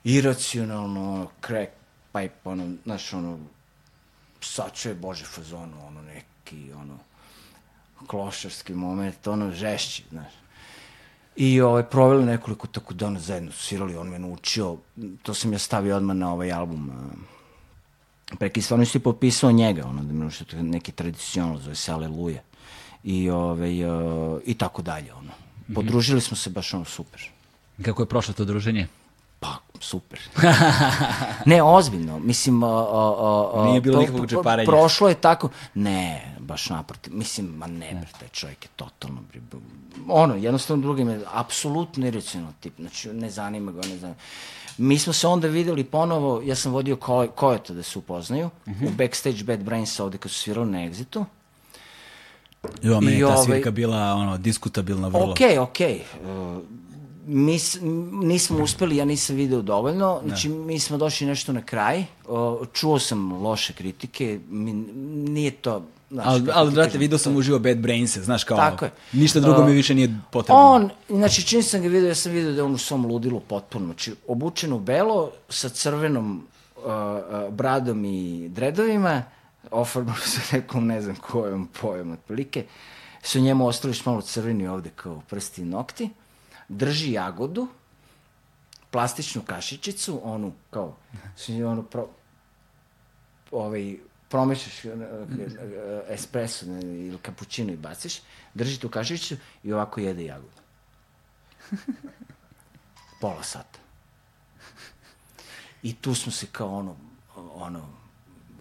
[0.04, 1.72] iracionalno, ono, crack
[2.12, 3.38] pipe, ono, znaš, ono,
[4.40, 6.98] sačo je Bože fazonu, ono, neki, ono,
[8.06, 10.41] klošarski moment, ono, žešći, znaš.
[11.36, 14.76] I ovaj, proveli nekoliko tako dana zajedno svirali, on me naučio,
[15.22, 16.90] to sam ja stavio odmah na ovaj album,
[18.38, 22.40] preki stvarno si popisao njega, ono, da mi naučio neki tradicionalno, zove se Aleluja.
[23.04, 25.32] I, ovaj, uh, i tako dalje, ono.
[25.74, 27.30] Podružili smo se baš ono super.
[27.82, 28.88] Kako je prošlo to druženje?
[29.42, 30.20] Pa, super.
[31.50, 32.18] ne, ozbiljno.
[32.18, 34.70] Mislim, a, a, a, Nije bilo nikakvog džeparenja.
[34.70, 35.48] Prošlo je tako.
[35.74, 37.14] Ne, baš naprotiv.
[37.14, 39.20] Mislim, ma ne, bre, taj čovjek je totalno...
[40.08, 42.74] Ono, jednostavno drugim je apsolutno iracionalno tip.
[42.78, 44.18] Znači, ne zanima ga, ne zanima.
[44.78, 48.90] Mi smo se onda videli ponovo, ja sam vodio ko, Kojota da se upoznaju, u
[48.96, 51.24] backstage Bad Brains ovde kad su svirali na Exitu.
[52.82, 55.30] Jo, meni je ta ovaj- svirka bila ono, diskutabilna vrlo.
[55.30, 56.00] Okej, okej.
[56.24, 56.62] Uh,
[57.26, 57.58] mi
[58.12, 62.04] nismo uspeli, ja nisam video dovoljno, znači mi smo došli nešto na kraj,
[62.72, 64.72] čuo sam loše kritike, mi,
[65.30, 65.84] nije to...
[66.10, 68.90] Znaš, Ali, ali ti brate, vidio sam uživo Bad Brains, znaš kao, Tako je.
[69.12, 70.62] ništa drugo mi Uh, više nije potrebno.
[70.62, 73.40] On, znači čim sam ga vidio, ja sam vidio da je on u svom ludilu
[73.40, 76.46] potpuno, znači obučen u belo, sa crvenom
[76.76, 79.22] uh, bradom i dredovima,
[79.70, 82.64] ofarbano sa nekom, ne znam kojom pojom otprilike,
[83.22, 86.10] su njemu ostali još malo crveni ovde kao prsti i nokti,
[86.72, 87.68] drži jagodu,
[88.90, 90.96] plastičnu kašičicu, onu kao,
[91.48, 92.08] ono pro,
[93.50, 93.96] ovaj,
[94.28, 95.00] promešaš uh, uh,
[96.08, 98.20] espresso ili kapućino i baciš,
[98.54, 100.62] drži tu kašičicu i ovako jede jagodu.
[103.20, 103.78] Pola sata.
[105.82, 106.96] I tu smo se kao ono,
[107.36, 107.88] ono,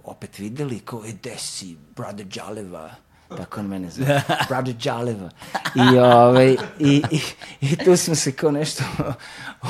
[0.03, 2.95] opet videli, kao, e, desi, brother Đaleva,
[3.27, 5.29] tako on mene zove, brother Đaleva.
[5.75, 7.19] I, ovaj, i, i,
[7.61, 8.83] i tu smo se kao nešto,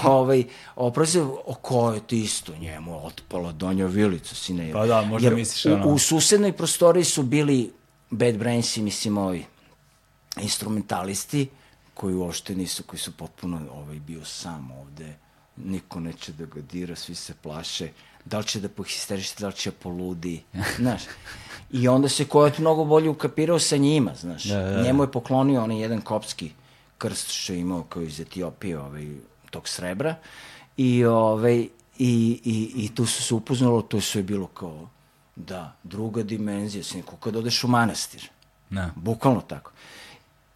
[0.04, 0.44] ovaj,
[0.76, 4.72] oprosio, o ko je ti isto njemu otpala donja vilica, sine.
[4.74, 7.72] Pa da, možda Jer misliš, u, ono- u susednoj prostoriji su bili
[8.10, 9.46] Bad Brainsi, mislim, ovi
[10.42, 11.50] instrumentalisti,
[11.94, 15.16] koji uopšte nisu, koji su potpuno ovaj, bio sam ovde,
[15.58, 17.90] niko neće da ga dira, svi se plaše,
[18.26, 20.44] da li će da pohisteriše, da li će poludi,
[20.80, 21.02] znaš.
[21.74, 24.44] I onda se Kojot mnogo bolje ukapirao sa njima, znaš.
[24.44, 24.84] Da, da, da.
[24.84, 26.52] Njemu je poklonio onaj jedan kopski
[26.98, 29.08] krst što je imao kao iz Etiopije, ovaj,
[29.50, 30.16] tog srebra.
[30.78, 31.70] I, ovaj, i,
[32.44, 34.90] i, i tu su se upoznalo, to je sve bilo kao,
[35.36, 38.30] da, druga dimenzija, sin, kao kad odeš u manastir.
[38.70, 38.90] Da.
[38.96, 39.72] Bukvalno tako.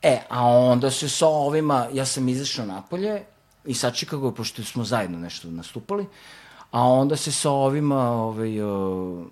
[0.01, 3.23] E, a onda se sa ovima, ja sam izašao napolje
[3.65, 6.05] i sačekao ga, pošto smo zajedno nešto nastupali,
[6.71, 9.25] a onda se sa ovima, ovaj, o,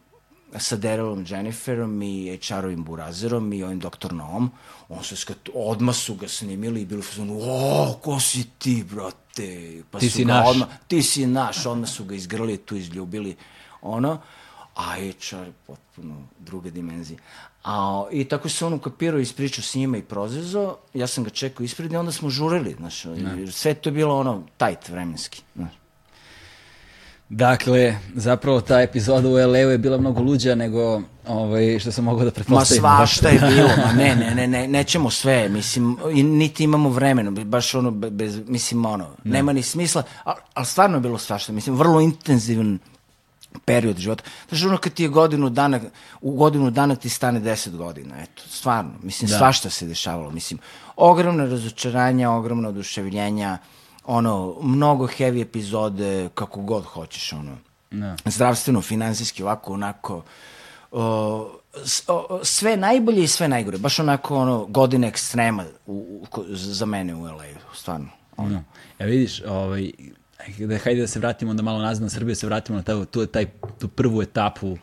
[0.60, 4.14] sa Darylom Jenniferom i HR-ovim Burazerom i ovim Dr.
[4.14, 4.52] Noom,
[4.90, 8.84] on se skat, odmah su ga snimili i bili u fazonu, o, ko si ti,
[8.92, 9.82] brate?
[9.92, 10.48] Pa Ti su si ga naš.
[10.50, 13.36] Odmah, ti si naš, odmah su ga izgrli, tu izljubili,
[13.82, 14.22] ono,
[14.76, 17.20] a HR potpuno druge dimenzije.
[17.64, 21.30] A, I tako se on ukapirao i ispričao s njima i prozezo, ja sam ga
[21.30, 25.42] čekao ispred i onda smo žurili, znaš, jer sve to je bilo ono tajt vremenski,
[25.56, 25.83] znaš.
[27.30, 32.20] Dakle, zapravo ta epizoda u LA-u je bila mnogo luđa nego ovaj, što sam mogao
[32.20, 32.82] da Ma pretpostavim.
[32.82, 37.76] svašta je bilo, ma ne, ne, ne, ne, nećemo sve, mislim, niti imamo vremena, baš
[37.76, 41.76] ono, be- bez, mislim, ono, nema ni smisla, ali al stvarno je bilo svašta, mislim,
[41.76, 42.80] vrlo intenzivan
[43.66, 44.24] period života.
[44.50, 45.80] Znaš, ono kad ti je godinu dana,
[46.22, 49.38] u godinu dana ti stane deset godina, eto, stvarno, mislim, Da.
[49.38, 50.60] svašta se dešavalo, mislim,
[50.96, 53.58] ogromna razočaranja, ogromna oduševljenja,
[54.06, 57.58] ono, mnogo heavy epizode, kako god hoćeš, ono,
[57.92, 58.16] Da.
[58.26, 60.24] zdravstveno, finansijski, ovako, onako,
[60.92, 65.94] o, s- o, sve najbolje i sve najgore, baš onako, ono, godine ekstrema u,
[66.38, 67.44] u, za mene u LA,
[67.76, 68.08] stvarno.
[68.38, 68.64] Ono.
[69.00, 69.92] Ja vidiš, ovaj,
[70.60, 73.06] da, hajde da se vratimo onda malo nazad na Srbiju, da se vratimo na taj,
[73.06, 73.46] tu, taj,
[73.80, 74.78] tu prvu etapu uh,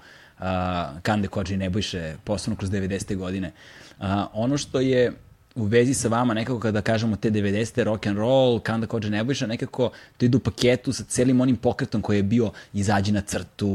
[1.03, 3.17] Kande Kođe i Nebojše, posebno kroz 90.
[3.17, 3.53] godine.
[3.99, 5.13] Uh, ono što je
[5.55, 7.83] u vezi sa vama nekako kada kažemo te 90.
[7.83, 12.03] rock and roll, Kanda Kođe Nebojša, nekako to ide u paketu sa celim onim pokretom
[12.03, 13.69] koji je bio izađi na crtu,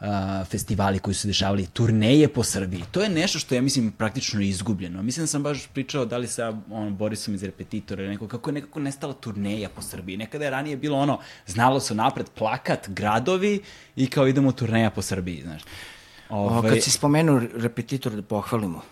[0.00, 0.06] uh,
[0.50, 2.82] festivali koji su dešavali, turneje po Srbiji.
[2.90, 5.02] To je nešto što je, ja mislim, praktično izgubljeno.
[5.02, 8.54] Mislim da sam baš pričao da li sa on, Borisom iz Repetitora, neko, kako je
[8.54, 10.16] nekako nestala turneja po Srbiji.
[10.16, 13.60] Nekada je ranije bilo ono, znalo se napred plakat, gradovi
[13.96, 15.62] i kao idemo turneja po Srbiji, znaš.
[16.28, 18.82] O, Ovaj, kad si spomenuo repetitor da pohvalimo,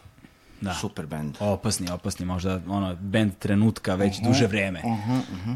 [0.61, 0.74] Da.
[0.74, 1.37] super band.
[1.41, 4.82] Opasni, opasni, možda ono, band trenutka već duže vreme.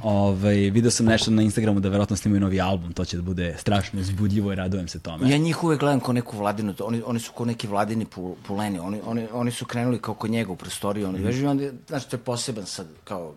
[0.02, 3.54] Ovaj, video sam nešto na Instagramu da verovatno snimaju novi album, to će da bude
[3.58, 5.30] strašno uzbudljivo i radujem se tome.
[5.30, 8.78] Ja njih uvek gledam kao neku vladinu, oni, oni su kao neki vladini pu, puleni,
[8.78, 12.04] oni, oni, oni su krenuli kao kod njega u prostoriju, oni vežu i onda, znaš,
[12.04, 13.34] to je poseban sad, kao,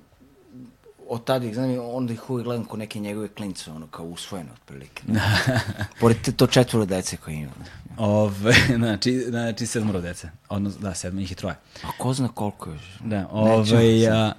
[1.10, 4.06] od tada ih znam, i onda ih uvek gledam kao neke njegove klince, ono, kao
[4.06, 5.04] usvojene, otprilike.
[6.00, 7.52] Pored te- to četvoro dece koje ima.
[7.98, 10.30] Ove, znači, znači sedmoro dece.
[10.50, 11.56] Odnosno, da, sedmo njih i troje.
[11.84, 13.00] A ko zna koliko još?
[13.04, 14.34] Da, ovaj, a,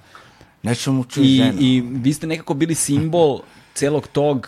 [0.63, 1.57] Nećemo čuti i, ženu.
[1.59, 3.39] I vi ste nekako bili simbol
[3.79, 4.47] celog tog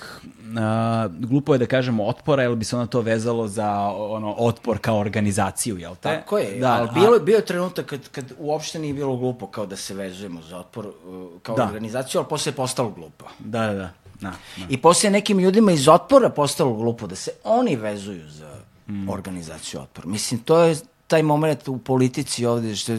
[0.57, 4.77] a, glupo je da kažemo otpora, jer bi se onda to vezalo za ono otpor
[4.79, 6.01] kao organizaciju, jel te?
[6.01, 9.47] Tako je, da, ali a- bilo, bio je trenutak kad, kad uopšte nije bilo glupo
[9.47, 10.93] kao da se vezujemo za otpor uh,
[11.41, 11.63] kao Da.
[11.63, 13.25] organizaciju, ali posle je postalo glupo.
[13.39, 13.73] Da, da, da.
[13.73, 13.89] da,
[14.21, 14.31] da.
[14.69, 18.51] I posle je nekim ljudima iz otpora postalo glupo da se oni vezuju za
[18.87, 19.09] Mm.
[19.09, 20.07] organizaciju otpora.
[20.07, 20.75] Mislim, to je
[21.11, 22.97] taj moment u politici ovde što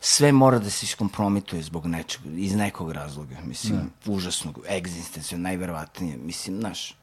[0.00, 3.36] sve mora da se iskompromituje zbog nečeg, iz nekog razloga.
[3.44, 6.16] Mislim, užasnog, egzistencijog, najverovatnije.
[6.16, 6.94] Mislim, znaš,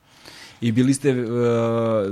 [0.61, 1.27] I bili ste uh,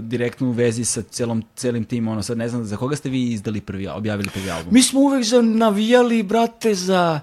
[0.01, 3.23] direktno u vezi sa celom, celim tim, ono, sad ne znam, za koga ste vi
[3.33, 4.73] izdali prvi, objavili prvi album?
[4.73, 7.19] Mi smo uvek za navijali, brate, za...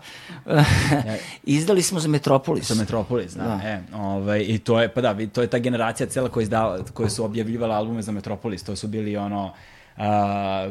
[1.59, 2.67] Izdali smo za Metropolis.
[2.67, 3.61] Sa Metropolis, da.
[3.65, 7.11] E, ovaj, I to je, pa da, to je ta generacija cela koja, izdava, koja
[7.11, 8.63] su objavljivala albume za Metropolis.
[8.63, 9.53] To su bili ono,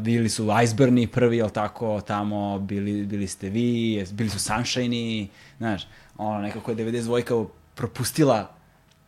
[0.01, 5.27] bili su Iceburni prvi, jel tako, tamo, bili, bili ste vi, bili su Sunshine-i,
[5.57, 5.87] znaš,
[6.17, 8.49] ono, nekako je 92 propustila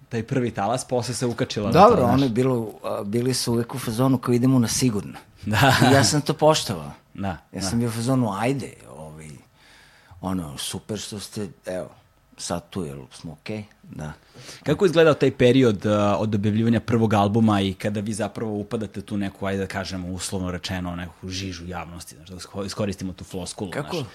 [0.09, 1.71] taj prvi talas, posle se ukačila.
[1.71, 2.71] to, Dobro, ono je bilo,
[3.05, 5.17] bili su uvek u fazonu kao idemo na sigurno.
[5.45, 5.75] Da.
[5.91, 6.91] I ja sam to poštovao.
[7.13, 7.61] Da, Ja da.
[7.61, 9.29] sam bio u fazonu, ajde, ovaj,
[10.21, 11.89] ono, super što ste, evo,
[12.37, 13.63] sad tu, jel smo okej?
[13.83, 14.13] Da.
[14.63, 19.01] Kako je izgledao taj period uh, od objavljivanja prvog albuma i kada vi zapravo upadate
[19.01, 23.23] tu neku, ajde da kažemo, uslovno rečeno, neku žižu javnosti, znaš, da isko- iskoristimo tu
[23.23, 23.95] floskulu, Kako?
[23.97, 24.07] znaš.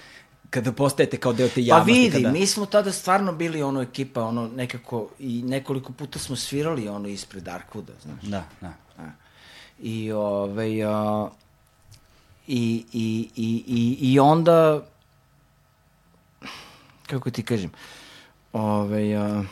[0.49, 1.93] Kada postajete kao deo te Pa javnosti.
[1.93, 2.31] vidi, kada...
[2.31, 7.07] mi smo tada stvarno bili ono ekipa, ono nekako, i nekoliko puta smo svirali ono
[7.07, 8.21] ispred Darkwooda, znaš.
[8.23, 8.73] Da, da.
[8.97, 9.09] A.
[9.81, 11.29] I, ovaj, a,
[12.47, 14.81] i, i, i, i, i onda,
[17.07, 17.71] kako ti kažem,
[18.53, 19.43] ovaj, a,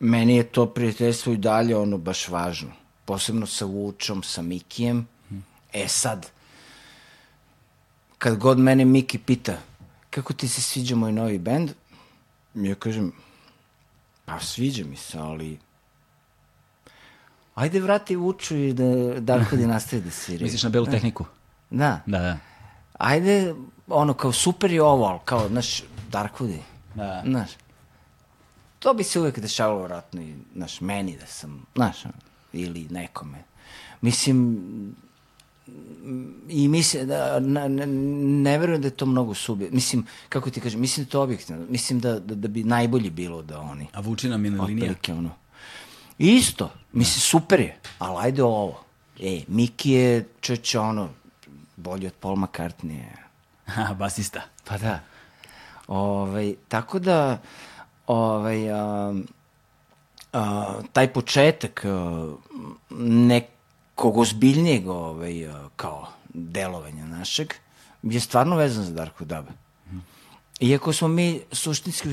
[0.00, 2.72] meni je to prijateljstvo i dalje ono baš važno.
[3.04, 5.08] Posebno sa Vučom, sa Mikijem.
[5.72, 6.30] E sad,
[8.18, 9.56] kad god mene Miki pita
[10.12, 11.70] kako ti se sviđa moj novi bend,
[12.54, 13.12] ja kažem,
[14.24, 15.58] pa sviđa mi se, ali
[17.54, 20.44] ajde vrati Vuču i da Darko di nastavi da svira.
[20.44, 21.24] Misliš na belu tehniku?
[21.70, 22.00] Da.
[22.06, 22.38] Da, da.
[22.98, 23.54] Ajde,
[23.88, 26.58] ono, kao super je ovo, ali kao, znaš, Darkwoodi.
[26.94, 27.22] Da.
[27.26, 27.50] Znaš.
[28.82, 31.96] To bi se uvek dešavalo vratno i, znaš, meni da sam, znaš,
[32.52, 33.38] ili nekome.
[34.00, 34.58] Mislim,
[36.48, 37.86] i mislim da ne, ne,
[38.42, 39.70] ne verujem da je to mnogo subje.
[39.70, 41.66] Mislim, kako ti kažem, mislim da to objektivno.
[41.68, 43.86] Mislim da, da, da bi najbolje bilo da oni.
[43.92, 44.84] A Vučina mi na linija?
[44.84, 45.30] Otprilike, ono.
[46.18, 48.84] Isto, mislim, super je, ali ajde ovo.
[49.20, 51.08] E, Miki je, čeče, ono,
[51.76, 53.02] bolji od Paul McCartney.
[53.66, 54.42] Ha, basista.
[54.64, 55.00] Pa da.
[55.86, 57.38] Ovaj, tako da,
[58.06, 59.14] ovaj, a,
[60.32, 62.34] a, taj početak a,
[62.90, 63.52] neko
[64.02, 67.54] nekog ozbiljnijeg ovaj, kao delovanja našeg
[68.02, 69.52] je stvarno vezan za Darko Daba.
[70.60, 72.08] Iako smo mi suštinski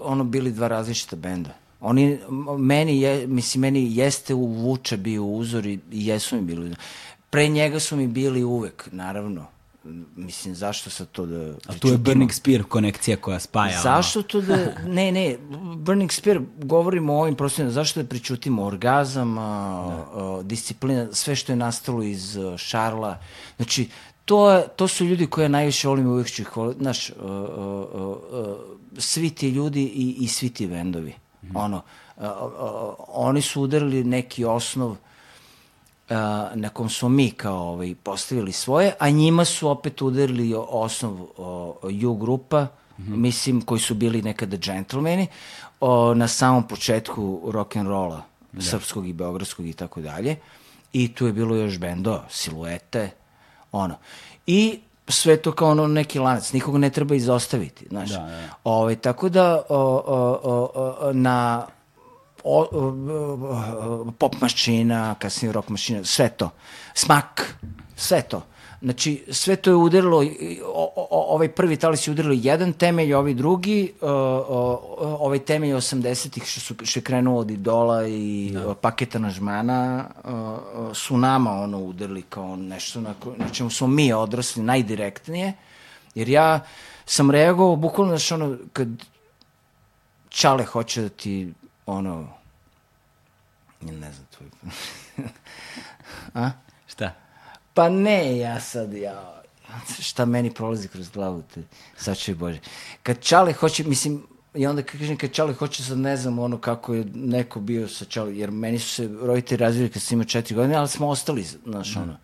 [0.00, 1.50] ono bili dva različita benda.
[1.80, 2.18] Oni,
[2.58, 6.74] meni, je, mislim, meni jeste u Vuče bio uzor i jesu mi bili.
[7.30, 9.46] Pre njega su mi bili uvek, naravno.
[10.16, 11.54] Mislim, zašto sad to da...
[11.66, 13.80] A tu je Burning Spear konekcija koja spaja.
[13.82, 14.56] Zašto to da...
[14.86, 15.36] Ne, ne,
[15.76, 21.52] Burning Spear, govorimo o ovim prostorima, zašto da pričutimo orgazam, a, a, disciplina, sve što
[21.52, 23.18] je nastalo iz Šarla.
[23.56, 23.88] Znači,
[24.24, 26.78] to, to su ljudi koje najviše volim uvijek ću ih voliti.
[26.80, 28.56] Znaš, uh, uh, uh,
[28.98, 31.14] svi ti ljudi i, i svi ti vendovi.
[31.42, 31.56] Mm.
[31.56, 31.82] Ono,
[32.16, 34.96] uh, uh, oni su udarili neki osnov
[36.10, 36.16] uh,
[36.54, 41.20] na kom smo mi kao ovaj, postavili svoje, a njima su opet udarili osnov
[42.06, 43.16] U grupa, mm -hmm.
[43.16, 45.26] mislim, koji su bili nekada džentlmeni,
[45.80, 48.20] uh, na samom početku rock'n'rolla,
[48.52, 48.62] da.
[48.62, 50.36] srpskog i beogradskog i tako dalje.
[50.92, 53.10] I tu je bilo još bendo, siluete,
[53.72, 53.94] ono.
[54.46, 58.10] I sve to kao ono neki lanac, nikoga ne treba izostaviti, znaš.
[58.10, 58.24] Da, da.
[58.24, 61.66] Ove, ovaj, tako da o, o, o, na
[62.46, 66.50] o, o, pop mašina, kasnije rock mašina, sve to.
[66.94, 67.56] Smak,
[67.96, 68.42] sve to.
[68.82, 70.18] Znači, sve to je udarilo,
[70.64, 75.72] o, o, ovaj prvi talis je udarilo jedan temelj, ovaj drugi, o, o, ovaj temelj
[75.72, 78.74] 80-ih što, su, što je krenuo od Idola i da.
[78.74, 84.62] paketa nažmana, o, su nama ono udarili kao nešto na, na čemu smo mi odrasli
[84.62, 85.52] najdirektnije,
[86.14, 86.60] jer ja
[87.06, 88.88] sam reagovao bukvalno, znaš, ono, kad
[90.28, 91.52] Čale hoće da ti,
[91.86, 92.35] ono,
[93.92, 94.48] ne znam, tvoj...
[96.44, 96.50] A?
[96.86, 97.14] Šta?
[97.74, 99.42] Pa ne, ja sad, ja,
[100.00, 101.62] šta meni prolazi kroz glavu, te,
[101.96, 102.60] sačuj Bože.
[103.02, 104.22] Kad Čale hoće, mislim,
[104.54, 108.04] i onda kažem kad Čale hoće sad ne znam ono kako je neko bio sa
[108.04, 111.44] Čale, jer meni su se roditelji razvili kad sam imao četiri godine, ali smo ostali,
[111.64, 111.98] znaš, mm.
[112.02, 112.16] ono,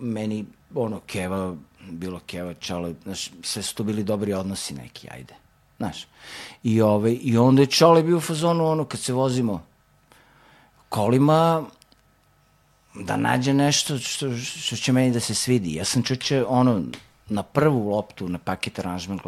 [0.00, 0.44] meni,
[0.74, 1.56] ono, Keva,
[1.90, 5.34] bilo Keva, Čale, znaš, sve su to bili dobri odnosi neki, ajde,
[5.78, 6.06] znaš.
[6.62, 9.66] I, ove, ovaj, i onda je Čale bio u fazonu, ono, kad se vozimo
[10.88, 11.64] kolima,
[12.94, 15.74] da nađe nešto što, što će meni da se svidi.
[15.74, 16.82] Ja sam čuče, ono,
[17.28, 19.18] na prvu loptu, na paket aranžman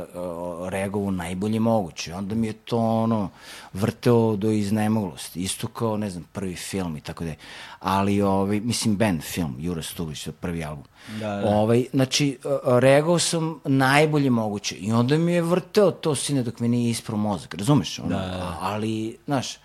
[0.68, 2.14] reagovu najbolje moguće.
[2.14, 3.30] Onda mi je to ono
[3.72, 5.42] vrteo do iznemoglosti.
[5.42, 7.32] Isto kao, ne znam, prvi film i tako da
[7.80, 10.84] Ali, ovaj, mislim, band film, Jura Stubić, prvi album.
[11.20, 11.48] Da, da.
[11.48, 14.74] Ovaj, znači, reagovao sam najbolje moguće.
[14.74, 17.54] I onda mi je vrteo to sine dok mi nije ispravo mozak.
[17.54, 17.98] Razumeš?
[17.98, 18.58] Ono, da, da.
[18.60, 19.58] Ali, znaš,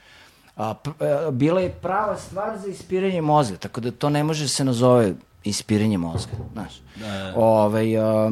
[0.55, 4.63] a, a, bila je prava stvar za ispiranje mozga, tako da to ne može se
[4.63, 5.13] nazove
[5.43, 6.73] ispiranje mozga, znaš.
[6.95, 7.33] Da, da.
[7.35, 8.31] Ovaj, a,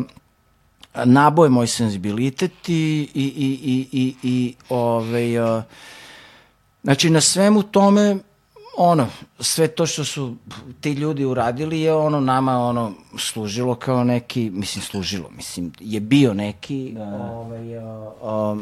[1.06, 5.64] naboje moj senzibilitet i, i, i, i, i, i ovaj, a,
[6.84, 8.18] znači na svemu tome
[8.77, 9.07] ono,
[9.39, 10.35] sve to što su
[10.81, 16.34] ti ljudi uradili je ono nama ono služilo kao neki, mislim služilo, mislim je bio
[16.34, 17.03] neki da.
[17.03, 18.57] ovaj, a, a,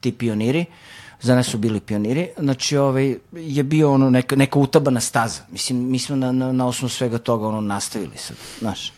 [0.00, 0.60] ti pioniri.
[0.60, 5.42] Uh, za nas su bili pioniri, znači ovaj, je bio ono neka, neka utabana staza.
[5.50, 8.92] Mislim, mi smo na, na, na osnovu svega toga ono nastavili sad, znaš.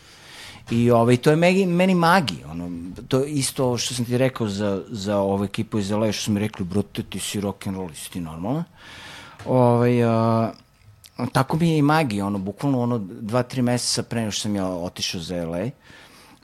[0.71, 2.71] I ovaj, to je meni, meni magi, ono,
[3.07, 6.31] to je isto što sam ti rekao za, za ovu ekipu iz LA, što su
[6.31, 8.63] mi rekli, brute, ti si rock'n'roll, si ti normalno.
[9.45, 10.51] Ovaj, a,
[11.31, 14.55] tako mi je i magi, ono, bukvalno ono, dva, tri meseca pre nego što sam
[14.55, 15.69] ja otišao za LA,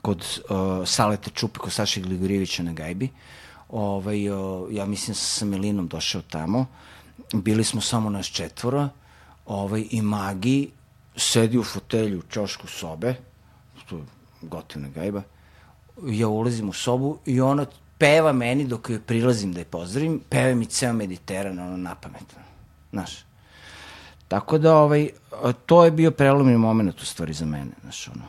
[0.02, 3.43] kod uh, Salete Čupe, kod Saša Gligorijevića na Gajbi, uh,
[3.74, 4.22] ovaj,
[4.70, 6.66] ja mislim sa Milinom došao tamo,
[7.32, 8.88] bili smo samo nas četvora,
[9.46, 10.70] ovaj, i magi
[11.16, 13.14] sedi u fotelju u čošku sobe,
[13.88, 14.02] to je
[14.42, 15.22] gotivna gajba,
[16.06, 17.66] ja ulazim u sobu i ona
[17.98, 22.36] peva meni dok joj prilazim da je pozdravim, peva mi ceo Mediteran, ono, na pamet,
[22.92, 23.24] znaš.
[24.28, 25.08] Tako da, ovaj,
[25.66, 28.24] to je bio prelomni moment u stvari za mene, znaš, ono.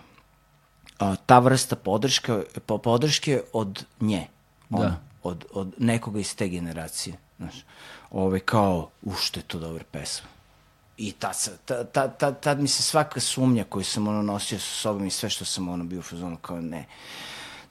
[0.99, 2.43] A, ta vrsta podrške,
[2.83, 4.27] podrške od nje.
[4.69, 4.83] Ono.
[4.83, 7.17] Da od, od nekoga iz te generacije.
[7.37, 7.55] Znaš,
[8.11, 10.27] ove, kao, u što je to dobra pesma.
[10.97, 11.35] I tad,
[11.65, 15.11] ta, ta, ta, tad mi se svaka sumnja koju sam ono nosio sa sobom i
[15.11, 16.85] sve što sam ono bio u fazonu kao ne.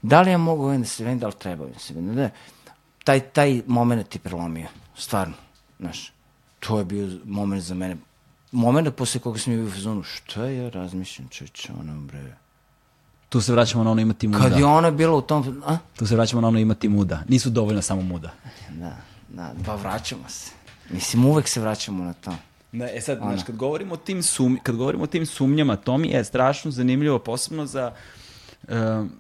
[0.02, 2.14] Da li ja mogu ovim da se vedim, da li treba da se vedim?
[2.14, 2.30] Da,
[3.04, 5.34] taj, taj moment ti prelomio, stvarno,
[5.78, 6.12] znaš.
[6.60, 7.96] To je bio moment za mene.
[8.52, 12.36] Moment posle koga sam bio u fazonu, šta ja razmišljam, čeče, ono, bre,
[13.34, 14.42] Tu se vraćamo na ono imati muda.
[14.42, 15.62] Kad je ona bila u tom...
[15.66, 15.76] A?
[15.96, 17.22] Tu se vraćamo na ono imati muda.
[17.28, 18.30] Nisu dovoljno samo muda.
[18.70, 18.96] Da,
[19.28, 20.50] da, pa vraćamo se.
[20.90, 22.34] Mislim, uvek se vraćamo na to.
[22.72, 25.98] Da, e sad, znaš, kad govorimo o tim sum, kad govorimo o tim sumnjama, to
[25.98, 27.92] mi je strašno zanimljivo, posebno za
[28.62, 28.74] uh,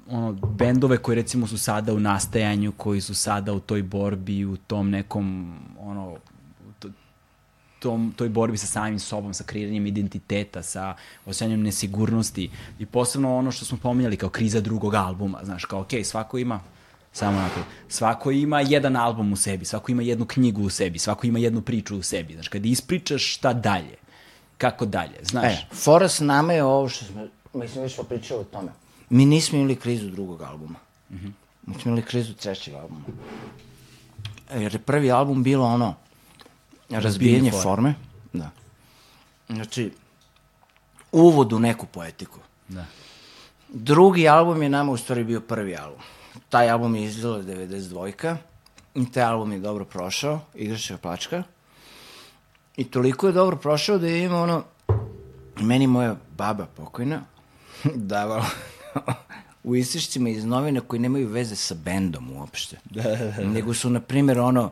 [0.08, 4.56] ono, bendove koji recimo su sada u nastajanju, koji su sada u toj borbi, u
[4.56, 6.16] tom nekom, ono,
[7.84, 10.94] tom, toj borbi sa samim sobom, sa kreiranjem identiteta, sa
[11.26, 16.00] osjećanjem nesigurnosti i posebno ono što smo pominjali kao kriza drugog albuma, znaš, kao, okej,
[16.00, 16.60] okay, svako ima
[17.14, 17.60] Samo onako.
[17.88, 21.60] Svako ima jedan album u sebi, svako ima jednu knjigu u sebi, svako ima jednu
[21.62, 22.34] priču u sebi.
[22.34, 23.94] Znaš, kad ispričaš šta dalje,
[24.58, 25.52] kako dalje, znaš.
[25.52, 28.72] E, fora sa nama je ovo što smo, mislim, već smo pričali o tome.
[29.10, 30.78] Mi nismo imali krizu drugog albuma.
[31.10, 31.32] Mm -hmm.
[31.66, 33.04] Mi smo imali krizu trećeg albuma.
[34.54, 35.94] Jer je prvi album bilo ono,
[37.00, 37.62] razbijanje forme.
[37.62, 37.94] forme.
[38.32, 38.50] Da.
[39.48, 39.92] Znači,
[41.12, 42.38] uvod u neku poetiku.
[42.68, 42.84] Da.
[43.68, 46.00] Drugi album je nama u stvari bio prvi album
[46.48, 48.36] taj album je izdala 92.
[48.94, 51.42] I taj album je dobro prošao, igračka plačka.
[52.76, 54.64] I toliko je dobro prošao da je ima ono,
[55.60, 57.22] meni moja baba pokojna
[58.14, 58.46] davala
[59.64, 62.78] u isješćima iz novina koji nemaju veze sa bendom uopšte.
[62.84, 63.44] Da, da, da.
[63.44, 64.70] Nego su, na primjer, ono,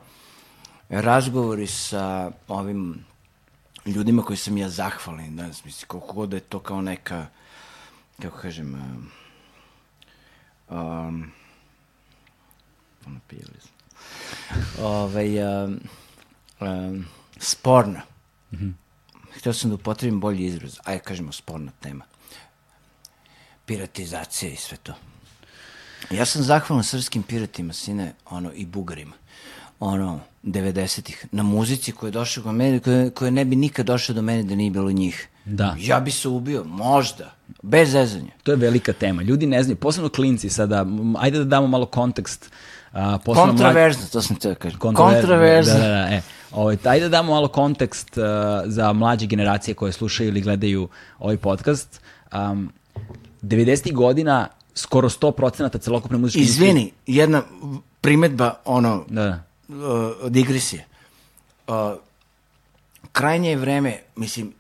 [1.01, 3.05] razgovori sa ovim
[3.86, 7.27] ljudima koji sam ja zahvalen, da, mislim, koliko god da je to kao neka,
[8.23, 9.10] kako kažem, um,
[10.78, 11.32] um,
[13.06, 14.86] napijali smo.
[14.86, 15.81] Ovaj, um,
[16.60, 17.06] um,
[17.39, 18.02] sporna.
[18.52, 18.73] Mm -hmm.
[19.32, 20.78] Htio sam da upotrebim bolji izraz.
[20.85, 22.05] Ajde, kažemo sporna tema.
[23.66, 24.94] Piratizacija i sve to.
[26.10, 29.21] Ja sam zahvalan srpskim piratima, sine, ono, i bugarima.
[29.82, 34.14] Ono, 90-ih, na muzici koja je došla do mene, koja, koja ne bi nikad došla
[34.14, 35.28] do mene da nije bilo njih.
[35.44, 35.76] Da.
[35.78, 37.32] Ja bi se ubio, možda,
[37.62, 38.30] bez zezanja.
[38.42, 39.22] To je velika tema.
[39.22, 40.86] Ljudi ne znaju, posebno klinci sada,
[41.18, 42.50] ajde da damo malo kontekst
[42.92, 44.12] A, Kontroverzno, mlad...
[44.12, 44.78] to sam te da kažem.
[44.78, 45.74] Kontroverzno.
[45.74, 46.09] Da, da, da.
[46.10, 46.22] E,
[46.52, 48.24] ovaj, ajde da damo malo kontekst uh,
[48.66, 50.88] za mlađe generacije koje slušaju ili gledaju
[51.18, 52.00] ovaj podcast.
[52.32, 52.72] Um,
[53.42, 53.92] 90.
[53.92, 56.42] godina skoro 100% celokupne muzičke...
[56.42, 57.42] Izvini, jedna
[58.00, 59.42] primetba, ono, da.
[59.68, 60.86] Uh, digresije.
[61.66, 61.74] Uh,
[63.12, 64.55] krajnje je vreme, mislim,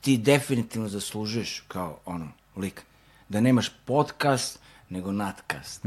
[0.00, 2.82] ti definitivno zaslužuješ kao, ono, lik,
[3.28, 4.58] da nemaš podcast,
[4.88, 5.84] nego natkast.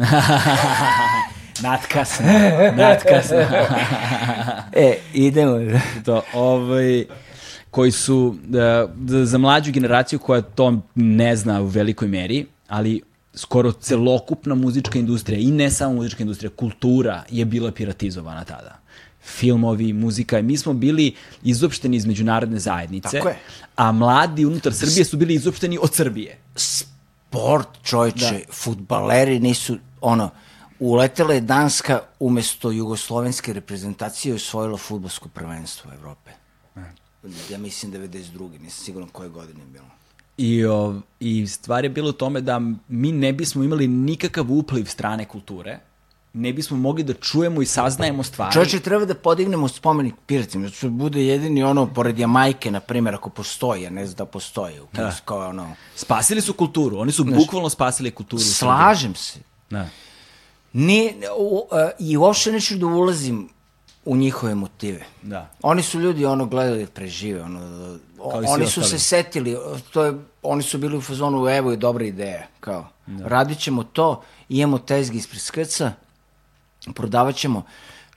[1.67, 2.25] natkasno,
[2.75, 3.37] natkasno.
[4.73, 5.79] e, idemo.
[6.05, 7.05] to, ovaj,
[7.71, 8.87] koji su, da,
[9.23, 13.01] za mlađu generaciju koja to ne zna u velikoj meri, ali
[13.33, 18.81] skoro celokupna muzička industrija i ne samo muzička industrija, kultura je bila piratizovana tada
[19.23, 20.41] filmovi, muzika.
[20.41, 23.21] Mi smo bili izopšteni iz međunarodne zajednice,
[23.75, 28.53] a mladi unutar Srbije su bili izopšteni od Srbije sport, čovječe, da.
[28.53, 30.29] futbaleri nisu, ono,
[30.79, 36.31] uletela je Danska umesto jugoslovenske reprezentacije osvojila futbolsko prvenstvo Evrope.
[37.49, 38.59] Ja mislim 92.
[38.59, 40.00] Nisam siguran koje godine je bilo.
[40.41, 44.85] I, o, I stvar je bilo u tome da mi ne bismo imali nikakav upliv
[44.85, 45.79] strane kulture,
[46.33, 48.53] ne bismo mogli da čujemo i saznajemo stvari.
[48.53, 53.29] Čovječe, treba da podignemo spomenik piratima, da bude jedini ono, pored Jamajke, na primjer, ako
[53.29, 54.79] postoji, ja ne znam da postoji.
[54.79, 55.15] U da.
[55.25, 55.75] Kao, ono...
[55.95, 58.41] Spasili su kulturu, oni su Znaš, bukvalno spasili kulturu.
[58.41, 59.39] Slažem se.
[59.69, 59.87] Da.
[60.73, 63.49] Ni, u, uh, I uopšte neću da ulazim
[64.05, 65.05] u njihove motive.
[65.21, 65.49] Da.
[65.61, 67.59] Oni su ljudi ono gledali da prežive, ono,
[68.23, 69.57] oni su se setili,
[69.93, 73.27] to je, oni su bili u fazonu, evo je dobra ideja, kao, da.
[73.27, 75.91] radit ćemo to, imamo tezgi ispred skrca,
[76.95, 77.63] prodavat ćemo,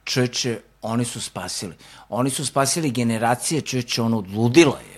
[0.03, 1.75] čoveče, oni su spasili.
[2.09, 4.95] Oni su spasili generacije, čoveče, ono, odludila je,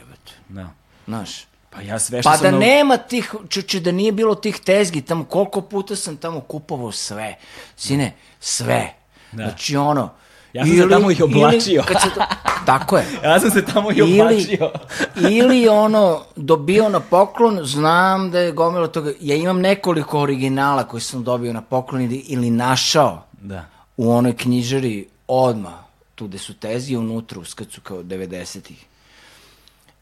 [0.49, 0.69] Da.
[1.05, 1.47] Znaš.
[1.69, 2.51] Pa ja sve što pa sam...
[2.51, 6.91] da nema tih, čoče, da nije bilo tih tezgi tamo, koliko puta sam tamo kupovao
[6.91, 7.35] sve.
[7.75, 8.93] Sine, sve.
[9.31, 9.43] Da.
[9.43, 10.13] Znači, ono,
[10.53, 11.83] Ja sam ili, se tamo i oblačio.
[11.89, 12.21] Ili, se to,
[12.65, 13.05] tako je.
[13.23, 14.71] ja sam se tamo i oblačio.
[15.15, 19.11] Ili, ili ono, dobio na poklon, znam da je gomilo toga.
[19.21, 23.65] Ja imam nekoliko originala koje sam dobio na poklon ili, ili našao da.
[23.97, 25.87] u onoj knjižari odma
[26.17, 28.85] tu gde su tezi unutra uskrcu kao 90-ih.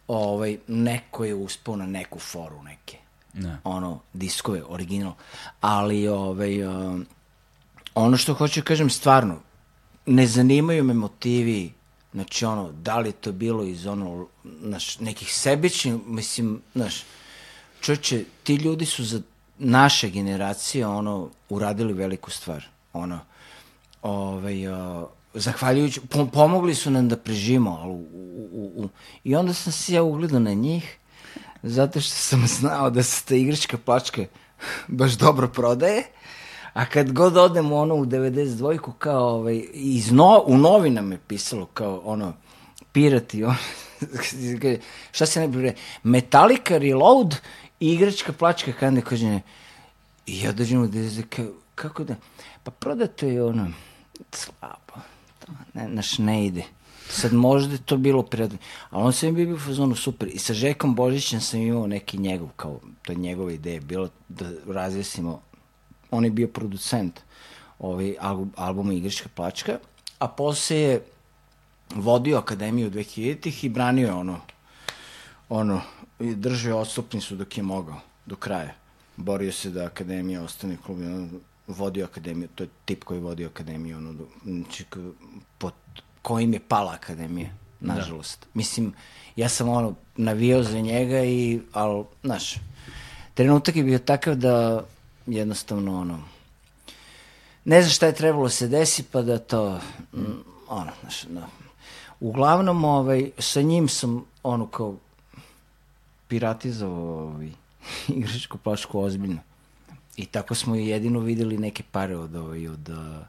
[0.08, 2.98] Ovaj, neko je uspao na neku foru neke.
[3.34, 3.58] Da.
[3.64, 5.14] Ono, diskove, original.
[5.62, 7.06] Ali, ovaj, um,
[7.96, 9.40] ono što hoću da kažem, stvarno,
[10.06, 11.74] ne zanimaju me motivi,
[12.14, 17.04] znači ono, da li to bilo iz ono, naš, nekih sebičnih, mislim, znaš,
[17.82, 19.22] čoče, ti ljudi su za
[19.60, 23.20] naše generacije, ono, uradili veliku stvar ono,
[24.02, 26.02] ovaj, uh, zahvaljujući,
[26.34, 28.06] pomogli su nam da prežimo, ali u,
[28.52, 28.90] u, u,
[29.24, 30.98] i onda sam se ja ugledao na njih,
[31.64, 34.26] zato što sam znao da se ta igračka plačka
[34.88, 36.04] baš dobro prodaje,
[36.76, 41.66] a kad god odem ono u 92-ku kao ovaj, iz no, u novinama je pisalo
[41.66, 42.34] kao ono
[42.92, 43.56] pirati, ono,
[45.12, 45.74] šta se ne bi
[46.04, 47.36] Metallica Reload
[47.80, 49.40] i igračka plačka kada ne kaže
[50.26, 52.16] i ja dođem u 92 kako da,
[52.66, 53.72] Pa prodato je ono
[54.32, 54.94] slabo.
[55.40, 56.64] To ne, naš ne ide.
[57.10, 58.58] Sad možda je to bilo prijatno,
[58.90, 60.30] ali on sam bio u fazonu super.
[60.34, 64.46] I sa Žekom Božićem sam imao neki njegov, kao, to je njegova ideja, bilo da
[64.68, 65.42] razjasnimo,
[66.12, 67.20] on je bio producent
[67.80, 69.80] ovaj album, albuma Igriška plačka,
[70.20, 71.06] a posle je
[71.96, 74.40] vodio akademiju 2000-ih i branio je ono,
[75.50, 75.82] ono,
[76.20, 78.74] i držao odstupnicu dok je mogao, do kraja.
[79.18, 81.28] Borio se da akademija ostane klub, ono,
[81.68, 84.14] vodio akademiju, to je tip koji vodio akademiju, ono,
[84.46, 84.86] znači,
[85.58, 85.74] pod
[86.22, 87.50] kojim je pala akademija,
[87.80, 88.40] nažalost.
[88.42, 88.48] Da.
[88.54, 88.94] Mislim,
[89.36, 92.56] ja sam ono, navijao za njega i, ali, znaš,
[93.34, 94.86] trenutak je bio takav da
[95.28, 96.24] jednostavno, ono,
[97.66, 99.80] ne znam šta je trebalo se desi, pa da to,
[100.14, 100.24] mm,
[100.68, 101.48] ono, znaš, da.
[102.20, 104.96] Uglavnom, ovaj, sa njim sam, ono, kao,
[106.28, 107.50] piratizovao ovaj,
[108.18, 109.40] igračku plašku ozbiljno.
[110.18, 113.26] I tako smo jedino videli neke pare od, ovaj, od, uh,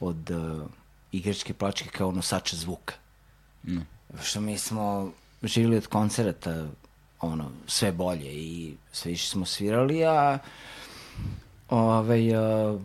[0.00, 0.70] od uh,
[1.12, 2.94] igračke plačke kao nosača zvuka.
[3.64, 3.78] Mm.
[4.22, 5.12] Što mi smo
[5.42, 6.66] živjeli od koncerata
[7.20, 10.38] ono, sve bolje i sve više smo svirali, a
[11.68, 12.78] ovaj, a,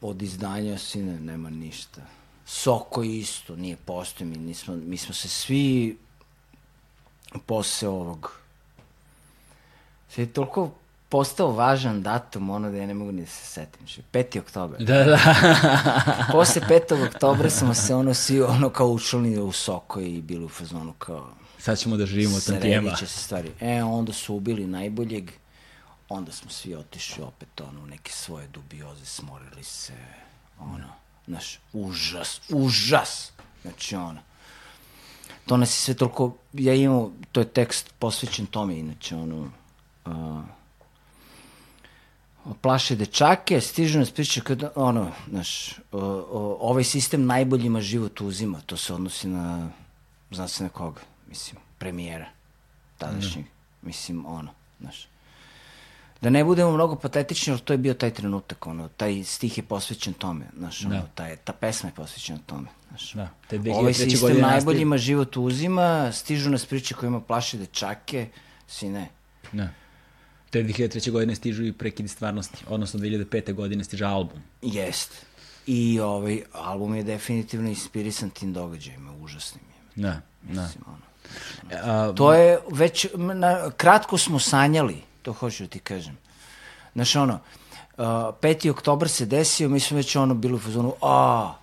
[0.00, 2.00] od izdanja sine nema ništa.
[2.46, 5.98] Soko isto, nije postoji, mi, nismo, mi smo se svi
[7.46, 8.46] posle ovog
[10.16, 10.70] sve je toliko
[11.08, 13.86] postao važan datum, ono da ja ne mogu ni da se setim.
[13.86, 14.38] Še, 5.
[14.40, 14.84] oktober.
[14.84, 15.18] Da, da.
[16.32, 17.06] Posle 5.
[17.06, 21.28] oktobra smo se ono svi ono kao ušli u soko i bili u fazonu kao
[21.58, 22.82] Sad ćemo da živimo od tantijema.
[22.82, 23.50] sredit će se stvari.
[23.60, 25.30] E, onda su ubili najboljeg,
[26.08, 29.94] onda smo svi otišli opet ono u neke svoje dubioze, smorili se,
[30.58, 30.88] ono,
[31.26, 34.20] znaš, užas, užas, znači ono.
[35.46, 39.50] To nas je sve toliko, ja imam, to je tekst posvećen tome, inače, ono,
[40.06, 40.42] uh,
[42.60, 48.60] plaše dečake, stižu nas priče kada, ono, znaš, o, o, ovaj sistem najboljima život uzima,
[48.66, 49.68] to se odnosi na,
[50.30, 52.28] zna se na koga, mislim, premijera,
[52.98, 53.44] tadašnjeg,
[53.82, 54.50] mislim, ono,
[54.80, 55.08] znaš.
[56.20, 59.64] Da ne budemo mnogo patetični, ali to je bio taj trenutak, ono, taj stih je
[59.64, 61.06] posvećen tome, znaš, ono, Da.
[61.14, 63.12] taj, ta pesma je posvećena tome, znaš.
[63.12, 63.74] Da, te 2003.
[63.74, 68.28] Ovaj sistem najboljima život uzima, stižu nas priče kojima plaše dečake,
[68.68, 69.08] sine,
[69.52, 69.68] Da.
[70.50, 71.10] Te 2003.
[71.10, 73.52] godine stižu i prekidi stvarnosti, odnosno 2005.
[73.54, 74.38] godine stiže album.
[74.62, 75.26] Jest.
[75.66, 80.02] I ovaj album je definitivno inspirisan tim događajima, užasnim je.
[80.02, 80.62] Da, da.
[80.62, 81.06] Mislim, ono.
[81.82, 86.18] A, To je već, na, kratko smo sanjali, to hoću da ti kažem.
[86.94, 88.70] Znaš, ono, uh, 5.
[88.70, 91.54] oktobar se desio, mi smo već ono bili u fazonu, a,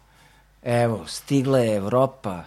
[0.64, 2.44] evo, stigla je Evropa,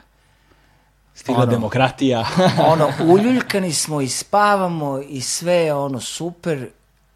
[1.15, 2.27] stigla ono- demokratija.
[2.73, 6.69] ono, uljuljkani smo i spavamo i sve je ono super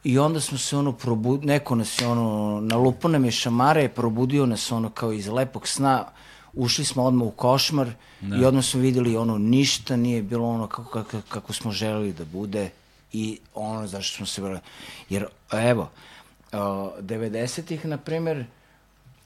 [0.05, 4.47] i onda smo se ono probudili, neko nas je ono, nalupo nam je šamare, probudio
[4.47, 6.05] nas ono kao iz lepog sna,
[6.53, 7.93] ušli smo odmah u košmar
[8.41, 12.25] i odmah smo videli ono, ništa nije bilo ono kako, kako, kako smo želeli da
[12.25, 12.71] bude
[13.13, 14.61] i ono zašto smo se vrali.
[15.09, 15.91] Jer, evo,
[16.53, 16.59] uh,
[17.01, 18.45] 90-ih, na primer,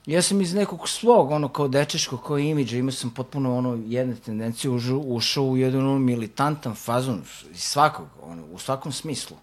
[0.06, 4.15] Ja sam iz nekog svog, ono, kao dečeškog, kao imidža, imao sam potpuno, ono, jedne
[4.15, 7.23] tendencije, užu, ušao u jedan, ono, militantan fazon,
[7.55, 9.36] svakog, ono, u svakom smislu.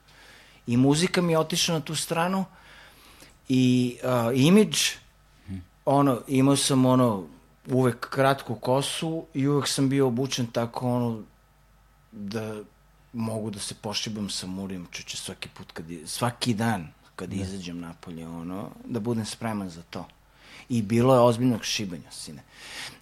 [0.67, 2.45] I muzika mi je otišla na tu stranu,
[3.49, 4.77] i uh, imidž,
[5.85, 7.23] ono, imao sam, ono,
[7.67, 11.21] uvek kratku kosu i uvek sam bio obučen tako, ono,
[12.11, 12.55] da
[13.13, 18.27] mogu da se pošibam sa Murijem, čuče, svaki put, kad, svaki dan, kad izađem napolje,
[18.27, 20.05] ono, da budem spreman za to.
[20.69, 22.43] I bilo je ozbiljnog šibanja, sine.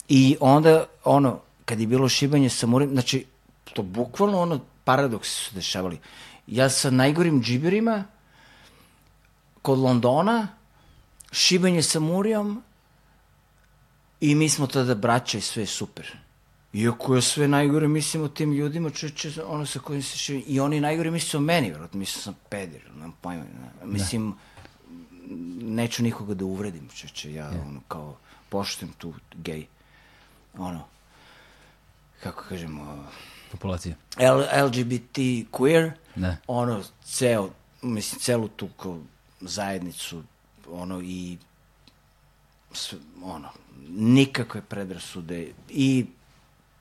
[0.10, 3.26] I onda, ono, kad je bilo šibanje sa Murijem, znači,
[3.74, 6.00] to bukvalno, ono, paradoksi su dešavali.
[6.48, 8.04] Ja sa najgorim džiberima,
[9.62, 10.48] kod Londona,
[11.32, 12.64] šibanje sa Murijom,
[14.22, 16.18] i mi smo tada braća i sve je super.
[16.74, 20.60] Iako je sve najgore mislim o tim ljudima, čeče, ono sa kojim se šibanje, i
[20.60, 23.44] oni najgore misle o meni, vjerojatno mislim sam peder, nemam pojma.
[23.44, 23.88] Ne.
[23.88, 24.36] Mislim,
[25.62, 28.18] neću nikoga da uvredim, čeče, ja ono kao
[28.50, 29.66] poštujem tu gej,
[30.58, 30.86] ono,
[32.24, 33.08] kako kažemo,
[33.52, 33.96] Populacija.
[34.18, 35.18] L, LGBT
[35.52, 36.38] queer, Da.
[36.48, 37.50] ono, ceo,
[37.82, 39.00] mislim, celu tu kao
[39.42, 40.24] zajednicu,
[40.72, 41.38] ono, i
[42.72, 43.50] sve, ono,
[43.90, 46.06] nikakve predrasude i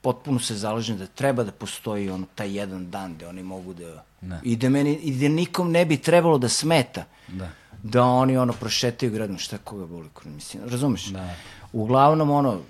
[0.01, 4.05] potpuno se zalažem da treba da postoji ono taj jedan dan gde oni mogu da,
[4.21, 4.41] Da.
[4.43, 7.49] i da meni i da nikom ne bi trebalo da smeta Da.
[7.83, 11.35] da oni ono prošetaju gradom šta koga boli mislim razumeš Da.
[11.73, 12.61] uglavnom ono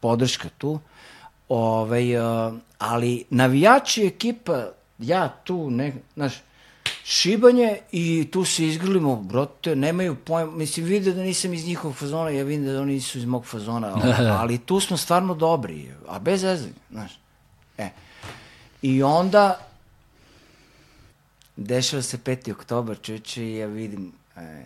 [0.00, 0.78] podrška tu
[1.48, 4.66] ovaj uh, ali navijači ekipa
[4.98, 6.32] ja tu ne znaš
[7.04, 12.30] šibanje i tu se izgrlimo, brote, nemaju pojma, mislim, vide da nisam iz njihovog fazona,
[12.30, 16.18] ja vidim da oni nisu iz mog fazona, ali, ali tu smo stvarno dobri, a
[16.18, 17.18] bez veze, znaš.
[17.78, 17.90] E.
[18.82, 19.68] I onda,
[21.56, 22.52] dešava se 5.
[22.52, 24.64] oktobar, čeče, i ja vidim, e,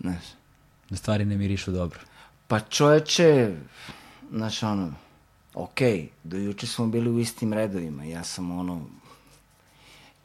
[0.00, 0.24] znaš,
[0.90, 2.00] Da stvari ne mirišu dobro.
[2.48, 3.54] Pa čoveče,
[4.30, 4.94] znaš ono,
[5.54, 8.80] okej, okay, do juče smo bili u istim redovima, ja sam ono,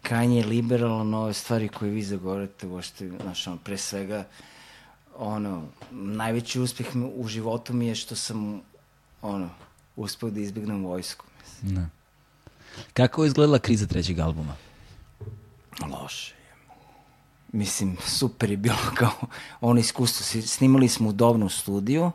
[0.07, 4.23] krajnje liberalan ove stvari koje vi zagovorite, uopšte, znaš ono, pre svega,
[5.17, 8.61] ono, najveći uspeh u životu mi je što sam,
[9.21, 9.49] ono,
[9.95, 11.25] uspeo da izbjegnem vojsku.
[11.41, 11.75] Mislim.
[11.75, 11.89] Da.
[12.93, 14.55] Kako je izgledala kriza trećeg albuma?
[15.91, 16.35] Loše.
[17.51, 19.13] Mislim, super je bilo kao
[19.61, 20.41] ono iskustvo.
[20.41, 22.11] Snimali smo u dobnom studiju,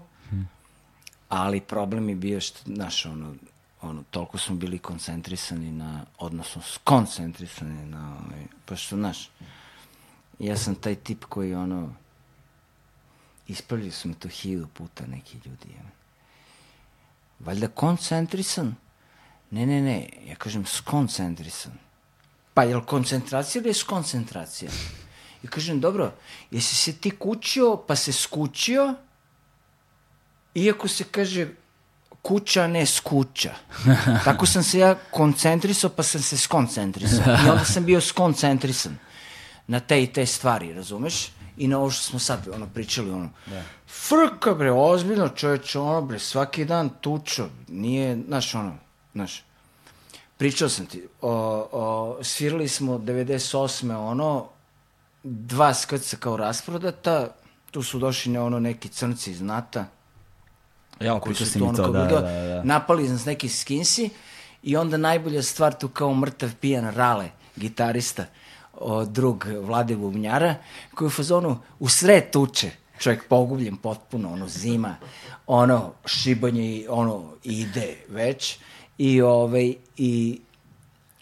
[1.28, 3.34] ali problem je bio što, znaš, ono,
[3.82, 9.30] ono, toliko smo bili koncentrisani na, odnosno skoncentrisani na, ovaj, pa što, znaš,
[10.38, 11.94] ja sam taj tip koji, ono,
[13.48, 15.90] ispravljaju su mi to hiljadu puta neki ljudi, ja.
[17.38, 18.74] Valjda koncentrisan?
[19.50, 21.72] Ne, ne, ne, ja kažem skoncentrisan.
[22.54, 24.70] Pa je li koncentracija ili je skoncentracija?
[25.42, 26.12] I kažem, dobro,
[26.50, 28.94] jesi se ti kućio, pa se skućio,
[30.54, 31.48] iako se kaže
[32.22, 33.54] kuća, ne skuća.
[34.24, 37.24] Tako sam se ja koncentrisao, pa sam se skoncentrisao.
[37.46, 38.98] I onda sam bio skoncentrisan
[39.66, 41.28] na te i te stvari, razumeš?
[41.56, 43.62] I na ovo što smo sad ono, pričali, ono, da.
[43.88, 48.76] frka bre, ozbiljno čoveče, ono bre, svaki dan tučo, nije, znaš, ono,
[49.14, 49.44] znaš,
[50.36, 51.30] pričao sam ti, o,
[51.72, 53.96] o, svirali smo 98.
[53.96, 54.48] ono,
[55.22, 57.28] dva skrca kao rasprodata,
[57.70, 59.84] tu su došli ne, ono neki crnci iz NATO,
[61.00, 62.62] Ja, koji su to, ono, to da, da, da.
[62.64, 64.10] napali nas neki skinsi
[64.62, 68.24] i onda najbolja stvar tu kao mrtav pijan Rale, gitarista,
[68.72, 70.54] o, drug Vlade Bubnjara,
[70.94, 74.96] koji u fazonu u sred tuče, čovjek pogubljen potpuno, ono zima,
[75.46, 78.58] ono šibanje, ono ide već
[78.98, 80.40] i ovaj i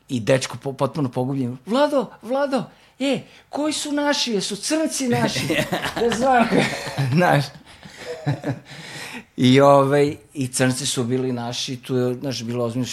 [0.08, 1.58] i dečko potpuno pogubljen.
[1.66, 2.64] Vlado, Vlado,
[2.98, 4.32] e, koji su naši?
[4.32, 5.48] Jesu crnci naši?
[6.00, 6.46] ne znam.
[7.14, 7.44] Znaš.
[9.38, 12.86] I, ovaj, I crnci su bili naši, tu je, znaš, bilo ozbiljno.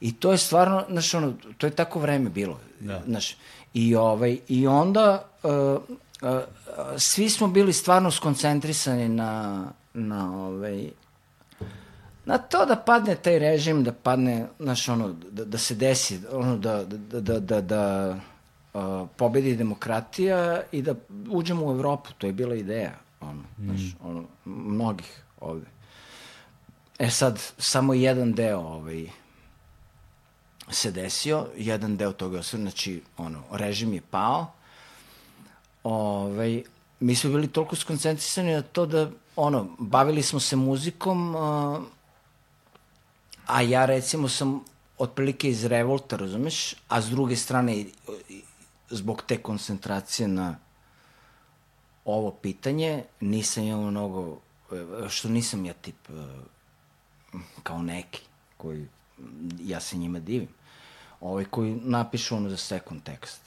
[0.00, 2.58] I to je stvarno, znaš, ono, to je tako vreme bilo.
[2.80, 3.02] Da.
[3.06, 3.36] Znaš,
[3.74, 6.40] i, ovaj, I onda uh, uh,
[6.98, 9.64] svi smo bili stvarno skoncentrisani na,
[9.94, 10.90] na ovaj,
[12.24, 16.56] na to da padne taj režim, da padne, znaš, ono, da, da se desi, ono,
[16.56, 18.16] da, da, da, da, da
[18.74, 20.94] uh, pobedi demokratija i da
[21.30, 23.64] uđemo u Evropu, to je bila ideja, ono, mm.
[23.64, 25.73] znaš, ono, mnogih ovde.
[26.98, 29.06] E sad, samo jedan deo ovaj,
[30.70, 34.52] se desio, jedan deo toga osvrna, znači, ono, režim je pao,
[35.82, 36.62] ovaj,
[37.00, 41.82] mi smo bili toliko skoncentrisani na to da, ono, bavili smo se muzikom, uh,
[43.46, 44.64] a ja recimo sam
[44.98, 47.84] otprilike iz revolta, razumeš, a s druge strane
[48.90, 50.56] zbog te koncentracije na
[52.04, 54.38] ovo pitanje nisam imao mnogo,
[55.08, 55.96] što nisam ja tip
[57.62, 58.22] kao neki
[58.56, 58.86] koji,
[59.60, 60.48] ja se njima divim,
[61.20, 63.40] ovaj koji napišu ono za sekund tekst.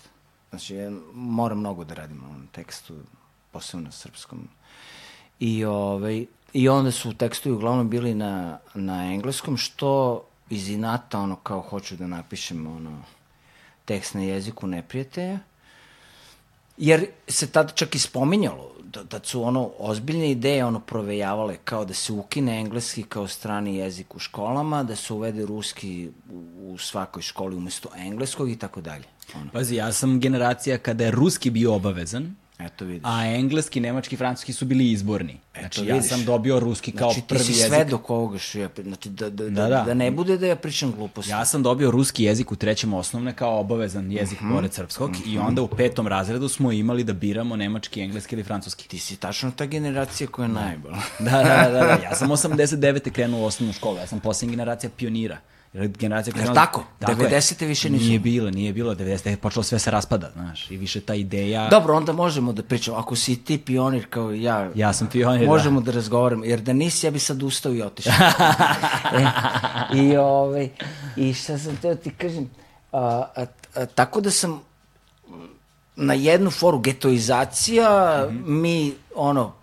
[0.50, 2.96] Znači, ja moram mnogo da radim na tekstu,
[3.52, 4.48] posebno na srpskom.
[5.40, 11.36] I, ovaj, I onda su tekstovi uglavnom bili na, na engleskom, što iz inata, ono,
[11.36, 13.04] kao hoću da napišem, ono,
[13.86, 15.40] tekst na jeziku neprijatelja.
[16.78, 21.86] Jer se tada čak i spominjalo da, da su ono ozbiljne ideje ono provejavale kao
[21.86, 26.78] da se ukine engleski kao strani jezik u školama, da se uvede ruski u, u
[26.78, 29.04] svakoj školi umesto engleskog i tako dalje.
[29.54, 33.02] Pazi, ja sam generacija kada je ruski bio obavezan, Eto vidiš.
[33.06, 35.38] A engleski, nemački, francuski su bili izborni.
[35.54, 35.96] Eto znači vidiš.
[35.96, 37.56] ja sam dobio ruski kao znači, prvi jezik.
[37.56, 40.12] Znači ti si sve dok ovoga što ja, znači da, da, da, da, da ne
[40.12, 41.32] bude da ja pričam gluposti.
[41.32, 44.56] Ja sam dobio ruski jezik u trećem osnovne kao obavezan jezik mm -hmm.
[44.56, 45.34] pored srpskog mm -hmm.
[45.34, 48.88] i onda u petom razredu smo imali da biramo nemački, engleski ili francuski.
[48.88, 50.62] Ti si tačno ta generacija koja je da.
[50.62, 50.98] najbolja.
[51.20, 53.12] da, da, da, da, ja sam 89.
[53.12, 55.38] krenuo u osnovnu školu, ja sam posljednja generacija pionira
[55.86, 56.54] generacija koja...
[56.54, 56.84] tako?
[57.00, 57.62] tako 90.
[57.62, 57.68] Je.
[57.68, 58.06] više nisu.
[58.06, 58.96] Nije bilo, nije bilo.
[58.96, 59.30] 90.
[59.30, 60.72] je počelo sve se raspada, znaš.
[60.72, 61.68] I više ta ideja...
[61.70, 62.98] Dobro, onda možemo da pričamo.
[62.98, 64.72] Ako si ti pionir kao ja...
[64.76, 65.48] Ja sam pionir, da.
[65.48, 66.46] Možemo da, da razgovaramo.
[66.46, 68.14] Jer da nisi, ja bi sad ustao i otišao.
[69.94, 70.70] e, I, ovaj,
[71.16, 72.50] I šta sam teo ti kažem...
[72.92, 73.46] A, a,
[73.76, 74.62] a, tako da sam
[75.96, 78.48] na jednu foru getoizacija, mm -hmm.
[78.48, 79.54] mi, ono,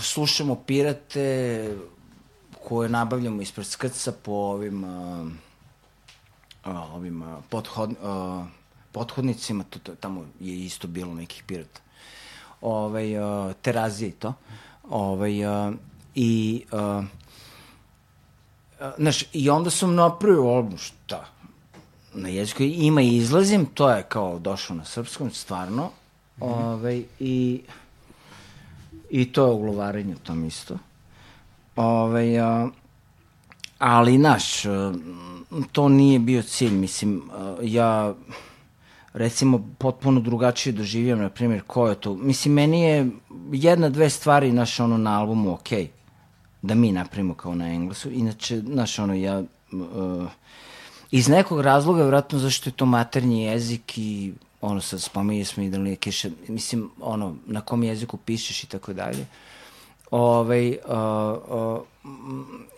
[0.00, 1.68] slušamo pirate,
[2.68, 5.28] koje nabavljamo ispred skrca po ovim uh,
[6.94, 8.46] ovim uh, podhod, uh,
[8.92, 11.80] pothodnicima, to, to, tamo je isto bilo nekih pirata.
[12.60, 14.32] Ovaj, uh, terazije i to.
[14.90, 15.74] Ovaj, uh,
[16.14, 17.04] I, uh,
[18.98, 21.24] znaš, i onda sam napravio album, šta?
[22.14, 25.84] Na jeziku ima i izlazim, to je kao došlo na srpskom, stvarno.
[25.86, 26.72] Mm -hmm.
[26.72, 27.62] ovaj, i,
[29.10, 30.78] I to je uglovarenje tom isto.
[31.76, 32.70] Ovaj, uh,
[33.78, 34.72] ali, naš, uh,
[35.72, 38.14] to nije bio cilj, mislim, uh, ja
[39.12, 42.14] recimo potpuno drugačije doživljam, na primjer, ko je to.
[42.14, 43.10] Mislim, meni je
[43.52, 45.88] jedna, dve stvari, naš, ono, na albumu, okej, okay,
[46.62, 48.10] da mi napravimo kao na englesu.
[48.10, 49.42] Inače, naš, ono, ja,
[49.72, 50.28] uh,
[51.10, 55.70] iz nekog razloga, vratno zašto je to maternji jezik i ono sad spominje smo i
[55.70, 59.26] da li je kiša, mislim, ono, na kom jeziku pišeš i tako dalje,
[60.10, 60.76] ovaj, uh,
[61.48, 61.80] uh,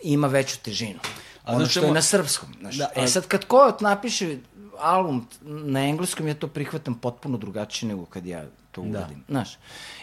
[0.03, 0.99] ima veću težinu.
[1.43, 2.49] A ono što je na srpskom.
[2.59, 2.75] Znaš.
[2.75, 4.37] Da, e sad kad ko napiše
[4.79, 8.89] album na engleskom, ja to prihvatam potpuno drugačije nego kad ja to da.
[8.89, 9.17] uradim.
[9.27, 9.33] Da.
[9.33, 9.57] Znaš,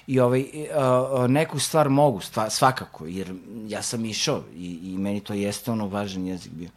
[0.07, 3.35] i ovaj, uh, neku stvar mogu, stva, svakako, jer
[3.69, 6.71] ja sam išao i, i meni to jeste ono važan jezik bio.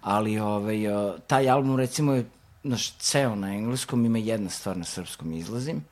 [0.00, 2.26] Ali ovaj, uh, taj album recimo je
[2.62, 5.84] naš ceo na engleskom, ima jedna stvar na srpskom izlazim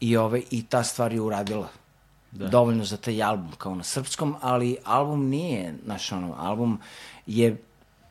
[0.00, 1.68] i, ovaj, i ta stvar je uradila
[2.32, 2.48] da.
[2.48, 6.78] dovoljno za taj album kao na srpskom, ali album nije, naš ono, album
[7.26, 7.62] je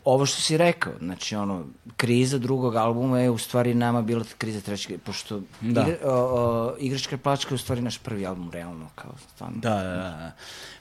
[0.05, 1.65] ovo što si rekao, znači ono,
[1.97, 5.81] kriza drugog albuma je u stvari nama bila kriza trećeg, pošto da.
[5.81, 9.57] igra, o, o, Igračka plačka je u stvari naš prvi album, realno, kao stvarno.
[9.61, 10.31] Da, da, da.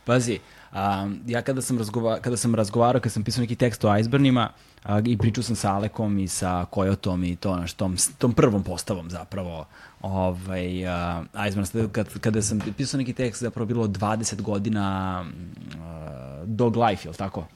[0.05, 0.39] Pazi,
[0.73, 4.49] a, ja kada sam, razgova, kada sam razgovarao, kada sam pisao neki tekst o Icebornima,
[4.83, 8.63] a, i pričao sam sa Alekom i sa Kojotom i to, naš, tom, tom prvom
[8.63, 9.67] postavom zapravo,
[10.03, 16.77] ovaj, uh, Iceborn, kad, kada sam pisao neki tekst, zapravo bilo 20 godina uh, Dog
[16.77, 17.47] Life, je li tako?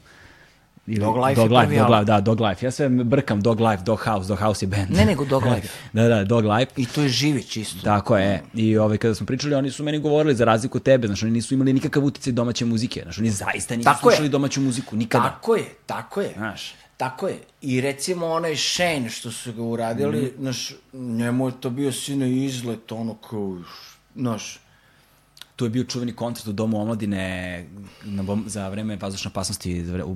[0.86, 2.66] Ili, Dog Life Dog Life, Dog Life, da, Dog Life.
[2.66, 4.90] Ja sve brkam Dog Life, Dog House, Dog House je band.
[4.90, 5.68] Ne, nego Dog Life.
[5.92, 6.72] da, da, Dog Life.
[6.76, 7.80] I to je Živić isto.
[7.84, 8.42] Tako je.
[8.54, 11.32] I ovaj, kada smo pričali, oni su meni govorili za razliku od tebe, znači oni
[11.32, 14.30] nisu imali nikakav uticaj domaće muzike, znači oni zaista nisu tako slušali je.
[14.30, 15.28] domaću muziku, nikada.
[15.28, 16.32] Tako je, tako je.
[16.36, 16.74] Znaš.
[16.96, 17.38] Tako je.
[17.60, 20.40] I recimo onaj Shane što su ga uradili, mm.
[20.40, 23.58] znaš, njemu je to bio sine izlet, ono kao,
[24.16, 24.58] znaš,
[25.56, 27.66] tu je bio čuveni koncert u Domu omladine
[28.04, 30.14] na bom, za vreme vazdušne opasnosti za, uh,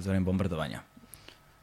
[0.00, 0.80] za vreme bombardovanja.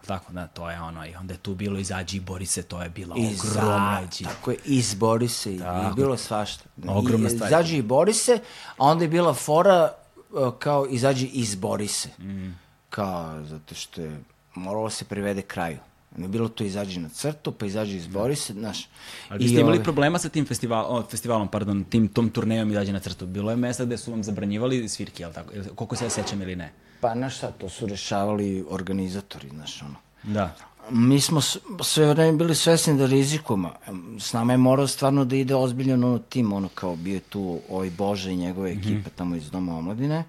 [0.05, 2.81] Tako, da, to je ono, i onda je tu bilo izađi i bori se, to
[2.81, 4.23] je bila Iza, ogromna ići.
[4.23, 5.91] Tako je, izbori se, tako.
[5.91, 6.63] i bilo svašta.
[6.87, 7.49] Ogromna stvar.
[7.49, 8.39] Izađi i bori se,
[8.77, 9.91] a onda je bila fora
[10.29, 12.09] uh, kao izađi i izbori se.
[12.19, 12.59] Mm.
[12.89, 14.23] Kao, zato što je
[14.55, 15.77] moralo se privede kraju.
[16.17, 18.89] Ne bilo to izađi na crtu, pa izađi izbori se, znaš.
[19.29, 19.83] Ali ste imali ove...
[19.83, 23.25] problema sa tim festival, o, festivalom, pardon, tim, tom turnejom izađi na crtu.
[23.25, 25.53] Bilo je mesta gde su vam zabranjivali svirke, jel tako?
[25.75, 26.71] Koliko se ja sećam ili ne?
[27.01, 29.95] Pa, znaš šta, to su rešavali organizatori, znaš, ono.
[30.23, 30.55] Da.
[30.89, 31.41] Mi smo
[31.83, 33.71] sve vreme bili svesni da rizikuma.
[34.19, 37.59] S nama je morao stvarno da ide ozbiljno ono tim, ono kao bio je tu
[37.69, 39.15] ovaj Bože i njegove ekipe mm -hmm.
[39.15, 40.23] tamo iz Doma omladine.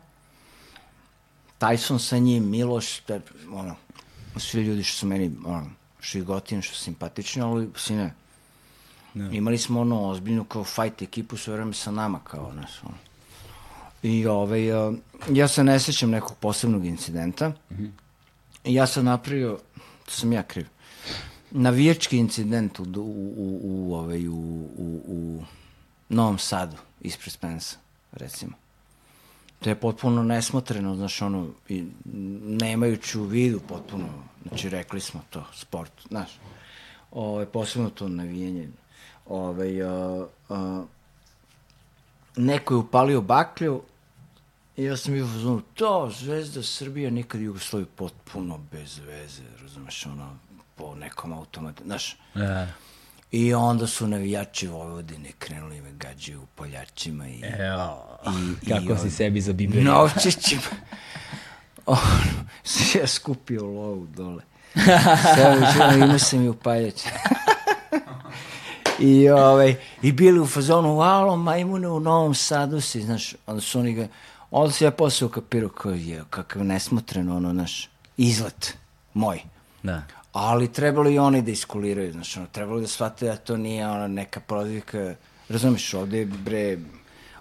[1.60, 3.20] Tyson sa njim, Miloš, te,
[3.52, 3.74] ono,
[4.36, 8.14] svi ljudi što su meni, ono, što je gotin, što su simpatični, ali sine,
[9.14, 9.36] ne.
[9.36, 12.96] imali smo ono ozbiljnu kao fight ekipu sve vreme sa nama, kao nas, ono.
[14.02, 14.66] I ovaj,
[15.30, 17.48] ja se ne sećam nekog posebnog incidenta.
[17.48, 17.90] Mm -hmm.
[18.64, 19.58] Ja sam napravio,
[20.04, 20.66] to sam ja kriv,
[21.50, 24.32] navijački incident u, u, u, u, ovaj, u,
[24.76, 25.44] u, u
[26.08, 27.76] Novom Sadu, ispred Spensa,
[28.12, 28.61] recimo
[29.62, 31.84] to je potpuno nesmotreno, znaš, ono, i
[32.44, 34.08] nemajući u vidu potpuno,
[34.48, 36.30] znači, rekli smo to, sport, znaš,
[37.10, 38.68] ove, posebno to navijenje,
[39.26, 40.84] ove, a, a,
[42.36, 43.82] neko je upalio baklju
[44.76, 50.36] i ja sam bio u to, Zvezda Srbija, nikad Jugoslavija potpuno bez veze, razumeš, ono,
[50.76, 52.66] po nekom automatu, znaš, yeah.
[53.32, 57.42] I onda su navijači Vojvodine krenuli me gađaju u poljačima i...
[57.58, 58.18] Evo,
[58.62, 59.92] i, kako i si sebi za biberio.
[59.92, 60.62] Novčićima.
[61.86, 62.00] ono,
[62.64, 64.42] se ja skupio lovu dole.
[65.74, 67.08] Sve ima sam i u paljači.
[69.00, 73.80] I, ovaj, I bili u fazonu, alo, majmune u Novom Sadu si, znaš, onda su
[73.80, 74.08] oni ga,
[74.50, 78.76] onda se ja posle ukapirao kao je, kakav nesmotren, ono, naš, izlet
[79.14, 79.42] moj.
[79.82, 80.02] Da
[80.32, 84.08] ali trebalo i oni da iskuliraju, znači, ono, trebalo da shvate da to nije ono,
[84.08, 85.14] neka prozivka,
[85.48, 86.78] razumiješ, ovde je, bre,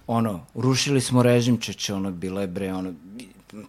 [0.07, 2.93] ono, rušili smo režim čeče, ono, bilo je, bre, ono,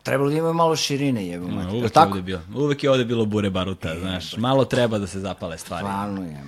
[0.03, 1.77] trebalo da ima malo širine, jebo no, mati.
[1.77, 5.07] Uvek je ovde bilo, uvek je ovde bilo bure baruta, e, znaš, malo treba da
[5.07, 5.85] se zapale stvari.
[5.85, 6.45] Stvarno je.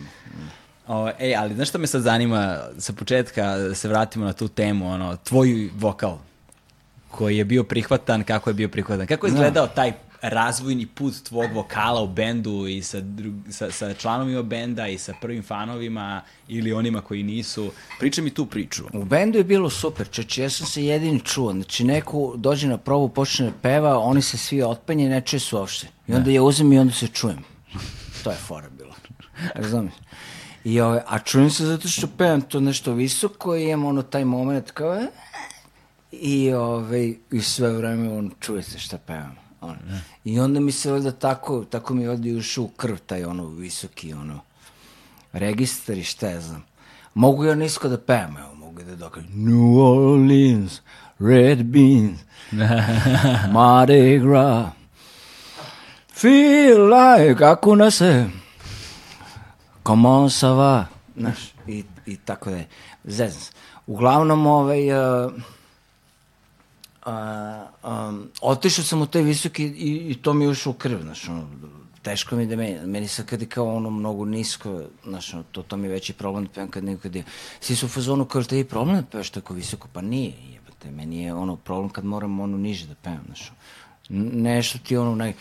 [0.89, 4.49] O, ej, ali znaš što me sad zanima sa početka, da se vratimo na tu
[4.49, 6.19] temu, ono, tvoj vokal,
[7.11, 9.93] koji je bio prihvatan, kako je bio prihvatan, kako je izgledao taj
[10.25, 15.15] razvojni put tvog vokala u bendu i sa, drug, sa, sa članovima benda i sa
[15.21, 17.71] prvim fanovima ili onima koji nisu.
[17.99, 18.85] Priča mi tu priču.
[18.93, 21.53] U bendu je bilo super, čeče, ja sam se jedini čuo.
[21.53, 25.57] Znači, neko dođe na probu, počne da peva, oni se svi otpenje, ne čuje se
[25.57, 25.89] uopšte.
[26.09, 27.39] I onda ja uzem i onda se čujem.
[28.25, 28.95] To je fora bilo.
[29.63, 29.95] Razumiješ?
[30.65, 34.25] I ove, a čujem se zato što pevam to nešto visoko i imam ono taj
[34.25, 35.07] moment kao e,
[36.13, 39.44] i, ove, i sve vreme on čuje se šta pevam.
[39.65, 39.77] On.
[40.24, 44.12] I onda mi se valjda tako, tako mi ovdje ušao u krv taj ono visoki
[44.12, 44.41] ono
[45.32, 46.65] registar i šta ja znam.
[47.15, 50.81] Mogu ja nisko da pevam, evo, mogu da dokažem New Orleans,
[51.19, 52.20] Red Beans,
[53.53, 54.73] Mardi Gras,
[56.12, 58.31] Feel like, kako na se,
[59.82, 60.86] comment ça va,
[61.16, 62.66] znaš, i, i tako da je,
[63.05, 63.53] zezam se.
[63.86, 65.32] Uglavnom, ovaj, uh,
[67.06, 67.12] uh,
[68.09, 71.28] um, otišao sam u taj visoki i, i to mi je ušlo u krv, znaš,
[71.28, 71.47] ono,
[72.02, 75.62] teško mi da meni, meni sad kad je kao ono mnogo nisko, znaš, ono, to,
[75.62, 77.24] to mi je veći problem da pevam kad neko kad je,
[77.60, 80.90] svi su u fazonu kao što je problem da pevaš tako visoko, pa nije, jebate,
[80.90, 83.51] meni je ono problem kad moram ono niže da pevam, znaš,
[84.10, 84.31] ono.
[84.32, 85.32] nešto ti ono, naj,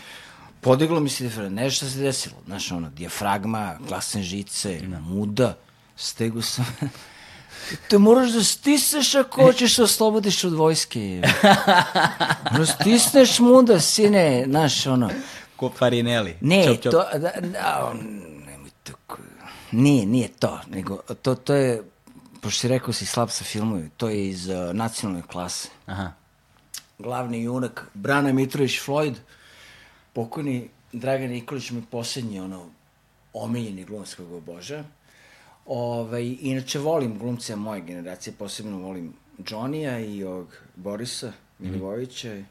[0.60, 5.56] podiglo mi se diferent, nešto se desilo, znaš, ono, dijafragma, glasne žice, muda,
[5.96, 6.66] stegu sam,
[7.88, 11.22] Te moraš da stisneš ako hoćeš da oslobodiš od vojske.
[12.56, 15.10] Da stisneš muda, sine, znaš, ono.
[15.56, 16.36] Ko Farinelli.
[16.40, 16.92] Ne, Čop, čop.
[16.92, 17.92] to, da, da,
[18.46, 19.18] nemoj tako,
[19.72, 21.82] nije, nije to, nego to, to je,
[22.40, 25.68] pošto si rekao si slab sa filmovi, to je iz uh, nacionalne klase.
[25.86, 26.12] Aha.
[26.98, 29.14] Glavni junak, Brana Mitrović Floyd,
[30.12, 32.66] pokojni Dragan Nikolić mi posljednji, ono,
[33.32, 34.86] omiljeni glumac obožavam.
[35.66, 42.42] Ovaj, inače volim glumce moje generacije, posebno volim Johnny-a i ovog Borisa Milivojevića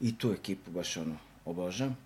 [0.00, 1.96] i tu ekipu baš ono obožavam.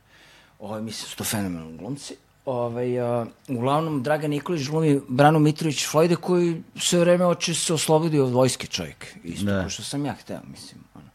[0.59, 2.17] Ovaj, mislim su to fenomenalni glumci.
[2.45, 8.21] Ovaj, a, uglavnom, Dragan Nikolić glumi Branu Mitrović Flojde koji sve vreme hoće se oslobodi
[8.21, 9.17] od vojske čovjek.
[9.25, 9.53] Isto Da.
[9.53, 9.61] da.
[9.61, 10.81] kao što sam ja hteo, mislim.
[10.95, 11.07] Ono.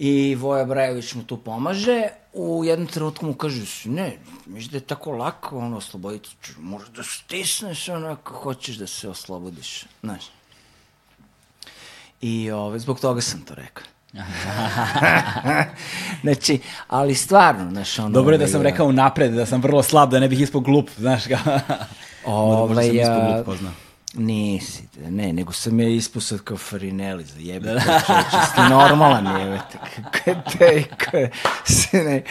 [0.00, 2.02] I Voja Brajović mu tu pomaže.
[2.32, 6.28] U jednom trenutku mu kaže, ne, misliš da je tako lako ono, osloboditi.
[6.42, 9.84] ću, Možeš da stisneš ono ako hoćeš da se oslobodiš.
[10.00, 10.22] Znaš.
[12.20, 13.84] I ove, zbog toga sam to rekao.
[16.22, 18.08] znači, ali stvarno, znaš, ono...
[18.08, 20.60] Dobro je da sam ovaj, rekao napred, da sam vrlo slab, da ne bih ispao
[20.60, 21.38] glup, znaš ga.
[21.44, 21.60] Možda
[22.24, 23.87] Ovaj, sam ispao glup, ko zna.
[24.18, 27.34] Nisi, ne, nego sam je ispao sad kao Farinelli za
[28.06, 29.60] čovječe, ste normalan je
[30.58, 31.30] te, kako je,
[31.64, 32.22] se ne,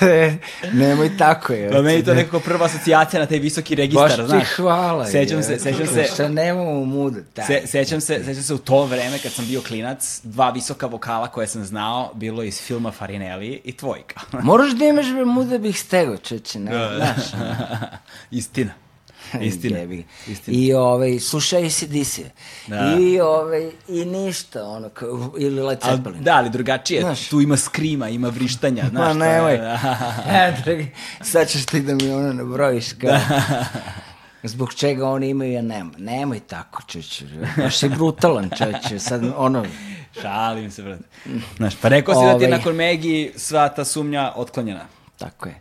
[0.00, 0.38] ne,
[0.72, 1.70] nemoj tako je.
[1.72, 4.48] Pa meni to nekako prva asocijacija na taj visoki registar, Baš ti znaš.
[4.56, 5.06] hvala.
[5.06, 7.46] Sećam se, sećam se, Šta nemamo muda, taj.
[7.46, 11.28] Se, sećam se, sećam se u to vreme kad sam bio klinac, dva visoka vokala
[11.28, 14.20] koje sam znao, bilo iz filma Farinelli i tvojka.
[14.42, 17.42] Moraš da imaš muda bih stegao, čeče, ne, znaš.
[18.30, 18.85] Istina.
[19.40, 19.78] Istina.
[20.28, 20.56] Istina.
[20.58, 22.18] I ovaj, slušaj ACDC.
[22.66, 22.96] Da.
[23.00, 26.22] I, ovaj, I ništa, ono, kao, ili Led Zeppelin.
[26.22, 27.00] da, ali drugačije.
[27.00, 27.28] Znaš.
[27.28, 29.16] Tu ima skrima, ima vrištanja, znaš.
[29.16, 29.54] Ma je- nemoj.
[30.28, 30.88] E, dragi,
[31.22, 33.18] sad ćeš ti da mi ono nabrojiš kao...
[34.42, 35.90] Zbog čega oni imaju, ja nema.
[35.98, 37.24] Nemoj tako, čeće.
[37.56, 38.98] Baš si brutalan, čeće.
[38.98, 39.66] Sad, ono,
[40.22, 41.04] Šalim se, brate.
[41.56, 42.58] Znaš, pa rekao si da ti je Ovaj.
[42.58, 44.84] nakon Megi sva ta sumnja otklonjena.
[45.18, 45.54] tako je.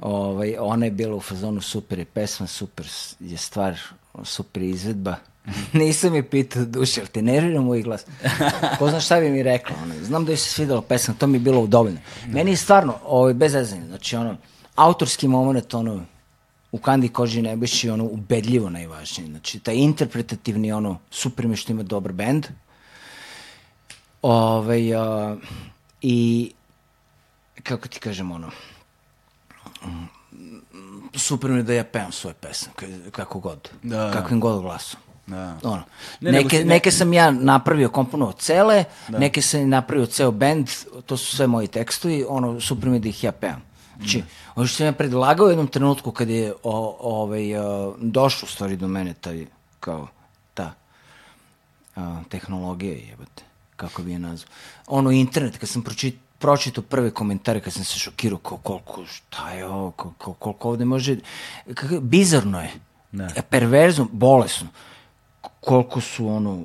[0.00, 2.86] Ovaj, ona je bila u fazonu super je pesma, super
[3.20, 3.78] je stvar,
[4.24, 5.16] super je izvedba.
[5.72, 8.06] Nisam je pitao duše, ali te nervira moj glas.
[8.78, 9.76] Ko zna šta bi mi rekla.
[9.82, 9.94] Ono.
[10.04, 11.98] Znam da joj se svidela pesma, to mi je bilo dovoljno.
[12.26, 14.36] Meni je stvarno, ovaj, bez zezanja, znači ono,
[14.74, 16.04] autorski moment, ono,
[16.72, 19.30] u Kandi Koži Nebojši, ono, ubedljivo najvažnije.
[19.30, 22.46] Znači, taj interpretativni, ono, super mi što ima dobar bend.
[24.22, 25.36] Ovaj, a,
[26.02, 26.52] I,
[27.62, 28.50] kako ti kažem, ono,
[31.14, 32.72] super mi je da ja pevam svoje pesme,
[33.10, 34.10] kako god, Da.
[34.12, 35.00] kakvim god glasom.
[35.26, 35.58] Da.
[35.62, 35.82] Ono.
[36.20, 40.68] Ne, neke, ne- neke sam ja napravio komponovao cele, neke sam napravio ceo bend,
[41.06, 43.62] to su sve moji tekstovi, ono, super mi je da ih ja pevam.
[43.96, 44.22] Znači,
[44.54, 47.62] ono što sam ja predlagao u jednom trenutku kad je o, ovaj, a,
[47.98, 49.46] došlo u stvari do mene taj,
[49.80, 50.08] kao,
[50.54, 50.74] ta
[51.96, 53.42] a, tehnologija jebate,
[53.76, 54.52] kako bi je nazvao.
[54.86, 59.50] Ono internet, kad sam pročit, pročitao prve komentare, kad sam se šokirao, kao koliko, šta
[59.50, 61.16] je ovo, koliko, koliko ovde može,
[61.74, 62.70] kako, bizarno je,
[63.16, 63.28] Da.
[63.36, 64.68] E, perverzno, bolesno,
[65.60, 66.64] koliko su ono,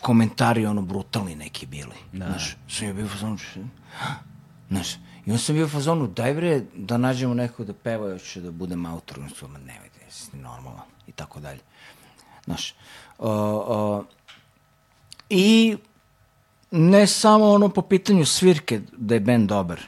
[0.00, 1.96] komentari ono brutalni neki bili.
[2.12, 2.26] Da.
[2.26, 3.38] Znaš, sam ja bio fazonu?
[4.68, 4.94] Znaš,
[5.26, 8.40] i on sam bio u fazonu, daj bre da nađemo nekog da peva, još ću
[8.40, 9.20] da budem autor.
[9.20, 11.60] On su, ma nemojte, jesi normalan i tako dalje.
[12.44, 12.74] Znaš,
[13.18, 14.04] uh, uh,
[15.30, 15.76] i
[16.76, 19.80] ne samo ono po pitanju svirke da je band dobar,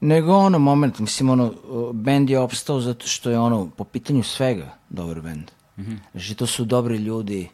[0.00, 1.54] nego ono moment, mislim ono,
[1.92, 5.50] bend je opstao zato što je ono, po pitanju svega, dobar bend.
[5.76, 5.98] Mm -hmm.
[6.12, 7.48] Znači, to su dobri ljudi,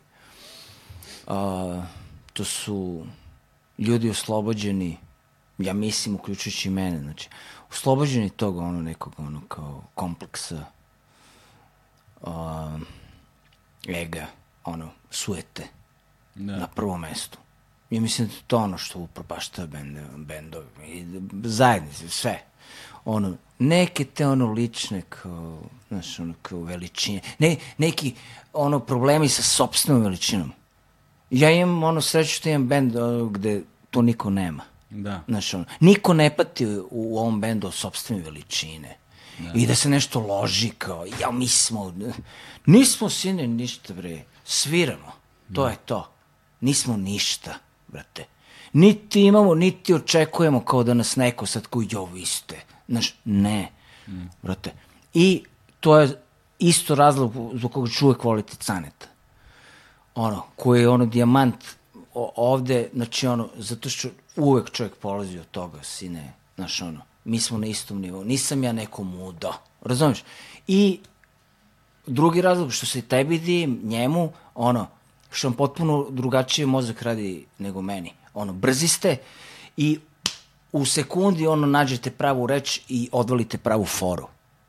[1.26, 1.82] a,
[2.32, 3.06] to su
[3.78, 4.96] ljudi oslobođeni,
[5.58, 7.28] ja mislim, uključujući mene, znači,
[7.70, 10.64] oslobođeni toga ono nekog ono kao kompleksa,
[12.22, 12.78] a,
[13.88, 14.26] ega,
[14.64, 15.68] ono, suete,
[16.34, 16.56] da.
[16.56, 17.38] na prvom mestu.
[17.94, 21.04] I mislim da to ono što upropašta bend, bendovi, i
[21.44, 22.42] zajednice, sve.
[23.04, 25.58] Ono, neke te ono lične kao,
[25.88, 28.14] znaš, ono kao veličine, ne, neki
[28.52, 30.52] ono problemi sa sobstvenom veličinom.
[31.30, 32.94] Ja imam ono sreću što imam bend
[33.30, 34.64] gde to niko nema.
[34.90, 35.22] Da.
[35.28, 38.96] Znaš, ono, niko ne pati u ovom bendu od sobstvene veličine.
[39.38, 39.52] Da.
[39.54, 41.94] I da se nešto loži kao, ja mi smo,
[42.66, 45.12] nismo sine ništa bre, sviramo,
[45.54, 45.70] to da.
[45.70, 46.10] je to.
[46.60, 47.63] Nismo ništa
[47.94, 48.24] brate.
[48.72, 52.60] Niti imamo, niti očekujemo kao da nas neko sad koji, jo, vi ste.
[52.88, 53.70] Znaš, ne,
[54.08, 54.26] mm.
[54.42, 54.72] brate.
[55.14, 55.44] I
[55.80, 56.08] to je
[56.58, 59.06] isto razlog zbog koga čuvek volite Caneta.
[60.14, 61.64] Ono, koji je ono dijamant
[62.36, 67.58] ovde, znači ono, zato što uvek čovjek polazi od toga, sine, znaš ono, mi smo
[67.58, 69.52] na istom nivou, nisam ja neko mudo,
[69.82, 70.24] razumiješ?
[70.66, 71.00] I
[72.06, 74.86] drugi razlog što se tebi dim, njemu, ono,
[75.34, 78.12] što vam potpuno drugačije mozak radi nego meni.
[78.34, 79.16] Ono, brzi ste
[79.76, 79.98] i
[80.72, 84.26] u sekundi ono nađete pravu reč i odvalite pravu foru.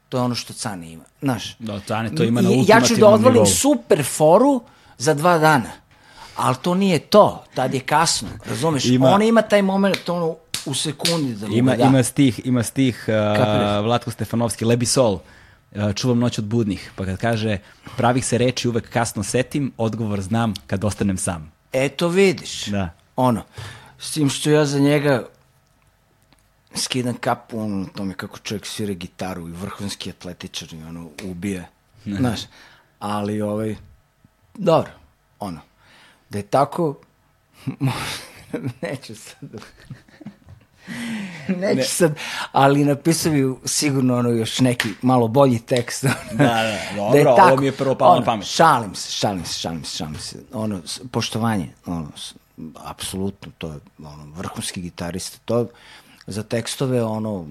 [0.10, 1.04] To je ono što Cane ima.
[1.22, 3.46] Znaš, da, Cane to ima na ultimativnom Ja ću da odvalim nivou.
[3.46, 4.62] super foru
[4.98, 5.72] za dva dana.
[6.36, 7.44] Ali to nije to.
[7.54, 8.30] Tad je kasno.
[8.46, 8.86] Razumeš?
[8.86, 10.36] Ima, On ima taj moment, ono,
[10.66, 11.84] u sekundi da ima, da.
[11.84, 15.20] Ima stih, ima stih uh, Vlatko Stefanovski, Lebi Sol
[15.96, 17.58] čuvam noć od budnih, pa kad kaže
[17.98, 21.52] pravih se reči uvek kasno setim, odgovor znam kad ostanem sam.
[21.74, 22.66] Eto vidiš.
[22.66, 22.90] Da.
[23.16, 23.44] Ono,
[24.00, 25.26] s tim što ja za njega
[26.76, 31.68] skidam kapu, ono, tome kako čovjek svira gitaru i vrhunski atletičar i ono, ubije.
[32.06, 32.18] Ne.
[32.18, 32.40] Znaš,
[33.00, 33.76] ali ovaj,
[34.54, 34.92] dobro,
[35.40, 35.60] ono,
[36.30, 36.96] da je tako,
[38.82, 39.60] neću sad da-
[41.62, 41.84] Neću ne.
[41.84, 42.16] sad,
[42.52, 46.04] ali napisao bi sigurno ono još neki malo bolji tekst.
[46.04, 48.48] da, da, dobro, da je tako, ovo mi je prvo palo na pamet.
[48.48, 50.38] Šalim se, šalim se, šalim se, šalim se.
[50.54, 50.82] Ono,
[51.12, 52.08] poštovanje, ono,
[52.86, 55.38] apsolutno, to je ono, vrhunski gitarista.
[55.46, 55.68] To
[56.28, 57.46] za tekstove, ono,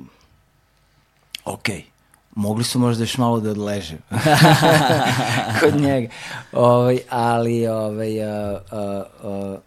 [1.44, 1.76] okej.
[1.76, 1.94] Okay
[2.34, 3.96] mogli su možda još malo da odleže
[5.60, 6.08] kod njega.
[6.52, 8.60] Ovaj, ali ovaj, uh,
[9.22, 9.58] uh,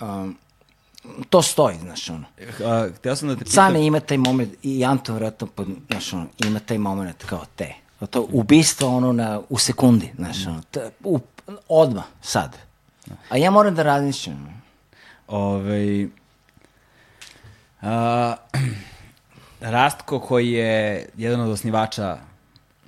[0.00, 0.36] um,
[1.30, 2.24] to stoji, znaš, ono.
[2.64, 3.54] A, htio sam da te pitam...
[3.54, 5.48] Cane ima taj moment, i Anton vratno,
[5.90, 7.74] znaš, ono, ima taj moment kao te.
[8.10, 11.20] To ubistvo, ono, na, u sekundi, znaš, ono, te, u,
[11.68, 12.56] odma, sad.
[13.28, 14.62] A ja moram da razmišljam.
[15.28, 16.08] Ove,
[17.82, 18.34] a,
[19.60, 22.18] Rastko, koji je jedan od osnivača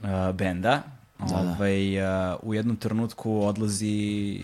[0.03, 0.83] a, benda,
[1.19, 1.37] da, da.
[1.37, 4.41] ovaj, a, u jednom trenutku odlazi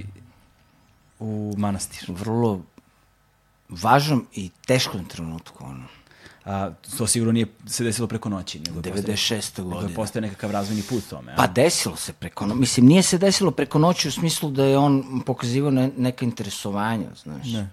[1.18, 2.04] u manastir.
[2.08, 2.60] Vrlo
[3.82, 5.64] važnom i teškom trenutku.
[5.64, 5.86] Ono.
[6.44, 8.60] A, to sigurno nije se desilo preko noći.
[8.60, 9.62] Nego 96.
[9.62, 9.82] godina.
[9.82, 11.32] Nego postoje nekakav razvojni put tome.
[11.32, 11.36] A?
[11.36, 12.60] Pa desilo se preko noći.
[12.60, 17.08] Mislim, nije se desilo preko noći u smislu da je on pokazivao ne, neka interesovanja,
[17.22, 17.46] znaš.
[17.46, 17.70] Ne.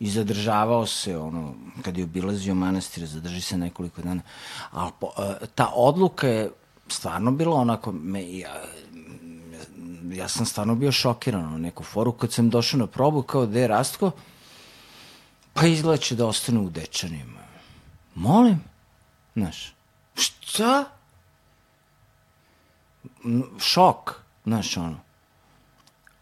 [0.00, 4.22] I zadržavao se, ono, kad je obilazio manastir, zadrži se nekoliko dana.
[4.70, 5.10] Ali po,
[5.54, 6.50] ta odluka je
[6.88, 8.62] stvarno bila onako, me, ja,
[10.12, 13.58] ja sam stvarno bio šokiran na neku foru kad sam došao na probu kao da
[13.58, 14.10] je Rastko,
[15.52, 17.40] Pa izgleda će da ostane u dečanima.
[18.14, 18.60] Molim?
[19.34, 19.74] Znaš,
[20.14, 20.84] šta?
[23.58, 24.14] Šok,
[24.44, 25.00] znaš, ono.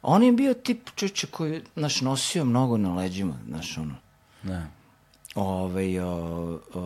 [0.03, 3.95] On je bio tip čeče koji, znaš, nosio mnogo na leđima, znaš, ono.
[4.43, 4.67] Da.
[5.35, 6.11] Ove, o,
[6.75, 6.81] o,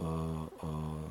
[0.00, 1.10] o, o,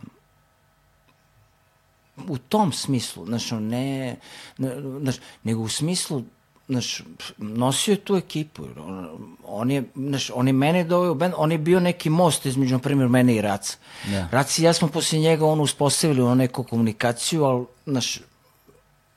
[2.27, 4.15] u tom smislu, znaš, ne,
[4.57, 6.23] ne, znaš, nego u smislu
[6.69, 7.01] znaš,
[7.37, 8.63] nosio je tu ekipu.
[8.85, 9.07] On,
[9.45, 12.79] on je, znaš, on je mene doveo band, on je bio neki most između, na
[12.79, 13.77] primjer, mene i Raca.
[14.07, 14.25] Yeah.
[14.31, 18.19] Rac i ja smo posle njega ono uspostavili ono neku komunikaciju, ali, znaš,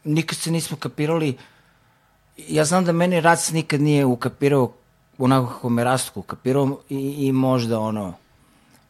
[0.05, 1.37] nikad se nismo kapirali.
[2.49, 4.73] Ja znam da mene Rac nikad nije ukapirao
[5.19, 8.15] onako kako me Rastko ukapirao i, i možda ono,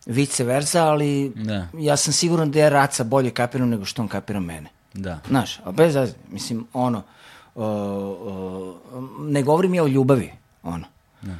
[0.06, 1.68] vice versa, ali da.
[1.78, 4.70] ja sam siguran da je Raca bolje kapirao nego što on kapira mene.
[4.94, 5.20] Da.
[5.28, 5.96] Znaš, a bez
[6.30, 7.04] mislim, ono, uh,
[7.54, 8.74] uh,
[9.20, 10.84] ne govorim ja o ljubavi, ono.
[11.22, 11.36] Ne.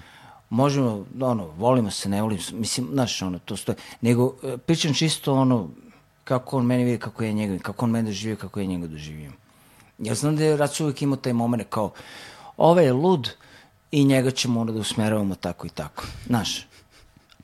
[0.51, 3.77] Možemo, ono, volimo se, ne volimo se, mislim, znaš, ono, to stoje.
[4.01, 4.35] Nego, uh,
[4.67, 5.69] pričam čisto, ono,
[6.25, 9.33] kako on meni vidi, kako je njega, kako on mene doživio, kako je njega doživio.
[9.99, 11.93] Ja znam da je Rac uvijek imao taj moment kao,
[12.57, 13.31] ovaj je lud
[13.91, 16.05] i njega ćemo ono da usmeravamo tako i tako.
[16.27, 16.67] Znaš,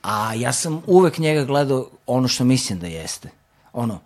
[0.01, 3.29] A ja sam uvek njega gledao ono što mislim da jeste.
[3.73, 3.99] Ono,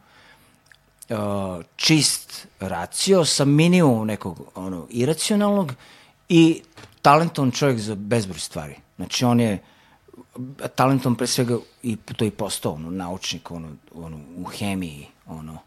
[1.09, 5.73] uh, čist racio sa minimum nekog ono, iracionalnog
[6.29, 6.61] i
[7.01, 8.75] talentovan čovjek za bezbroj stvari.
[8.95, 9.59] Znači, on je
[10.75, 15.57] talentom pre svega i to i postao ono, naučnik ono, ono, u hemiji, ono,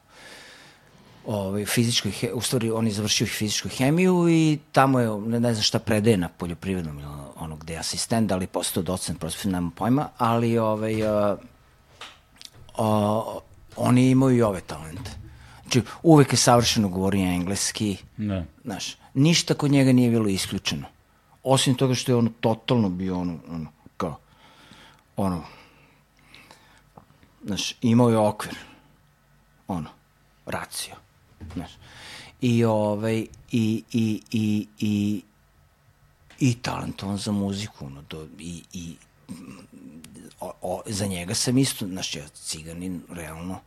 [1.26, 5.62] ovaj, fizičkoj, u stvari on je završio fizičku hemiju i tamo je, ne, ne znam
[5.62, 10.08] šta predaje na poljoprivrednom ili ono gde je asistent, ali postao docent, prosto nemam pojma,
[10.18, 11.38] ali ovaj, uh,
[12.78, 13.42] uh,
[13.76, 15.25] oni imaju i ove talente.
[15.66, 18.44] Znači, uvek je savršeno govorio engleski, Da.
[18.64, 20.86] znaš, ništa kod njega nije bilo isključeno.
[21.42, 23.66] Osim toga što je ono totalno bio ono, ono
[23.96, 24.18] kao,
[25.16, 25.42] ono,
[27.44, 28.56] znaš, imao je okvir,
[29.68, 29.90] ono,
[30.46, 30.94] racio,
[31.54, 31.70] znaš.
[32.40, 35.22] I ovaj, i, i, i, i,
[36.38, 38.96] i talentovan za muziku, ono, do, i, i
[40.40, 43.60] o, o, za njega sam isto, znaš, ja ciganin, realno,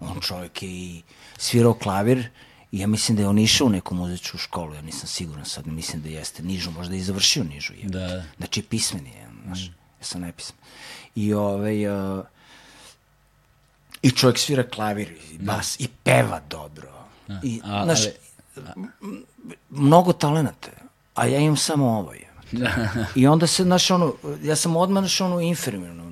[0.00, 1.02] on čovjek je i
[1.38, 2.28] svirao klavir
[2.72, 5.66] i ja mislim da je on išao u neku muzičku školu, ja nisam siguran sad,
[5.66, 7.72] mislim da jeste nižu, možda i završio nižu.
[7.74, 7.84] Je.
[7.84, 8.24] Da, da.
[8.36, 10.58] Znači, pismen je, znaš, ja sam nepismen.
[11.14, 11.86] I ovaj,
[12.18, 12.24] uh,
[14.02, 16.88] i čovjek svira klavir i bas i peva dobro.
[17.42, 18.00] I, a- znaš,
[18.56, 19.24] m-
[19.70, 20.68] mnogo talenata,
[21.14, 22.12] a ja imam samo ovo.
[22.12, 22.30] Je.
[23.14, 26.09] I onda se, znaš, ono, ja sam odmah, znaš, ono, infirmirano, znaš.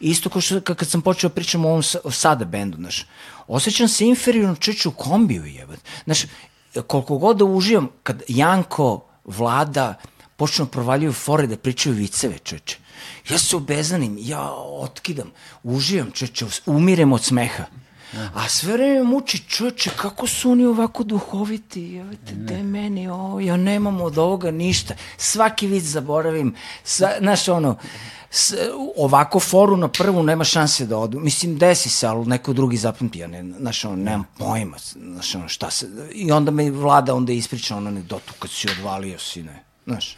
[0.00, 3.06] Isto kao što, kad sam počeo pričam o ovom o sada bendu, znaš,
[3.46, 5.82] osjećam se inferiorno čeče u kombiju, jebate.
[6.04, 6.22] Znaš,
[6.86, 9.94] koliko god da uživam, kad Janko, Vlada,
[10.36, 12.78] počnu da provaljuju fore da pričaju viceve, čeče.
[13.30, 14.50] Ja se obezanim, ja
[14.80, 15.30] otkidam,
[15.62, 17.64] uživam, čeče, umirem od smeha.
[18.34, 23.40] A sve vreme me muči, čoveče, kako su oni ovako duhoviti, jevete, de meni ovo,
[23.40, 24.94] ja nemam od ovoga ništa.
[25.16, 26.54] Svaki vid zaboravim,
[26.84, 27.76] sva, znaš, ono,
[28.30, 28.54] s,
[28.96, 31.20] ovako foru na prvu nema šanse da odu.
[31.20, 35.48] Mislim, desi se, ali neko drugi zapamti, ja ne, znaš, ono, nemam pojma, znaš, ono,
[35.48, 40.16] šta se, i onda me vlada onda ispriča ono anegdotu kad si odvalio, sine, znaš.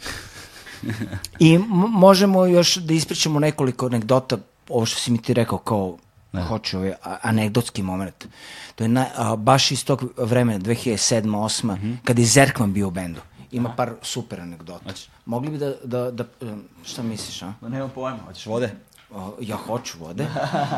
[1.39, 1.57] I
[1.89, 4.37] možemo još da ispričamo nekoliko anegdota,
[4.69, 5.97] ovo što si mi ti rekao kao
[6.31, 6.43] ne.
[6.43, 8.27] hoću ovaj anegdotski moment.
[8.75, 11.21] To je na, a, baš iz tog vremena, 2007.
[11.21, 11.65] 8.
[11.65, 11.97] Mm -hmm.
[12.03, 13.21] kada je Zerkman bio u bendu.
[13.51, 14.93] Ima par super anegdota.
[15.25, 17.53] Mogli bi da, da, da, um, šta misliš, a?
[17.61, 18.71] Ma nemam pojma, hoćeš vode?
[19.11, 20.27] O, ja hoću vode.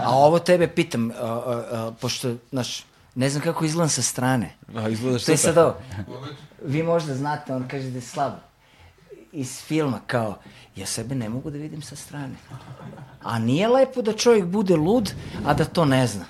[0.06, 2.84] A ovo tebe pitam, a, a, a, pošto, znaš,
[3.16, 4.56] ne znam kako izgledam sa strane.
[4.76, 5.54] A, izgledaš To je super.
[5.54, 5.76] sad ovo.
[6.66, 8.34] Vi možda znate, on kaže da je slab.
[9.32, 10.38] Iz filma, kao,
[10.76, 12.36] ja sebe ne mogu da vidim sa strane.
[13.24, 15.12] A nije lepo da čovjek bude lud,
[15.46, 16.26] a da to ne zna.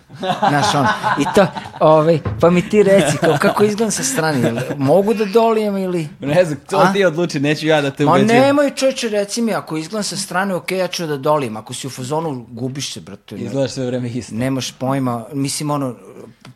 [0.50, 0.86] Znaš, on,
[1.22, 1.48] i to,
[1.80, 6.08] ovaj, pa mi ti reci, kao, kako izgledam sa strane, jel mogu da dolijem ili...
[6.20, 6.94] Ne znam, to A?
[6.94, 8.42] ti odluči, neću ja da te Ma ubeđujem.
[8.42, 11.58] nemoj čovječe, reci mi, ako izgledam sa strane, okej, ja ću da dolijem.
[11.58, 13.36] Ako si u fazonu, gubiš se, brate.
[13.36, 14.36] Izgledaš sve vreme isto.
[14.36, 15.96] Nemaš pojma, mislim, ono,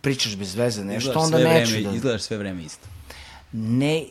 [0.01, 1.95] pričaš bez veze, nešto, Izgledaš onda neću vreme, da...
[1.95, 2.87] Izgledaš sve vreme isto.
[3.51, 4.03] Ne,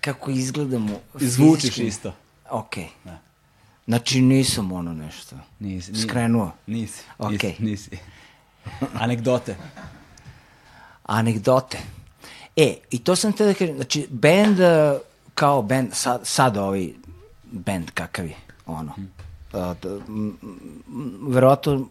[0.00, 1.86] kako izgledamo Zvučiš fizički.
[1.86, 2.12] isto.
[2.50, 2.86] Okej.
[3.86, 5.36] Znači nisam ono nešto.
[5.58, 6.52] Nisi, ni- Skrenuo.
[6.66, 7.02] Nisi.
[7.18, 7.56] Okej.
[7.58, 7.90] Nisi.
[7.90, 7.90] nisi.
[8.94, 9.56] Anegdote.
[11.04, 11.78] Anegdote.
[12.56, 14.98] E, i to sam te da kažem, znači, band, eh,
[15.34, 16.88] kao band, sad, sad ovaj
[17.44, 18.36] band kakav je,
[18.66, 18.92] ono,
[19.52, 21.88] a, da, m, m, verovatno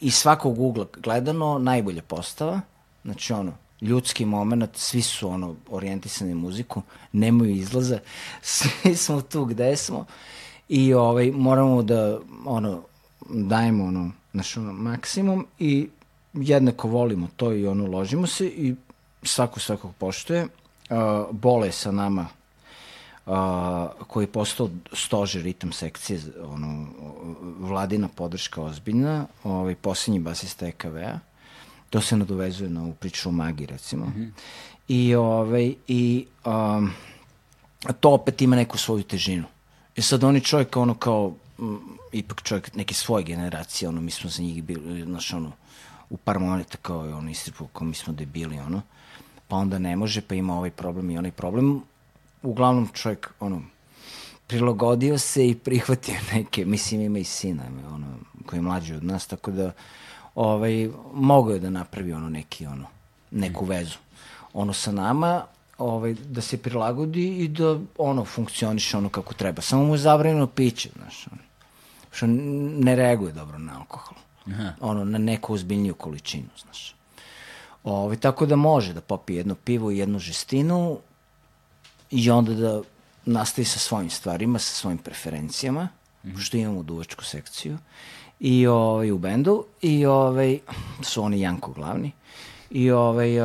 [0.00, 2.60] iz svakog ugla gledano najbolja postava,
[3.04, 3.52] znači ono,
[3.84, 6.82] ljudski moment, svi su ono orijentisani muziku,
[7.12, 7.98] nemaju izlaza,
[8.42, 10.06] svi smo tu gde smo
[10.68, 12.82] i ovaj, moramo da ono,
[13.28, 15.88] dajemo ono, naš ono, maksimum i
[16.32, 18.74] jednako volimo to i ono, ložimo se i
[19.22, 20.46] svako svakog poštuje.
[20.90, 20.98] Uh,
[21.30, 22.26] Bole sa nama
[23.26, 23.34] uh,
[24.06, 26.86] koji je postao stožer ritam sekcije, ono,
[27.58, 31.18] vladina podrška ozbiljna, ovaj, posljednji basista EKV-a,
[31.90, 34.06] to se nadovezuje na ovu priču o magiji, recimo.
[34.06, 34.30] Mm -hmm.
[34.88, 36.90] I, ovaj, i um,
[38.00, 39.44] to opet ima neku svoju težinu.
[39.96, 41.78] I sad oni čovjek ono kao, m,
[42.12, 45.52] ipak čovjek neke svoje generacije, ono, mi smo za njih bili, znaš, ono,
[46.10, 48.82] u par moneta kao je ono istripu, kao mi smo debili, ono,
[49.48, 51.82] pa onda ne može, pa ima ovaj problem i onaj problem.
[52.42, 53.62] Uglavnom čovjek, ono,
[54.46, 57.62] prilagodio se i prihvatio neke, mislim ima i sina,
[57.94, 58.06] ono,
[58.46, 59.72] koji je mlađi od nas, tako da
[60.34, 62.86] ovaj, mogao je da napravi ono neki, ono,
[63.30, 63.98] neku vezu.
[64.52, 65.44] Ono sa nama,
[65.78, 69.62] ovaj, da se prilagodi i da ono funkcioniše ono kako treba.
[69.62, 71.42] Samo mu je zabranjeno piće, znaš, ono,
[72.12, 74.18] što ne reaguje dobro na alkohol.
[74.46, 74.72] Aha.
[74.80, 76.94] Ono, na neku ozbiljniju količinu, znaš.
[77.84, 80.98] Ovaj, tako da može da popije jedno pivo i jednu žestinu
[82.10, 82.82] i onda da
[83.26, 85.88] nastavi sa svojim stvarima, sa svojim preferencijama,
[86.24, 86.40] mm -hmm.
[86.40, 87.78] što imamo duvačku sekciju,
[88.40, 90.58] i ovaj, u bendu, i ovaj,
[91.02, 92.12] su oni Janko glavni,
[92.70, 93.40] i ovaj,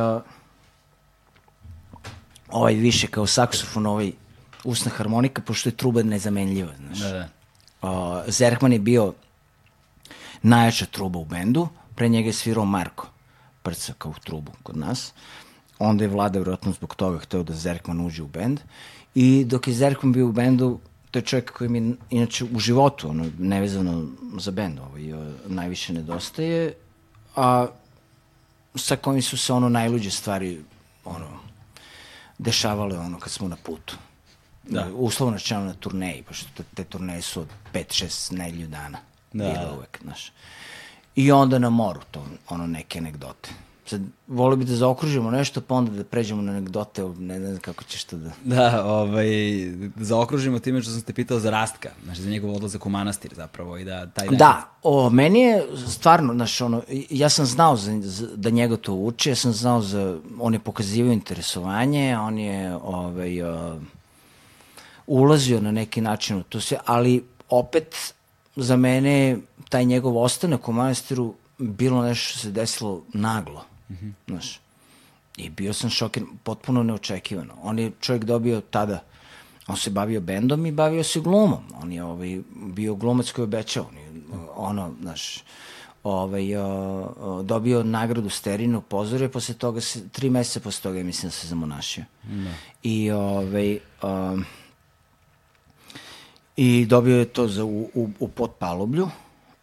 [2.48, 4.12] ovaj više kao saksofon, ovaj
[4.64, 6.98] usna harmonika, pošto je truba nezamenljiva, znaš.
[6.98, 7.28] Da, da.
[7.82, 9.14] Uh, Zerkman je bio
[10.42, 13.06] najjača truba u bendu, pre njega je svirao Marko,
[13.62, 15.12] prca kao trubu kod nas.
[15.78, 18.60] Onda je Vlada vjerojatno zbog toga hteo da Zerkman uđe u bend.
[19.14, 20.78] I dok je Zerkman bio u bendu,
[21.10, 24.08] to je čovjek koji mi inače u životu, ono, nevezano
[24.38, 25.02] za bend, ovaj,
[25.46, 26.74] najviše nedostaje,
[27.36, 27.66] a
[28.74, 30.64] sa kojim su se ono najluđe stvari
[31.04, 31.28] ono,
[32.38, 33.96] dešavale ono kad smo na putu.
[34.68, 34.88] Da.
[34.94, 38.98] Uslovno čano na turneji, pošto te, te turneje su od 5-6 nedelju dana.
[39.32, 39.44] Da.
[39.44, 40.32] Bilo uvek, znaš.
[41.16, 43.50] I onda na moru, to, ono, neke anegdote.
[43.90, 47.60] Sad, volio bi da zaokružimo nešto, pa onda da pređemo na anegdote, ne, ne znam
[47.60, 48.30] kako ćeš to da...
[48.44, 49.26] Da, ovaj,
[49.96, 53.32] da zaokružimo time što sam te pitao za Rastka, znači za njegov odlazak u manastir
[53.36, 54.28] zapravo i da taj...
[54.28, 58.94] Da, o, meni je stvarno, znaš, ono, ja sam znao za, za, da njega to
[58.94, 63.82] uči, ja sam znao za, on je pokazivao interesovanje, on je, ovaj, uh,
[65.06, 68.14] ulazio na neki način u to sve, ali opet
[68.56, 69.38] za mene
[69.68, 73.69] taj njegov ostanak u manastiru bilo nešto što se desilo naglo.
[73.90, 74.12] Mm -hmm.
[74.26, 74.60] Znaš.
[75.36, 77.54] I bio sam šokiran, potpuno neočekivano.
[77.62, 79.02] On je čovjek dobio tada,
[79.66, 81.62] on se bavio bendom i bavio se glumom.
[81.82, 83.86] On je ovaj, bio glumac koji obećao.
[83.90, 84.22] On je,
[84.56, 85.44] ono, znaš,
[86.04, 86.64] ovaj, o,
[87.20, 91.46] o, dobio nagradu Sterinu pozore, posle toga se, tri meseca posle toga mislim da se
[91.46, 92.04] zamonašio.
[92.22, 92.50] Da.
[92.82, 94.44] I ovaj, um,
[96.56, 99.08] I dobio je to za, u, u, u potpaloblju,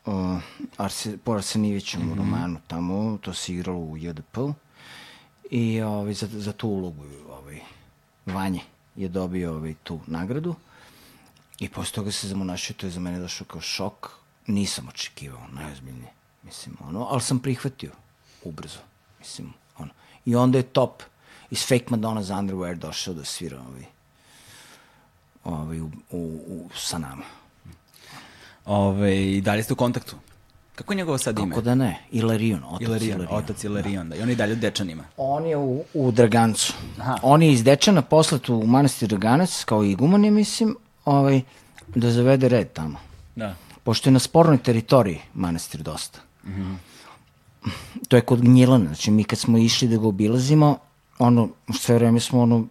[0.07, 0.41] uh,
[0.77, 2.17] Arse, po Arsenijevićem mm -hmm.
[2.17, 4.37] romanu tamo, to se igralo u JDP.
[5.51, 7.59] I ovaj, za, za tu ulogu ovaj,
[8.25, 8.61] Vanje
[8.95, 10.55] je dobio ovaj, tu nagradu.
[11.59, 14.11] I posle toga se zamonašio, to je za mene došao kao šok.
[14.47, 16.11] Nisam očekivao, najozbiljnije.
[16.43, 17.91] Mislim, ono, ali sam prihvatio
[18.43, 18.79] ubrzo.
[19.19, 19.89] Mislim, ono.
[20.25, 21.03] I onda je top
[21.51, 23.85] iz Fake Madonna's Underwear došao da svira ovaj,
[25.43, 27.23] ovaj, u, u, u, sa nama.
[28.67, 30.15] Ove, I dalje ste u kontaktu?
[30.75, 31.49] Kako je njegovo sad ime?
[31.49, 31.99] Kako da ne?
[32.11, 33.19] Ilarion, otac Ilarion.
[33.19, 33.37] Ilarion.
[33.37, 34.15] Otac Ilarion, da.
[34.15, 34.19] da.
[34.19, 35.03] I on je dalje u Dečanima?
[35.17, 36.73] On je u, u Dragancu.
[36.99, 37.17] Aha.
[37.21, 40.75] On je iz Dečana poslat u manastir Draganac, kao iguman je, mislim,
[41.05, 41.41] ovaj,
[41.95, 42.99] da zavede red tamo.
[43.35, 43.55] Da.
[43.83, 46.19] Pošto je na spornoj teritoriji manastir dosta.
[46.43, 46.75] Mm -hmm.
[48.07, 48.85] To je kod Gnjilana.
[48.85, 50.77] Znači, mi kad smo išli da ga obilazimo,
[51.19, 51.49] ono,
[51.79, 52.67] sve vreme smo ono,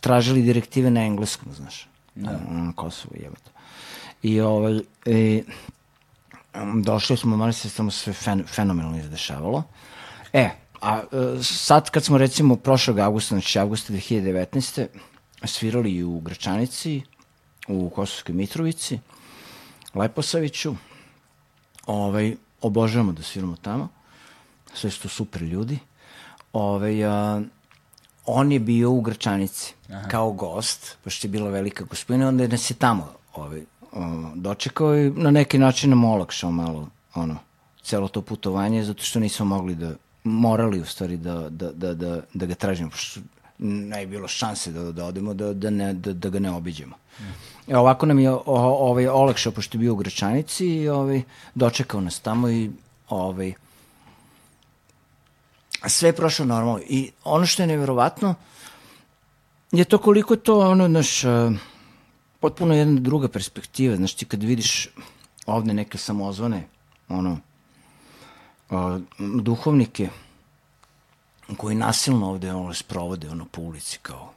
[0.00, 1.88] tražili direktive na engleskom, znaš.
[2.14, 2.30] Da.
[2.50, 3.50] Na Kosovo, jebate.
[4.22, 5.42] I ovaj, i,
[6.82, 9.62] došli smo, mali se samo sve fen, fenomenalno izdešavalo.
[10.32, 14.86] E, a e, sad kad smo recimo prošlog augusta, znači augusta 2019.
[15.44, 17.02] svirali u Gračanici,
[17.68, 18.98] u Kosovskoj Mitrovici,
[19.94, 20.74] Leposaviću,
[21.86, 23.88] ovaj, obožavamo da sviramo tamo,
[24.74, 25.78] sve su to super ljudi.
[26.52, 27.42] Ovaj, a,
[28.26, 30.08] on je bio u Gračanici Aha.
[30.08, 33.62] kao gost, pošto je bila velika gospodina, onda je nas je tamo ovaj,
[34.34, 37.36] dočekao i na neki način nam olakšao malo ono,
[37.82, 39.92] celo to putovanje, zato što nismo mogli da,
[40.24, 43.20] morali u stvari da, da, da, da, da ga tražimo, pošto
[43.58, 46.96] ne je bilo šanse da, da odemo, da, da, ne, da, da ga ne obiđemo.
[47.68, 51.22] E, ovako nam je o, ovaj, olakšao, pošto je bio u Gračanici i ovaj,
[51.54, 52.70] dočekao nas tamo i
[53.08, 53.52] ovaj,
[55.86, 56.80] sve je prošlo normalno.
[56.88, 58.34] I ono što je nevjerovatno
[59.72, 61.24] je to koliko to ono, naš,
[62.40, 63.96] potpuno jedna druga perspektiva.
[63.96, 64.88] Znaš, ti kad vidiš
[65.46, 66.68] ovde neke samozvane,
[67.08, 67.38] ono,
[68.70, 69.00] uh,
[69.42, 70.08] duhovnike,
[71.56, 74.32] koji nasilno ovde ono, sprovode ono, po ulici kao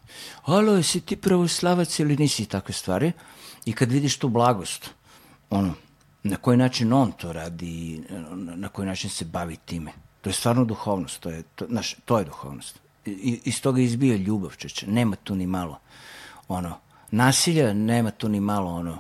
[0.46, 3.12] alo, jesi ti pravoslavac ili nisi takve stvari
[3.66, 4.90] i kad vidiš tu blagost
[5.50, 5.74] ono,
[6.24, 8.04] na koji način on to radi
[8.56, 9.92] na koji način se bavi time
[10.24, 12.80] To je stvarno duhovnost, to je, to, znaš, to je duhovnost.
[13.06, 14.88] I, iz toga izbija ljubav, čeče.
[14.88, 15.80] Nema tu ni malo,
[16.48, 16.78] ono,
[17.14, 18.98] nasilja, nema tu ni malo, ono,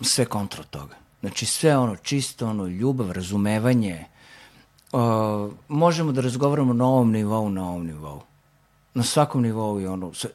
[0.00, 0.96] sve kontra toga.
[1.20, 4.04] Znači, sve ono, čisto, ono, ljubav, razumevanje,
[4.92, 8.22] o, možemo da razgovaramo na ovom nivou, na ovom nivou.
[8.94, 10.30] Na svakom nivou je ono, sve,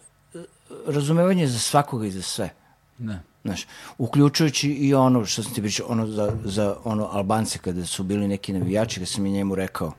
[0.88, 2.49] razumevanje za svakoga i za sve.
[2.98, 3.23] Ne.
[3.44, 3.65] Znaš,
[3.98, 8.27] uključujući i ono što sam ti pričao, ono za, za ono Albance kada su bili
[8.27, 9.94] neki navijači, kada sam i njemu rekao,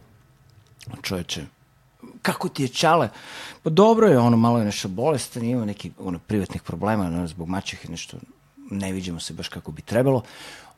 [1.03, 1.47] čoveče,
[2.23, 3.09] kako ti je čale?
[3.63, 7.49] Pa dobro je, ono malo je nešto bolestan, ima neki ono, privatnih problema, ono, zbog
[7.49, 8.17] mačehe nešto,
[8.71, 10.23] ne vidimo se baš kako bi trebalo.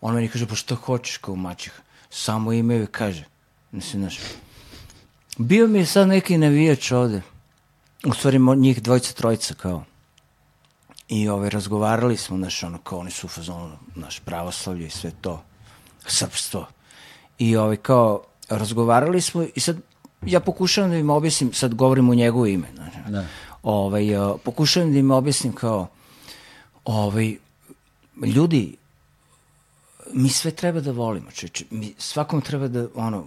[0.00, 1.82] On meni kaže, pa što hoćeš kao mačeha?
[2.10, 3.24] Samo imaju kaže.
[3.72, 4.18] Mislim, znaš,
[5.38, 7.22] bio mi je sad neki navijač ovde.
[8.06, 9.84] u stvari njih dvojica, trojica kao.
[11.08, 15.10] I ovaj, razgovarali smo, znaš, ono, kao oni su u fazonu, naš pravoslavlje i sve
[15.20, 15.42] to,
[16.06, 16.66] srpstvo.
[17.38, 19.76] I ovaj, kao, razgovarali smo i sad
[20.26, 22.68] ja pokušavam da im objasnim, sad govorim u njegovo ime,
[23.08, 23.24] Da.
[23.62, 25.88] ovaj, uh, pokušavam da im objasnim kao,
[26.84, 27.36] ovaj,
[28.26, 28.76] ljudi,
[30.12, 33.26] mi sve treba da volimo, čeče, mi svakom treba da, ono,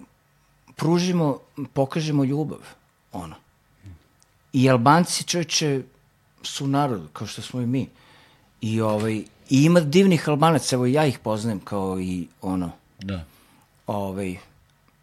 [0.75, 1.39] pružimo,
[1.73, 2.59] pokažemo ljubav,
[3.11, 3.35] ono.
[4.53, 5.81] I Albanci, čovječe,
[6.43, 7.89] su narod, kao što smo i mi.
[8.61, 9.13] I, ovaj,
[9.49, 13.25] i ima divnih Albanaca, evo ja ih poznajem kao i ono, Da.
[13.87, 14.37] ovaj,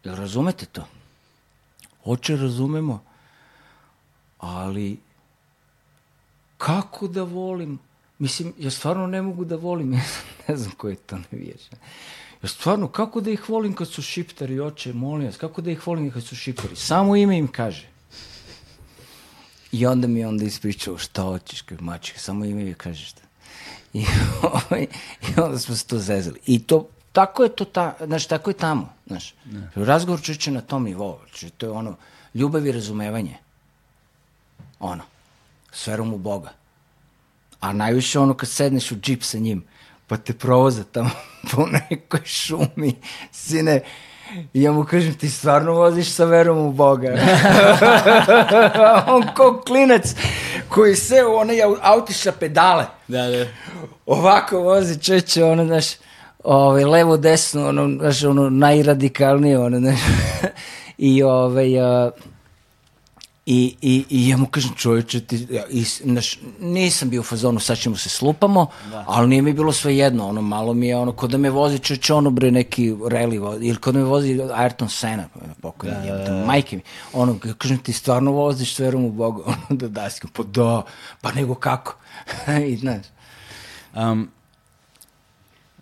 [0.03, 0.87] razumete to?
[2.05, 3.03] Oče razumemo,
[4.37, 4.99] ali
[6.57, 7.79] kako da volim?
[8.19, 10.01] Mislim, ja stvarno ne mogu da volim, ja
[10.47, 11.61] ne znam ko je to navijač.
[12.43, 15.87] Ja stvarno, kako da ih volim kad su šiptari, oče, molim vas, kako da ih
[15.87, 16.75] volim kad su šiptari?
[16.75, 17.87] Samo ime im kaže.
[19.71, 23.21] I onda mi je onda ispričao šta hoćeš, kao mačka, samo ime mi kaže šta.
[23.93, 24.05] I,
[24.51, 24.87] ovaj,
[25.21, 26.39] I onda smo se to zezali.
[26.45, 29.33] I to, tako je to, ta, znaš, tako je tamo, znaš.
[29.75, 31.95] Razgovor čuće na tom nivou, znači, to je ono,
[32.33, 33.37] ljubav i razumevanje.
[34.79, 35.03] Ono,
[35.71, 36.49] s verom u Boga.
[37.59, 39.63] A najviše ono kad sedneš u džip sa njim,
[40.07, 41.09] pa te provoza tamo
[41.51, 42.95] po nekoj šumi,
[43.31, 43.81] sine,
[44.53, 47.07] i ja mu kažem, ti stvarno voziš sa verom u Boga.
[49.15, 50.15] On ko klinac
[50.69, 52.85] koji se u onaj au- autiša pedale.
[53.07, 53.45] Da, da.
[54.05, 55.85] Ovako vozi čeče, ono, znaš,
[56.43, 59.99] ovaj, levo, desno, ono, znaš, ono, najradikalnije, ono, znaš,
[60.97, 62.11] i, ovaj, a,
[63.45, 67.59] i, i, i ja mu kažem, čovječe, ti, ja, i, znaš, nisam bio u fazonu,
[67.59, 68.67] sad ćemo se slupamo,
[69.05, 71.79] ali nije mi bilo sve jedno, ono, malo mi je, ono, kod da me vozi
[71.79, 75.25] čovječe, ono, bre, neki rally ili kod da me vozi Ayrton Senna,
[75.61, 75.95] pokojni,
[76.25, 76.81] da, majke mi,
[77.13, 80.81] ono, ja kažem, ti stvarno voziš s verom u Boga, ono, da daski, pa da,
[81.21, 81.95] pa nego kako,
[82.69, 83.05] i, znaš,
[83.95, 84.29] Um,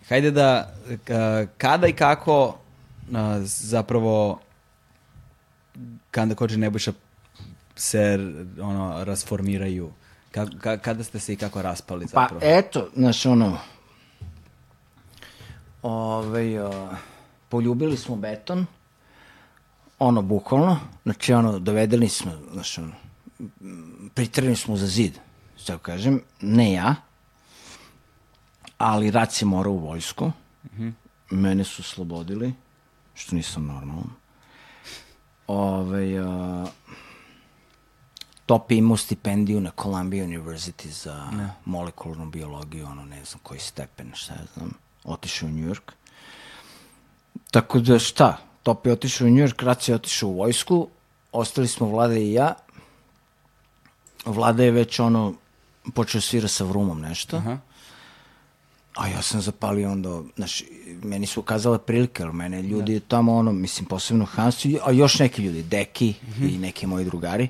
[0.08, 2.58] hajde da, ka- kada i kako
[3.40, 4.40] zapravo
[6.10, 6.92] kada kođe Nebojša
[7.76, 8.18] se
[8.60, 9.92] ono, rasformiraju?
[10.30, 12.40] Ka, ka- kada ste se i kako raspali Pa zapravo?
[12.44, 13.58] eto, znaš, ono,
[15.82, 16.88] ovaj, o,
[17.48, 18.66] poljubili smo beton,
[19.98, 22.92] ono, bukvalno, znači, ono, dovedeni smo, znaš, ono,
[23.60, 25.18] m, pritreni smo za zid,
[25.66, 26.94] tako kažem, ne ja,
[28.78, 30.32] ali rat se morao u vojsku,
[31.30, 32.54] mene su slobodili,
[33.14, 34.10] što nisam normalan.
[35.46, 36.66] Ove, a,
[38.46, 41.30] Top je imao stipendiju na Columbia University za
[41.64, 44.70] molekularnu biologiju, ono ne znam koji stepen, šta ja znam,
[45.04, 45.92] otišao u New York.
[47.50, 50.88] Tako da šta, Top je otišao u New York, Rac je otišao u vojsku,
[51.32, 52.54] ostali smo Vlada i ja.
[54.24, 55.34] Vlada je već ono,
[55.94, 57.36] počeo svira sa vrumom nešto.
[57.36, 57.58] Aha.
[58.98, 60.62] A ja sam zapalio onda, znaš,
[61.02, 65.42] meni su ukazale prilike, ali mene ljudi tamo, ono, mislim, posebno Hansu, a još neki
[65.42, 67.48] ljudi, Deki i neki moji drugari,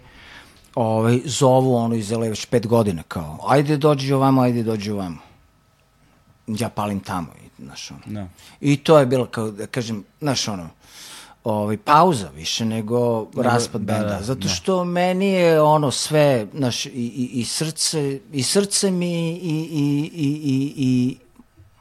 [0.74, 5.18] ovaj, zovu ono iz LA već pet godina, kao, ajde dođi ovamo, ajde dođi ovamo.
[6.46, 8.00] Ja palim tamo, i, znaš, ono.
[8.06, 8.28] Da.
[8.60, 10.68] I to je bilo, kao da kažem, znaš, ono,
[11.44, 14.08] ovaj, pauza više nego raspad da, benda.
[14.08, 19.30] da, Zato što meni je ono sve, znaš, i, i, i srce, i srce mi
[19.30, 21.16] i, i, i, i, i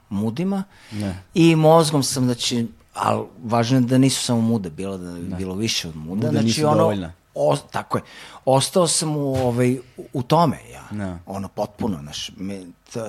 [0.09, 1.23] mudima Ne.
[1.34, 5.55] i mozgom sam, znači, ali važno je da nisu samo mude, bilo da je bilo
[5.55, 6.15] više od muda.
[6.15, 7.13] Muda znači, nisu ono, dovoljna.
[7.35, 8.03] O, tako je.
[8.45, 9.77] Ostao sam u, ovaj,
[10.13, 10.84] u tome, ja.
[10.91, 11.19] Da.
[11.25, 12.61] Ono, potpuno, znaš, me,
[12.93, 13.07] t, uh,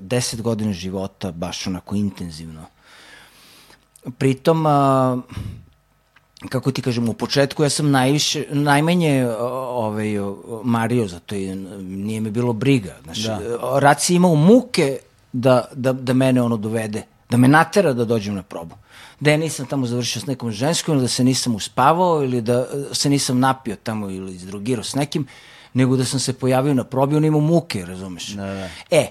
[0.00, 2.64] deset godina života, baš onako intenzivno.
[4.18, 5.18] Pritom, a,
[6.48, 10.08] kako ti kažem, u početku ja sam najviše, najmanje ovaj,
[10.64, 12.96] mario za to i nije mi bilo briga.
[13.04, 13.40] Znaš, Da.
[13.78, 14.98] Raci imao muke
[15.32, 18.74] da, da, da mene ono dovede, da me natera da dođem na probu.
[19.20, 22.66] Da ja nisam tamo završio s nekom ženskom ili da se nisam uspavao ili da
[22.92, 25.26] e, se nisam napio tamo ili izdrogirao s nekim,
[25.74, 28.28] nego da sam se pojavio na probi, on imao muke, razumeš?
[28.28, 28.68] Da, da.
[28.90, 29.10] E,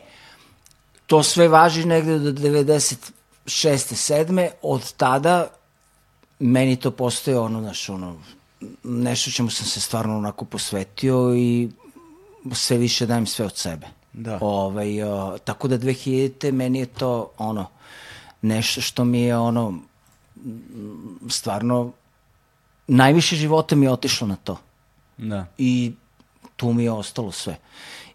[1.08, 3.12] to sve važi negde do 96.
[3.46, 4.50] 7.
[4.62, 5.48] Od tada
[6.40, 8.16] meni to postoje ono, znaš, ono,
[8.84, 11.70] nešto čemu sam se stvarno onako posvetio i
[12.54, 13.88] sve više dajem sve od sebe.
[14.18, 14.38] Da.
[14.42, 16.52] Ovaj, o, tako da 2000.
[16.52, 17.66] meni je to ono,
[18.42, 19.80] nešto što mi je ono,
[21.30, 21.92] stvarno,
[22.88, 24.58] najviše života mi je otišlo na to
[25.18, 25.46] Da.
[25.58, 25.94] i
[26.56, 27.58] tu mi je ostalo sve.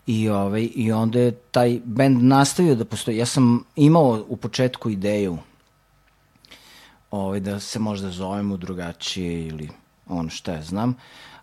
[0.07, 3.17] I, ovaj, I onda je taj bend nastavio da postoji.
[3.17, 5.39] Ja sam imao u početku ideju
[7.11, 9.69] ovaj, da se možda zovemo drugačije ili
[10.09, 10.95] ono šta ja znam,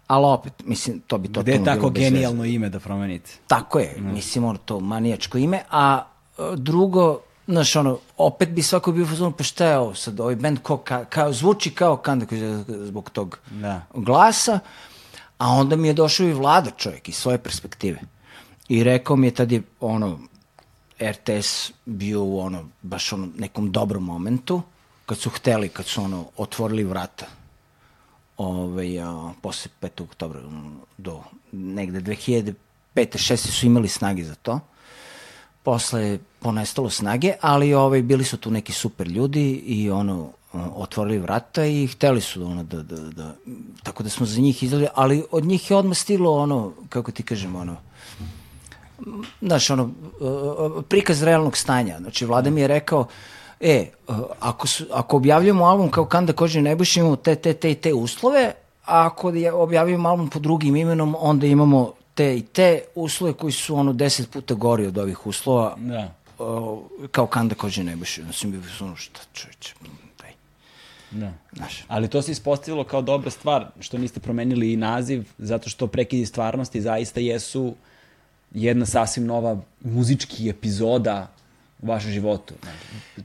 [0.09, 3.31] ali opet, mislim, to bi totalno Gde je tako genijalno ime da promenite?
[3.47, 6.03] Tako je, mislim, ono to manijačko ime, a
[6.37, 10.19] e, drugo, znaš, ono, opet bi svako bio u fazonu, pa šta je ovo sad,
[10.19, 13.81] ovaj band ko, ka, kao, zvuči kao Kanda koji zbog tog Da.
[13.93, 14.59] glasa,
[15.37, 17.99] a onda mi je došao i vlada čovjek iz svoje perspektive.
[18.69, 20.19] I rekao mi je tad je, ono,
[21.01, 24.61] RTS bio u ono, baš ono, nekom dobrom momentu,
[25.05, 27.25] kad su hteli, kad su ono, otvorili vrata
[28.39, 30.03] ovaj, a, posle 5.
[30.03, 31.21] oktobra ono, do
[31.51, 32.53] negde 2005.
[32.95, 33.35] 6.
[33.37, 34.59] su imali snage za to.
[35.63, 41.19] Posle je ponestalo snage, ali ovaj, bili su tu neki super ljudi i ono, otvorili
[41.19, 43.35] vrata i hteli su ono da, da, da,
[43.83, 47.23] tako da smo za njih izdali, ali od njih je odmah stilo ono, kako ti
[47.23, 47.75] kažem, ono,
[49.41, 51.99] znaš, ono, uh, prikaz realnog stanja.
[51.99, 53.07] Znači, vlada mi je rekao,
[53.59, 57.71] e, uh, ako, su, ako objavljujemo album kao Kanda Kođe Nebojš, imamo te, te, te
[57.71, 58.53] i te uslove,
[58.85, 63.51] a ako je- objavljujemo album pod drugim imenom, onda imamo te i te uslove koji
[63.53, 66.13] su ono deset puta gori od ovih uslova, Da.
[66.39, 66.79] uh,
[67.11, 68.17] kao Kanda Kođe Nebojš.
[68.17, 69.73] Ja sam bio ono, šta čovječe,
[70.21, 70.31] daj,
[71.11, 71.31] Da.
[71.53, 71.83] znaš.
[71.87, 76.25] Ali to se ispostavilo kao dobra stvar, što niste promenili i naziv, zato što prekidi
[76.25, 77.73] stvarnosti zaista jesu
[78.51, 81.27] jedna sasvim nova muzički epizoda
[81.81, 82.53] u vašem životu.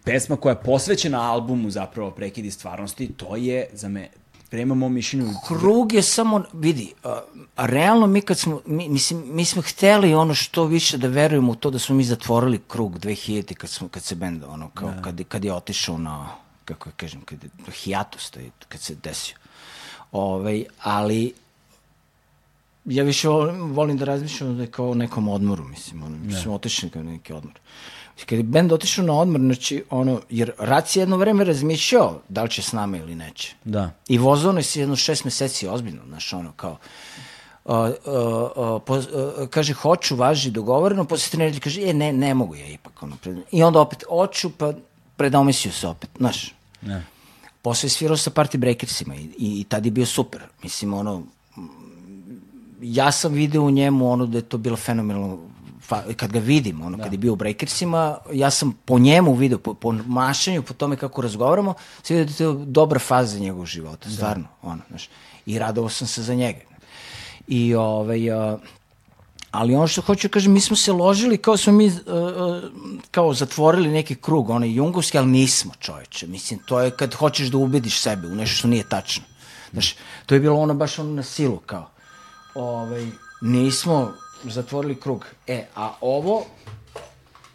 [0.04, 4.08] Pesma koja je posvećena albumu zapravo prekidi stvarnosti, to je za me,
[4.50, 7.20] prema mom mišljenju, Krug je samo, vidi, a,
[7.56, 11.52] a realno mi kad smo, mi, mislim, mi smo hteli ono što više da verujemo
[11.52, 14.92] u to da smo mi zatvorili krug 2000 kad, smo, kad se benda, ono, kao,
[15.04, 16.28] kad, kad je otišao na,
[16.64, 19.36] kako ja kažem, kad je hijatus, taj, kad se desio.
[20.12, 21.32] Ove, ali
[22.84, 26.32] ja više volim, volim da razmišljam da je kao o nekom odmoru, mislim, ono, mi
[26.32, 27.54] smo otišli kao neki odmor.
[28.26, 32.42] Kad je bend otišao na odmor, znači, ono, jer Rac je jedno vreme razmišljao da
[32.42, 33.54] li će s nama ili neće.
[33.64, 33.90] da.
[34.08, 36.78] I vozao nas je jedno šest meseci ozbiljno, znaš, ono, kao,
[37.64, 38.14] uh, uh,
[38.56, 39.04] uh, po, uh,
[39.50, 43.16] kaže, hoću, važi, dogovoreno, posle tri nedelje kaže, e, ne, ne mogu ja ipak, ono,
[43.16, 43.36] pred...
[43.52, 44.72] i onda opet, hoću, pa
[45.16, 46.54] predomislio se opet, znaš.
[46.82, 47.06] Ne.
[47.62, 50.42] Posle je svirao sa Party Breakersima i, i, i tad je bio super.
[50.62, 51.22] Mislim, ono,
[52.82, 55.38] ja sam video u njemu ono da je to bilo fenomenalno
[56.16, 59.74] kad ga vidim, ono, kad je bio u Breakersima, ja sam po njemu video, po,
[59.74, 64.10] po mašanju, po tome kako razgovaramo, sam vidio da je to dobra faza njegovog života,
[64.10, 65.08] stvarno, ono, znaš,
[65.46, 66.60] i radovao sam se za njega.
[67.48, 68.58] I, ovaj, a,
[69.50, 71.94] ali ono što hoću da kažem, mi smo se ložili kao smo mi, uh,
[73.10, 76.26] kao zatvorili neki krug, onaj jungovski, ali nismo čoveče.
[76.26, 79.24] Mislim, to je kad hoćeš da ubediš sebe u nešto što nije tačno.
[79.72, 79.94] Znaš,
[80.26, 81.90] to je bilo ono baš ono na silu, kao.
[82.54, 83.06] Ovaj,
[83.42, 84.12] nismo
[84.50, 85.26] zatvorili krug.
[85.46, 86.44] E, a ovo,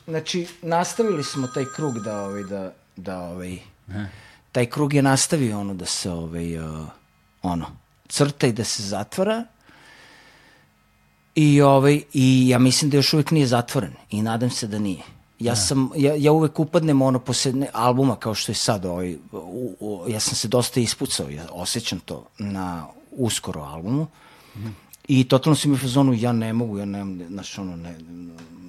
[0.07, 3.57] znači, nastavili smo taj krug da, ovaj, da, da, ovaj,
[4.51, 6.87] taj krug je nastavio ono da se, ovaj, uh,
[7.41, 7.65] ono,
[8.07, 9.45] crta i da se zatvara,
[11.35, 15.03] I, ovaj, I ja mislim da još uvijek nije zatvoren i nadam se da nije.
[15.39, 19.15] Ja, sam, ja, ja uvek upadnem ono posle ne- albuma kao što je sad ovaj,
[19.31, 24.07] u, u, ja sam se dosta ispucao, ja osjećam to na uskoro albumu
[25.09, 27.95] i totalno sam mi u fazonu ja ne mogu, ja nemam, znaš ono, ne,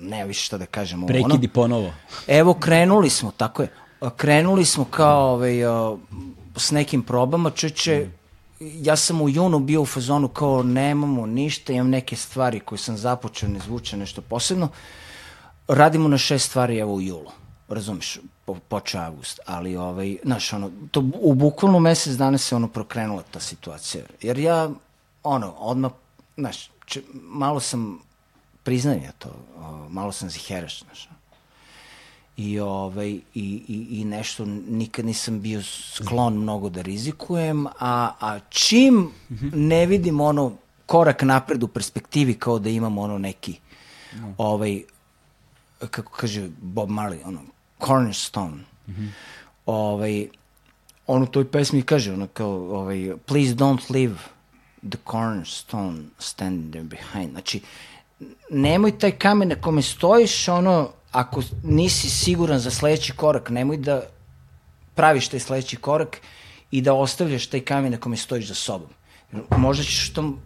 [0.01, 1.05] ne više šta da kažem.
[1.05, 1.25] ovo, ono.
[1.25, 1.93] Prekidi ponovo.
[2.27, 3.69] Evo, krenuli smo, tako je.
[4.17, 5.97] Krenuli smo kao ovaj, a,
[6.57, 8.09] s nekim probama, čeče,
[8.61, 12.97] ja sam u junu bio u fazonu kao nemamo ništa, imam neke stvari koje sam
[12.97, 14.69] započeo, ne zvuče nešto posebno.
[15.69, 17.31] Radimo na šest stvari evo u julu.
[17.69, 22.69] Razumeš, po, počeo avgust, ali ovaj, znaš, ono, to u bukvalno mesec dana se ono
[22.69, 24.05] prokrenula ta situacija.
[24.23, 24.71] Jer ja,
[25.23, 25.91] ono, odmah,
[26.41, 27.99] znaš, če, malo sam,
[28.62, 31.09] priznajem ja to, o, malo sam ziheraš, znaš,
[32.37, 33.21] i, ovaj, i,
[33.69, 39.11] i, i nešto nikad nisam bio sklon mnogo da rizikujem, a, a čim
[39.53, 40.53] ne vidim ono
[40.87, 43.59] korak napred u perspektivi kao da imam ono neki
[44.39, 44.83] ovaj,
[45.91, 47.41] kako kaže Bob Marley, ono,
[47.87, 48.65] cornerstone.
[49.67, 50.29] Ovaj,
[51.07, 54.17] on u toj pesmi kaže, ono kao, ovaj, please don't leave
[54.89, 57.31] the cornerstone standing there behind.
[57.31, 57.61] Znači,
[58.51, 64.02] nemoj taj kamen na kome stojiš, ono, ako nisi siguran za sledeći korak, nemoj da
[64.94, 66.20] praviš taj sledeći korak
[66.70, 68.89] i da ostavljaš taj kamen na kome stojiš za sobom.
[69.57, 70.39] Možda ćeš u tom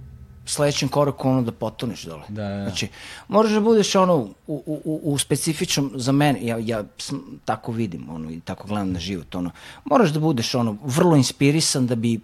[0.46, 2.22] sledećem koraku ono da potoneš dole.
[2.28, 2.64] Da, da, da.
[2.64, 2.88] Znači,
[3.28, 7.72] moraš da budeš ono u, u, u, u specifičnom, za mene, ja, ja sam, tako
[7.72, 9.50] vidim ono, i tako gledam na život, ono,
[9.84, 12.20] moraš da budeš ono vrlo inspirisan da bi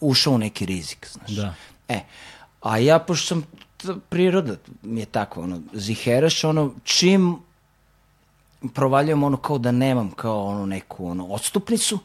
[0.00, 1.30] ušao u neki rizik, znaš.
[1.30, 1.54] Da.
[1.88, 2.00] E,
[2.60, 3.44] a ja, pošto sam,
[4.08, 7.38] priroda mi je takva, ono, ziheraš, ono, čim
[8.74, 11.98] provaljujem ono kao da nemam kao ono neku ono odstupnicu,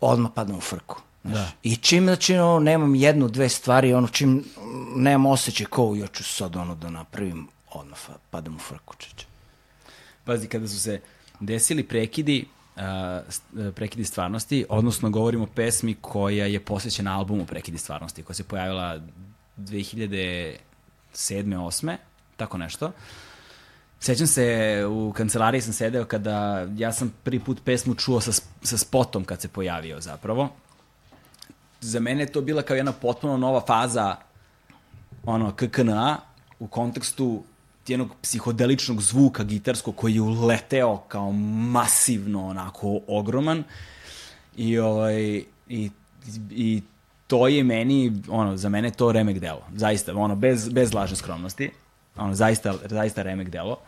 [0.00, 1.00] odmah padnem u frku.
[1.24, 1.34] Znaš.
[1.34, 1.50] Da.
[1.62, 4.44] I čim, znači, ono, nemam jednu, dve stvari, ono, čim
[4.96, 7.98] nemam osjećaj kao, ja ću sad ono da napravim, odmah
[8.30, 9.26] padam u frku, čeče.
[10.24, 11.00] Pazi, kada su se
[11.40, 12.44] desili prekidi,
[12.76, 18.44] uh, prekidi stvarnosti, odnosno govorimo o pesmi koja je posvećena albumu Prekidi stvarnosti, koja se
[18.44, 19.00] pojavila
[19.56, 20.58] 2007.
[21.14, 21.96] 8.
[22.36, 22.92] tako nešto.
[24.00, 28.32] Sećam se, u kancelariji sam sedeo kada ja sam prvi put pesmu čuo sa,
[28.62, 30.48] sa spotom kad se pojavio zapravo.
[31.80, 34.16] Za mene je to bila kao jedna potpuno nova faza
[35.24, 36.18] ono, KKNA
[36.58, 37.42] u kontekstu
[37.90, 41.32] jednog psihodeličnog zvuka gitarskog koji je uleteo kao
[41.72, 43.64] masivno onako ogroman.
[44.56, 45.90] I ovaj i,
[46.50, 46.82] i
[47.26, 49.62] to je meni ono za mene to remek delo.
[49.74, 51.70] Zaista ono bez bez lažne skromnosti.
[52.16, 53.78] Ono zaista zaista remek delo.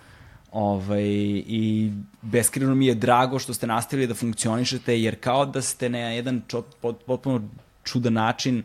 [0.52, 1.04] Ovaj,
[1.46, 1.92] I
[2.22, 6.42] beskreno mi je drago što ste nastavili da funkcionišete, jer kao da ste na jedan
[6.48, 7.48] čo, pot, potpuno
[7.84, 8.64] čudan način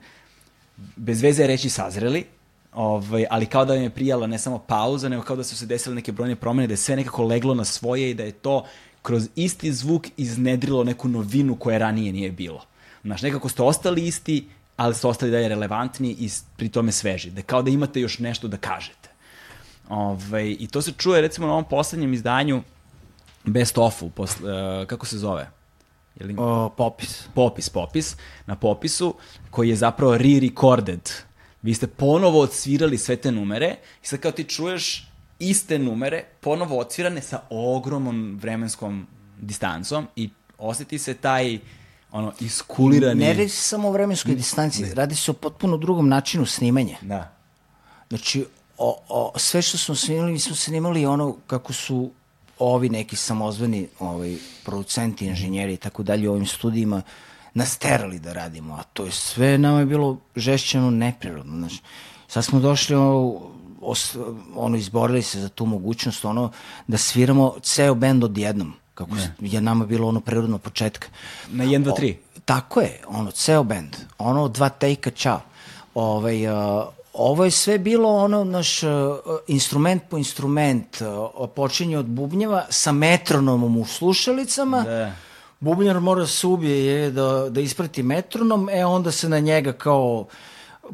[0.95, 2.25] bez veze reći sazreli,
[2.73, 5.65] ovaj, ali kao da vam je prijala ne samo pauza, nego kao da su se
[5.65, 8.65] desile neke brojne promene, da je sve nekako leglo na svoje i da je to
[9.01, 12.65] kroz isti zvuk iznedrilo neku novinu koja ranije nije bilo.
[13.03, 14.47] Znaš, nekako ste ostali isti,
[14.77, 17.31] ali ste ostali dalje relevantni i pri tome sveži.
[17.31, 19.09] Da kao da imate još nešto da kažete.
[19.89, 22.63] Ovaj, I to se čuje recimo na ovom poslednjem izdanju
[23.43, 25.49] Best Ofu, posle, uh, kako se zove?
[26.19, 26.35] Je li...
[26.37, 27.23] O, popis.
[27.33, 29.15] popis, popis, na popisu,
[29.51, 31.11] koji je zapravo re-recorded.
[31.63, 35.07] Vi ste ponovo odsvirali sve te numere i sad kao ti čuješ
[35.39, 39.07] iste numere, ponovo odsvirane sa ogromnom vremenskom
[39.41, 41.59] distancom i osjeti se taj
[42.11, 43.19] ono, iskulirani...
[43.19, 46.97] Ne radi se samo o vremenskoj distanci, radi se o potpuno drugom načinu snimanja.
[47.01, 47.35] Da.
[48.09, 48.45] Znači,
[48.77, 52.11] o, o, sve što smo snimali, mi smo snimali ono kako su
[52.59, 57.01] ovi neki samozvani ovaj, producenti, inženjeri i tako dalje u ovim studijima
[57.53, 61.57] nas terali da radimo, a to je sve nama je bilo žešćeno neprirodno.
[61.57, 61.81] Znači,
[62.27, 63.41] sad smo došli ono,
[63.81, 64.17] os,
[64.55, 66.51] ono, izborili se za tu mogućnost, ono,
[66.87, 69.35] da sviramo ceo bend odjednom, kako ne.
[69.39, 71.07] je nama bilo ono prirodno početka.
[71.47, 72.13] Na 1, 2, 3.
[72.13, 73.95] O, tako je, ono, ceo bend.
[74.17, 75.41] Ono, dva tejka, čao.
[75.95, 78.89] Ovaj, uh, ovo je sve bilo ono, naš uh,
[79.47, 85.11] instrument po instrument, uh, počinje od bubnjeva sa metronomom u slušalicama, Da.
[85.63, 89.73] Bubnjar mora da se ubije je, da, da isprati metronom, e onda se na njega
[89.73, 90.25] kao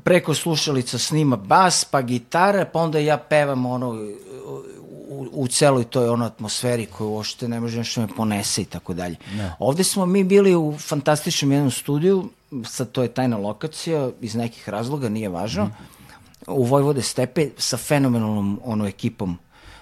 [0.03, 3.89] preko slušalica snima bas, pa gitara, pa onda ja pevam ono
[5.09, 8.93] u, u celoj toj ono atmosferi koju uopšte ne može nešto me ponese i tako
[8.93, 9.15] dalje.
[9.59, 12.29] Ovde smo mi bili u fantastičnom jednom studiju,
[12.65, 15.71] sad to je tajna lokacija, iz nekih razloga, nije važno, mm.
[16.47, 19.37] u Vojvode Stepe sa fenomenalnom ono ekipom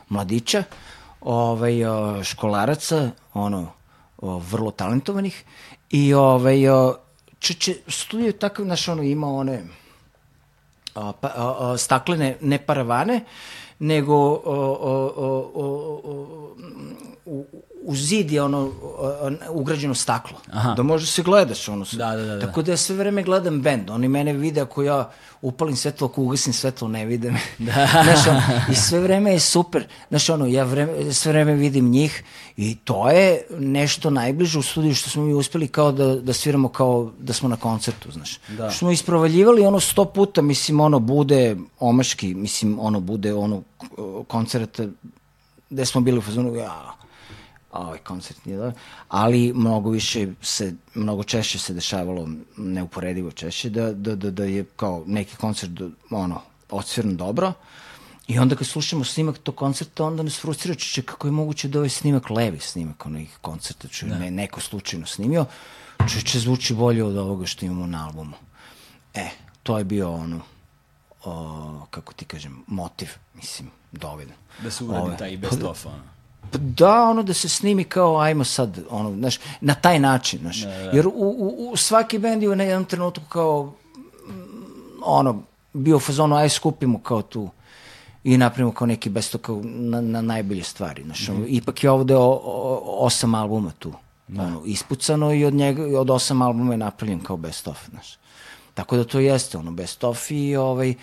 [0.09, 0.63] mladića,
[1.21, 1.73] ovaj,
[2.23, 3.76] školaraca, ono,
[4.17, 5.43] o, vrlo talentovanih
[5.89, 6.95] i ovaj, o,
[7.39, 9.63] čeče, studio je takav, znaš, ono, ima one
[10.95, 13.23] a, pa, a, staklene, ne paravane,
[13.79, 15.67] nego o, o, o, o,
[16.05, 16.55] o,
[17.25, 17.45] u,
[17.87, 18.71] u zid je ono
[19.49, 20.37] ugrađeno staklo.
[20.51, 20.73] Aha.
[20.73, 21.85] Da može se gledaš ono.
[21.91, 22.45] Da, da, da, da.
[22.45, 23.89] Tako da ja sve vreme gledam bend.
[23.89, 25.09] Oni mene vide ako ja
[25.41, 27.39] upalim svetlo, ako ugasim svetlo, ne vide me.
[27.57, 27.73] Da.
[28.03, 28.41] Znaš, ono,
[28.71, 29.87] I sve vreme je super.
[30.09, 32.23] Znaš, ono, ja vreme, sve vreme vidim njih
[32.57, 36.69] i to je nešto najbliže u studiju što smo mi uspeli kao da, da sviramo
[36.69, 38.39] kao da smo na koncertu, znaš.
[38.47, 38.69] Da.
[38.69, 43.61] Što smo isprovaljivali ono sto puta, mislim, ono bude omaški, mislim, ono bude ono
[44.27, 44.79] koncert
[45.69, 46.97] gde smo bili u fazonu, ja,
[47.81, 48.73] ovaj koncert nije dobar,
[49.07, 52.27] ali mnogo više se, mnogo češće se dešavalo,
[52.57, 57.53] neuporedivo češće, da, da, da, da je kao neki koncert, da, ono, odsviran dobro,
[58.27, 61.79] I onda kad slušamo snimak tog koncerta, onda nas frustrira če kako je moguće da
[61.79, 64.17] ovaj snimak levi snimak onih koncerta, če da.
[64.19, 65.45] ne, neko slučajno snimio,
[66.07, 68.35] če zvuči bolje od ovoga što imamo na albumu.
[69.13, 69.29] E,
[69.63, 70.41] to je bio ono,
[71.23, 74.33] o, kako ti kažem, motiv, mislim, dovoljno.
[74.63, 76.16] Da se uradi taj best of, ono.
[76.53, 80.61] Da, ono da se snimi kao ajmo sad, ono, znaš, na taj način, znaš.
[80.61, 80.91] Da, da.
[80.93, 83.73] Jer u, u, u svaki bend je u jednom trenutku kao,
[84.27, 84.33] mm,
[85.05, 85.41] ono,
[85.73, 87.49] bio fazonu, aj skupimo kao tu
[88.23, 91.27] i napravimo kao neki best of kao na, na najbolje stvari, znaš.
[91.27, 91.43] Mm.
[91.47, 93.93] Ipak je ovde o, o, osam albuma tu,
[94.27, 94.41] da.
[94.41, 98.17] ono, ispucano i od njega, od osam albuma je napravljen kao best of, znaš.
[98.73, 100.93] Tako da to jeste ono best of i ovaj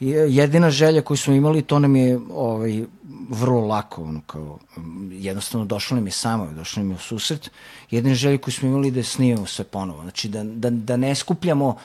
[0.00, 2.84] jedina želja koju smo imali to nam je ovaj
[3.30, 4.58] vrlo lako ono kao
[5.10, 7.50] jednostavno došlo nam je samo došlo nam je u susret
[7.90, 11.76] jedina želja koju smo imali da snimamo sve ponovo znači da, da, da ne skupljamo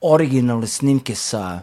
[0.00, 1.60] originalne snimke sa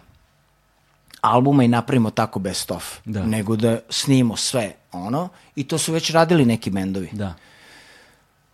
[1.22, 3.26] albuma i napravimo tako best of Da.
[3.26, 7.34] nego da snimimo sve ono i to su već radili neki bendovi Da.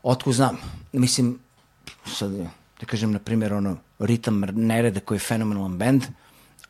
[0.04, 0.58] Otko znam?
[0.94, 1.40] Mislim,
[2.06, 2.32] sad
[2.80, 6.04] da kažem, na primjer, ono, Ritam Nereda koji je fenomenalan band,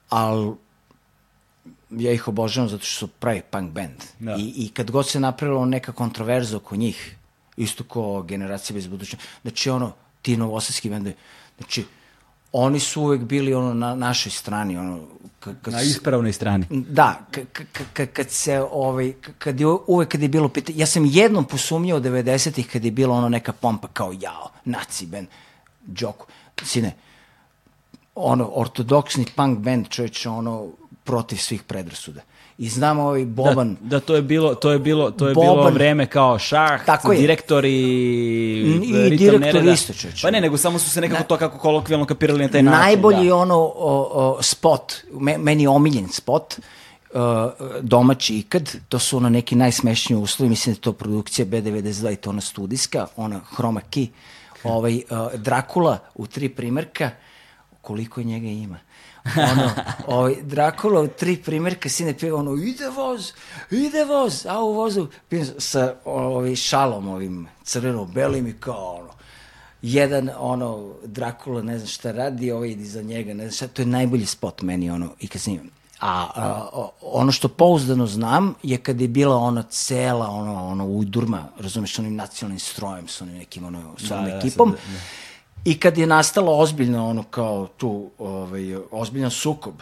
[0.09, 0.55] ali
[1.89, 4.03] ja ih obožavam zato što su pravi punk band.
[4.19, 4.35] Da.
[4.35, 7.15] I, I kad god se napravila neka kontroverza oko njih,
[7.57, 11.15] isto ko generacija bez budućnosti, znači ono, ti novosadski bendovi,
[11.57, 11.85] znači,
[12.51, 14.99] oni su uvek bili ono na našoj strani, ono,
[15.39, 16.65] kad, Na ispravnoj strani.
[16.69, 17.25] Da,
[18.13, 22.67] kad se ovaj kad je uvek kad je bilo pitanje, ja sam jednom posumnjao 90-ih
[22.67, 25.27] kad je bilo ono neka pompa kao jao, naci band,
[25.93, 26.25] džoku.
[26.63, 26.95] Sine,
[28.17, 30.67] ono, ortodoksni punk band, čovječe, ono,
[31.03, 32.21] protiv svih predrasuda.
[32.57, 35.55] I znam ovaj Boban, Da, da, to je bilo, to je bilo, to je bilo
[35.55, 35.73] Boban.
[35.73, 37.19] vreme kao šah, Tako je.
[37.19, 37.73] direktori,
[38.61, 39.71] I direktori nereda.
[39.71, 40.21] isto, čoveče.
[40.21, 42.79] Pa ne, nego samo su se nekako to kako kolokvijalno kapirali na taj način.
[42.79, 43.35] najbolji da.
[43.35, 46.59] ono o, o, spot, me, meni je omiljen spot,
[47.13, 47.19] uh,
[47.81, 52.15] domaći ikad, to su ono neki najsmešniji uslovi, mislim da je to produkcija B92 i
[52.15, 54.07] to ona studijska, ona Chroma Key,
[54.63, 57.09] ovaj, uh, Drakula u tri primerka,
[57.87, 58.79] koliko njega ima?
[59.51, 59.71] ono,
[60.17, 63.31] ovaj, Drakula u tri primjerka sine peva ono, ide voz,
[63.71, 69.13] ide voz, a u vozu pijem sa ovaj, šalom ovim crveno-belim i kao ono,
[69.81, 73.81] jedan ono Drakula ne znam šta radi, ovaj ide za njega, ne znam šta, to
[73.81, 75.69] je najbolji spot meni ono i kad snimam.
[75.99, 81.47] A, a ono što pouzdano znam je kad je bila ona cela ono ono udurma,
[81.59, 84.69] razumeš, onim nacionalnim strojem, sa onim nekim ono sa da, da, ekipom.
[84.71, 84.99] sad, da.
[85.67, 89.73] I kad je nastalo ozbiljno ono kao tu ovaj ozbiljan sukob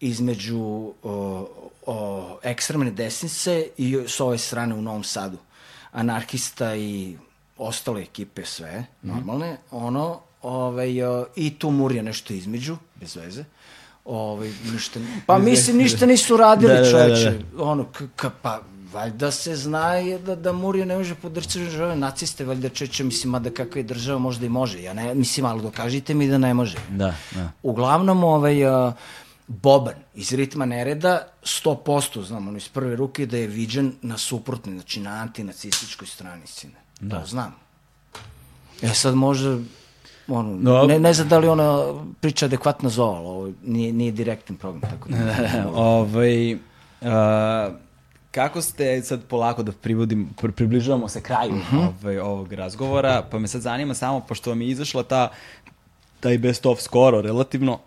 [0.00, 0.58] između
[1.02, 1.48] o,
[1.86, 5.38] o, ekstremne desnice i s ove strane u Novom Sadu.
[5.92, 7.16] Anarhista i
[7.58, 13.44] ostale ekipe sve, normalne, ono, ovaj, o, i tu Murija nešto između, bez veze.
[14.04, 17.38] Ovaj, ništa, pa mislim, ništa nisu radili, Da, da, da, čoveče.
[17.56, 17.62] da.
[17.62, 18.62] Ono, k, k, pa,
[18.94, 23.30] valjda se zna je da, da Murija ne može podrcati države naciste, valjda čeče, mislim,
[23.30, 24.82] mada kakva je država, možda i može.
[24.82, 26.76] Ja ne, mislim, ali dokažite mi da ne može.
[26.90, 27.50] Da, da.
[27.62, 28.92] Uglavnom, ovaj, a,
[29.46, 34.74] Boban iz ritma nereda, 100% znam, ono iz prve ruke da je viđen na suprotnoj,
[34.74, 36.80] znači na antinacističkoj strani, sine.
[37.00, 37.20] Da.
[37.20, 37.54] To znam.
[38.82, 39.58] E sad možda,
[40.28, 40.86] ono, No.
[40.86, 41.84] ne, ne znam da li ona
[42.20, 45.70] priča adekvatno za ovo, ovo nije, nije direktan program, tako da.
[45.74, 46.58] ovaj,
[47.02, 47.70] a,
[48.34, 51.76] kako ste, sad polako da privodim, pri- približavamo se kraju Mhm.
[51.78, 55.28] ovaj, ovog razgovora, pa me sad zanima samo, pošto vam je izašla ta,
[56.20, 57.78] taj best of skoro, relativno,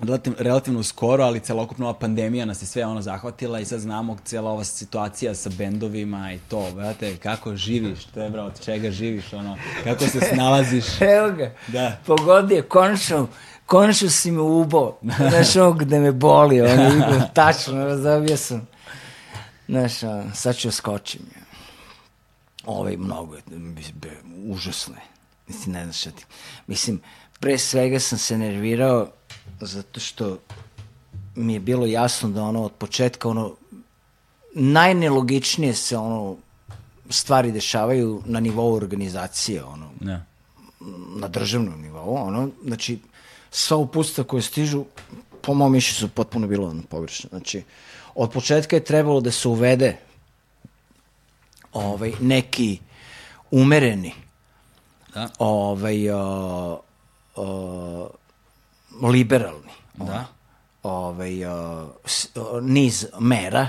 [0.00, 4.16] relativ, relativno skoro, ali celokupna ova pandemija nas je sve ono zahvatila i sad znamo
[4.24, 9.56] cijela ova situacija sa bendovima i to, brate, kako živiš, treba, od čega živiš, ono,
[9.84, 10.84] kako se snalaziš.
[11.16, 11.96] Evo ga, Da.
[12.06, 13.28] pogodio, konačno,
[13.66, 14.96] konačno si me ubo,
[15.30, 17.04] znaš ovo gde me boli, ono,
[17.34, 18.68] tačno, razobio sam.
[19.70, 21.20] Znaš, ono, sad ću skočim.
[22.64, 23.42] Ovaj, mnogo je,
[23.94, 24.10] be,
[24.46, 25.02] užasno je.
[25.48, 26.24] Mislim, ne znaš šta ti.
[26.66, 27.00] Mislim,
[27.40, 29.08] pre svega sam se nervirao
[29.60, 30.38] zato što
[31.34, 33.54] mi je bilo jasno da ono od početka ono
[34.54, 36.36] najnelogičnije se ono
[37.10, 40.24] stvari dešavaju na nivou organizacije ono Da.
[41.16, 42.98] na državnom nivou, ono, znači,
[43.50, 44.84] sva upustva koje stižu,
[45.42, 47.28] po mom mišlju su potpuno bilo ono, pogrešno.
[47.28, 47.62] Znači,
[48.14, 49.96] od početka je trebalo da se uvede
[51.72, 52.78] ovaj, neki
[53.50, 54.12] umereni
[55.14, 55.28] Da.
[55.38, 56.78] ovaj, uh,
[57.36, 58.06] uh,
[59.10, 60.26] liberalni Da.
[60.82, 63.68] ovaj, uh, s, uh, niz mera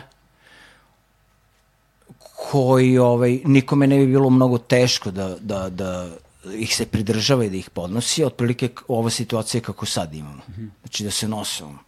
[2.52, 6.08] koji ovaj, nikome ne bi bilo mnogo teško da, da, da
[6.54, 10.42] ih se pridržava i da ih podnosi, otprilike ova situacija kako sad imamo.
[10.82, 11.80] Znači da se nose ono.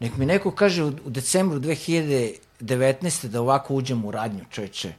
[0.00, 3.26] Nek mi neko kaže u, u decembru 2019.
[3.26, 4.92] da ovako uđem u radnju, čovječe,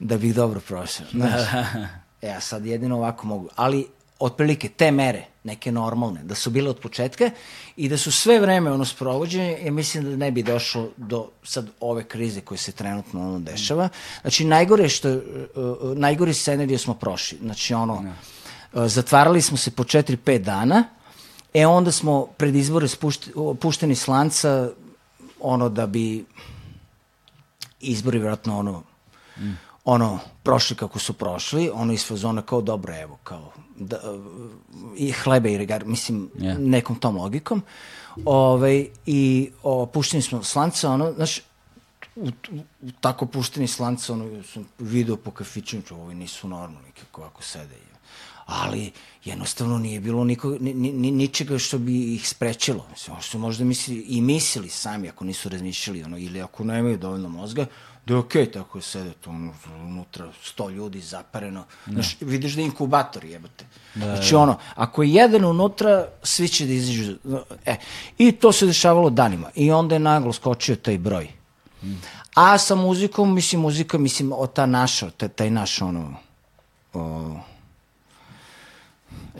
[0.00, 1.06] da bih dobro prošao.
[1.10, 1.42] Znaš?
[2.22, 3.48] E, a sad jedino ovako mogu.
[3.56, 3.86] Ali,
[4.18, 7.30] otprilike, te mere, neke normalne, da su bile od početka
[7.76, 11.70] i da su sve vreme ono sprovođenje, ja mislim da ne bi došlo do sad
[11.80, 13.88] ove krize koje se trenutno ono dešava.
[14.20, 15.20] Znači, najgore što, uh,
[15.96, 17.38] najgori scenarij smo prošli.
[17.42, 20.84] Znači, ono, uh, zatvarali smo se po 4-5 dana,
[21.54, 24.70] e onda smo pred izbore spušti, pušteni s lanca,
[25.40, 26.24] ono da bi
[27.80, 28.82] izbori vjerojatno ono
[29.84, 34.00] ono prošli kako su prošli, ono iz fazona kao dobro evo kao da,
[34.96, 36.58] i hlebe i regar, mislim Ja.
[36.58, 37.62] nekom tom logikom.
[38.24, 41.40] Ovaj i o, pušteni smo slanca, ono, znaš,
[42.16, 47.20] u, u, u tako pušteni slanca, ono, sam video po kafićima, ovi nisu normalni kako
[47.20, 47.89] ovako sede.
[48.50, 48.90] Ali
[49.24, 52.86] jednostavno nije bilo niko, ni, ni, ničega što bi ih sprečilo.
[52.90, 56.98] Mislim, ono što možda misli, i mislili sami ako nisu razmišljali, ono, ili ako nemaju
[56.98, 57.66] dovoljno mozga,
[58.06, 59.30] da je okej okay, tako je sede tu
[59.82, 61.64] unutra sto ljudi zapareno.
[61.86, 61.92] Da.
[61.92, 63.64] Znaš, vidiš da je inkubator jebate.
[63.94, 64.38] Da, znači da.
[64.38, 67.16] ono, ako je jedan unutra, svi će da izađu.
[67.66, 67.76] E,
[68.18, 69.50] I to se dešavalo danima.
[69.54, 71.28] I onda je naglo skočio taj broj.
[71.82, 71.94] Mm.
[72.34, 76.14] A sa muzikom, mislim, muzika, mislim, o ta naša, taj, taj naš, ono,
[76.94, 77.36] o,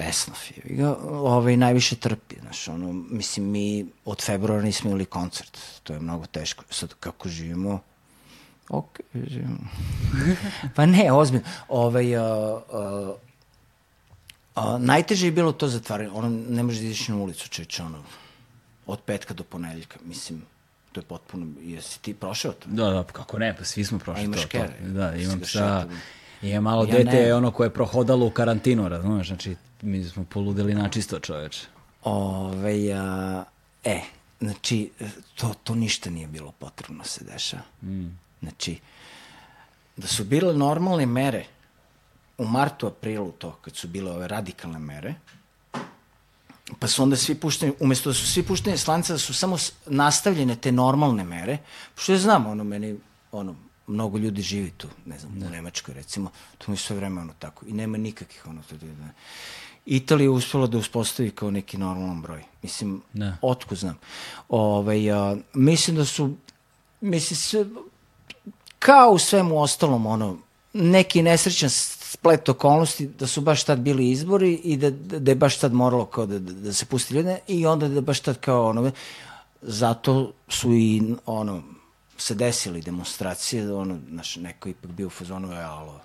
[0.01, 5.59] Esnaf je ga, ovaj, najviše trpi, znaš, ono, mislim, mi od februara nismo imali koncert,
[5.83, 6.65] to je mnogo teško.
[6.71, 7.81] Sad, kako živimo,
[8.69, 9.69] ok, živimo.
[10.77, 13.17] pa ne, ozbiljno, ovaj, uh, uh,
[14.57, 18.03] uh, najteže je bilo to zatvaranje, ono, ne može da ideš na ulicu, čeče, ono,
[18.87, 20.43] od petka do ponedeljka, mislim,
[20.93, 22.69] to je potpuno, jesi ti prošao to?
[22.69, 24.49] Da, da, kako ne, pa svi smo prošli A imaš to.
[24.49, 24.75] kere?
[24.83, 24.89] To.
[24.89, 25.87] Da, imam sa...
[26.43, 27.35] Ima malo ja dete ne.
[27.35, 31.67] ono koje je prohodalo u karantinu, razumeš, znači mi smo poludeli načisto čoveče.
[32.05, 33.45] Ove, a,
[33.85, 34.01] e,
[34.41, 34.91] znači,
[35.35, 37.63] to, to ništa nije bilo potrebno se dešava.
[37.83, 38.19] Mm.
[38.41, 38.79] Znači,
[39.97, 41.45] da su bile normalne mere
[42.39, 45.15] u martu, aprilu to, kad su bile ove radikalne mere,
[46.79, 50.57] pa su onda svi pušteni, umesto da su svi pušteni slanca, da su samo nastavljene
[50.57, 51.59] te normalne mere,
[51.97, 52.97] što ja znam, ono, meni,
[53.33, 53.55] ono,
[53.87, 55.47] mnogo ljudi živi tu, ne znam, ne.
[55.47, 58.87] u Nemačkoj recimo, tu mi sve vreme ono tako i nema nikakvih ono to da,
[59.87, 62.43] Italija je uspela da uspostavi kao neki normalan broj.
[62.63, 63.37] Mislim, ne.
[63.43, 63.99] otko znam.
[64.49, 66.35] Ovaj, a, mislim da su,
[67.01, 67.65] mislim, sve,
[68.79, 70.37] kao u svemu ostalom, ono,
[70.73, 75.59] neki nesrećan splet okolnosti da su baš tad bili izbori i da, da je baš
[75.59, 78.69] tad moralo kao da, da, da se pusti ljude i onda da baš tad kao
[78.69, 78.91] ono,
[79.63, 81.63] zato su i ono,
[82.21, 86.01] se desili demonstracije, ono, znaš, neko ipak bio u fazonu, e, alo,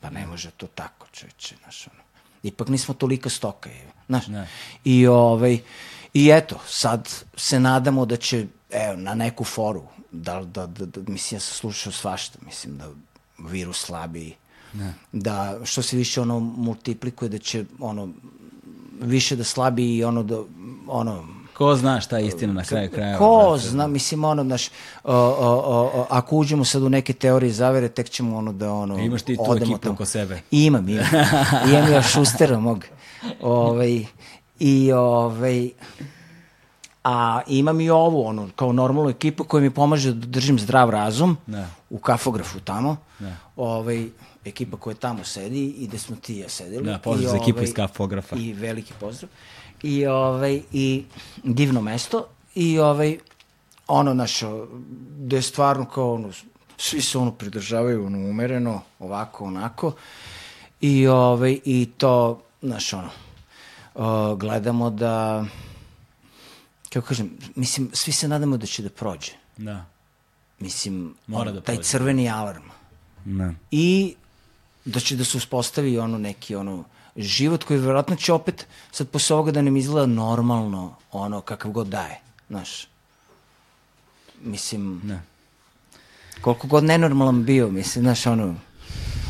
[0.00, 2.02] pa ne može to tako, čeče, znaš, ono.
[2.42, 4.26] Ipak nismo tolika stoka, je, znaš.
[4.26, 4.48] Ne.
[4.84, 5.58] I, ovaj,
[6.14, 11.12] I eto, sad se nadamo da će, evo, na neku foru, da, da, da, da
[11.12, 12.90] mislim, ja sam slušao svašta, mislim, da
[13.38, 14.36] virus slabiji,
[14.72, 14.94] ne.
[15.12, 18.08] da što se više ono multiplikuje, da će ono
[19.00, 20.42] više da slabi i ono da
[20.86, 23.18] ono Ko zna šta je istina na kraju kraja?
[23.18, 24.68] Ko zna, mislim, ono, znaš,
[25.04, 28.98] o, o, o, ako uđemo sad u neke teorije zavere, tek ćemo ono da, ono,
[28.98, 30.40] Imaš ti tu ekipu oko sebe?
[30.50, 31.06] Imam, imam.
[31.70, 32.84] imam ja šustera mog.
[33.40, 34.04] Ovaj,
[34.58, 35.70] I, ovaj,
[37.04, 41.36] a imam i ovu, ono, kao normalnu ekipu koja mi pomaže da držim zdrav razum
[41.46, 41.66] ne.
[41.90, 42.96] u kafografu tamo.
[43.20, 43.36] Ne.
[43.56, 44.08] Ovaj,
[44.44, 46.84] ekipa koja tamo sedi i da smo ti ja sedeli.
[46.84, 48.36] Da, pozdrav za ekipu ovaj, iz kafografa.
[48.36, 49.30] I veliki pozdrav
[49.82, 51.04] i, ovaj, i
[51.44, 53.18] divno mesto i ovaj,
[53.86, 54.66] ono našo,
[55.18, 56.30] da je stvarno kao ono,
[56.76, 59.92] svi se ono pridržavaju ono umereno, ovako, onako
[60.80, 63.10] i, ovaj, i to, znaš, ono,
[63.94, 65.44] o, gledamo da,
[66.92, 69.32] kako kažem, mislim, svi se nadamo da će da prođe.
[69.56, 69.84] Da.
[70.58, 71.88] Mislim, Mora da taj prođe.
[71.88, 72.62] crveni alarm.
[73.24, 73.52] Da.
[73.70, 74.14] I
[74.84, 76.84] da će da se uspostavi ono neki ono
[77.16, 81.86] život koji verovatno će opet sad posle ovoga da nam izgleda normalno ono kakav god
[81.86, 82.88] daje, znaš.
[84.44, 85.22] Mislim, ne.
[86.40, 88.54] koliko god nenormalan bio, mislim, znaš, ono,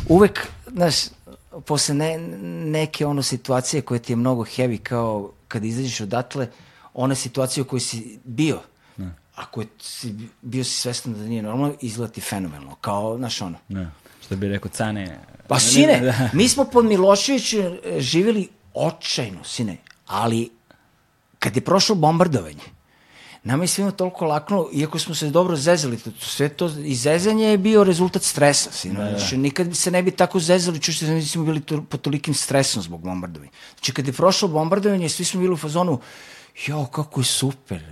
[0.08, 0.94] uvek, znaš,
[1.66, 2.18] posle ne,
[2.70, 6.48] neke ono situacije koje ti je mnogo heavy kao kad izađeš odatle,
[6.94, 8.60] one situacije u kojoj si bio,
[8.96, 9.14] ne.
[9.34, 13.58] ako si bio si svestan da nije normalno, izgleda ti fenomenalno, kao, znaš, ono.
[13.68, 13.90] Ne.
[14.24, 15.18] Što bi rekao Cane,
[15.52, 16.30] Pa sine, da.
[16.32, 20.50] mi smo pod Miloševićem e, živjeli očajno, sine, ali
[21.38, 22.64] kad je prošlo bombardovanje,
[23.44, 27.46] nama je svima toliko laknulo, iako smo se dobro zezali, to, sve to, i zezanje
[27.46, 28.94] je bio rezultat stresa, sine.
[28.94, 29.18] Da, da.
[29.18, 32.82] Znači, nikad se ne bi tako zezali, čušte da nismo bili to, pod tolikim stresom
[32.82, 33.50] zbog bombardovanja.
[33.74, 36.00] Znači, kad je prošlo bombardovanje, svi smo bili u fazonu,
[36.66, 37.82] jo, kako je super,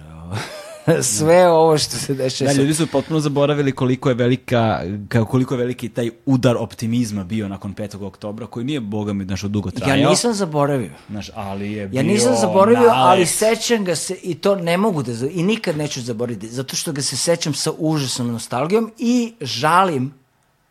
[1.19, 2.53] sve ovo što se dešava.
[2.53, 4.81] Da, ljudi su potpuno zaboravili koliko je velika,
[5.29, 8.07] koliko je veliki taj udar optimizma bio nakon 5.
[8.07, 9.97] oktobra, koji nije, boga mi, znaš, dugo trajao.
[9.97, 10.91] Ja nisam zaboravio.
[11.11, 12.95] Znaš, ali je Ja nisam zaboravio, nalet.
[12.97, 16.93] ali sećam ga se, i to ne mogu da, i nikad neću zaboraviti, zato što
[16.93, 20.15] ga se sećam sa užasnom nostalgijom i žalim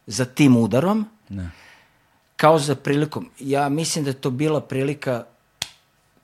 [0.08, 1.52] za tim udarom, ne.
[2.36, 3.30] kao za prilikom.
[3.40, 5.24] Ja mislim da je to bila prilika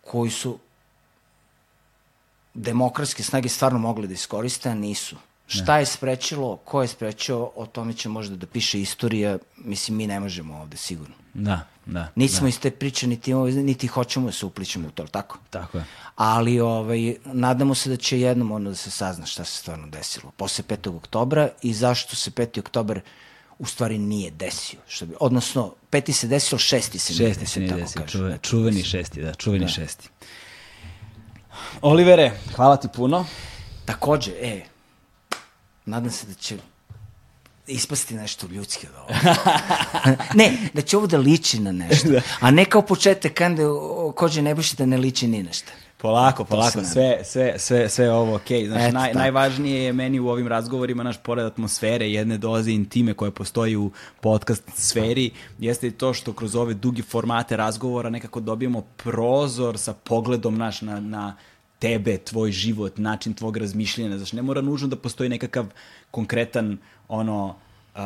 [0.01, 0.57] koju su
[2.55, 5.15] demokratske snage stvarno mogli da iskoriste, a nisu.
[5.47, 10.07] Šta je sprečilo, ko je sprečio, o tome će možda da piše istorija, mislim, mi
[10.07, 11.15] ne možemo ovde sigurno.
[11.33, 12.11] Da, da.
[12.15, 12.49] Nismo da.
[12.49, 15.37] iz te priče, niti, niti hoćemo da se upličemo u to, tako?
[15.49, 15.85] Tako je.
[16.15, 20.31] Ali, ovaj, nadamo se da će jednom ono da se sazna šta se stvarno desilo.
[20.37, 20.97] Posle 5.
[20.97, 22.59] oktobra i zašto se 5.
[22.59, 22.99] oktobar
[23.59, 24.79] u stvari nije desio.
[24.87, 29.33] Što bi, odnosno, peti se desio, šesti se šesti nije desio, tako čuveni šesti, da,
[29.33, 30.09] čuveni šesti.
[31.81, 33.25] Olivere, hvala ti puno.
[33.85, 34.61] Takođe, e,
[35.85, 36.57] nadam se da će
[37.67, 39.35] ispasti nešto ljudski od ovoga.
[40.39, 42.09] ne, da će ovo da liči na nešto.
[42.39, 43.63] A ne kao početak kande
[44.15, 45.71] kođe Nebojša da ne liči ni na šta.
[45.97, 48.63] Polako, polako, sve, sve, sve, sve ovo okej.
[48.63, 48.67] Okay.
[48.67, 49.19] Znači, Eto, naj, tako.
[49.19, 53.91] najvažnije je meni u ovim razgovorima, naš pored atmosfere, jedne doze intime koje postoji u
[54.21, 59.93] podcast sferi, jeste i to što kroz ove dugi formate razgovora nekako dobijemo prozor sa
[59.93, 61.35] pogledom naš na, na
[61.79, 64.17] tebe, tvoj život, način tvog razmišljanja.
[64.17, 65.65] Znači, ne mora nužno da postoji nekakav
[66.11, 67.55] konkretan, ono,
[67.95, 68.01] uh,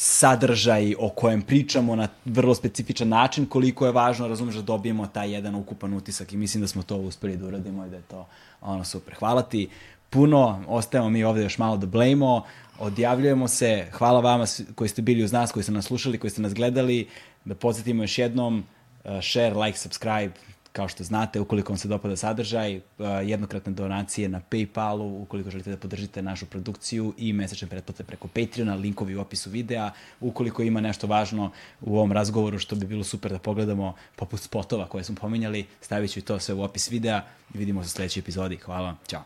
[0.00, 5.32] sadržaj o kojem pričamo na vrlo specifičan način, koliko je važno, razumeš, da dobijemo taj
[5.32, 8.26] jedan ukupan utisak i mislim da smo to uspeli da uradimo i da je to
[8.60, 9.14] ono super.
[9.14, 9.68] Hvala ti
[10.10, 12.44] puno, ostajemo mi ovde još malo da blejmo,
[12.78, 14.44] odjavljujemo se, hvala vama
[14.74, 17.08] koji ste bili uz nas, koji ste nas slušali, koji ste nas gledali,
[17.44, 18.58] da podsjetimo još jednom,
[19.04, 20.32] uh, share, like, subscribe,
[20.78, 22.82] kao što znate, ukoliko vam se dopada sadržaj, eh,
[23.24, 28.74] jednokratne donacije na Paypalu, ukoliko želite da podržite našu produkciju i mesečne pretplate preko Patreona,
[28.74, 29.90] linkovi u opisu videa.
[30.20, 31.50] Ukoliko ima nešto važno
[31.80, 36.12] u ovom razgovoru što bi bilo super da pogledamo, poput spotova koje smo pominjali, stavit
[36.12, 37.24] ću i to sve u opis videa
[37.54, 38.56] i vidimo se u sledećoj epizodi.
[38.56, 39.24] Hvala vam, čao.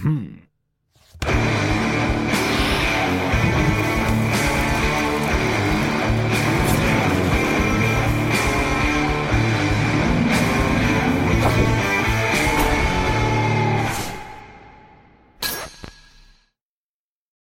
[0.00, 0.46] Hmm.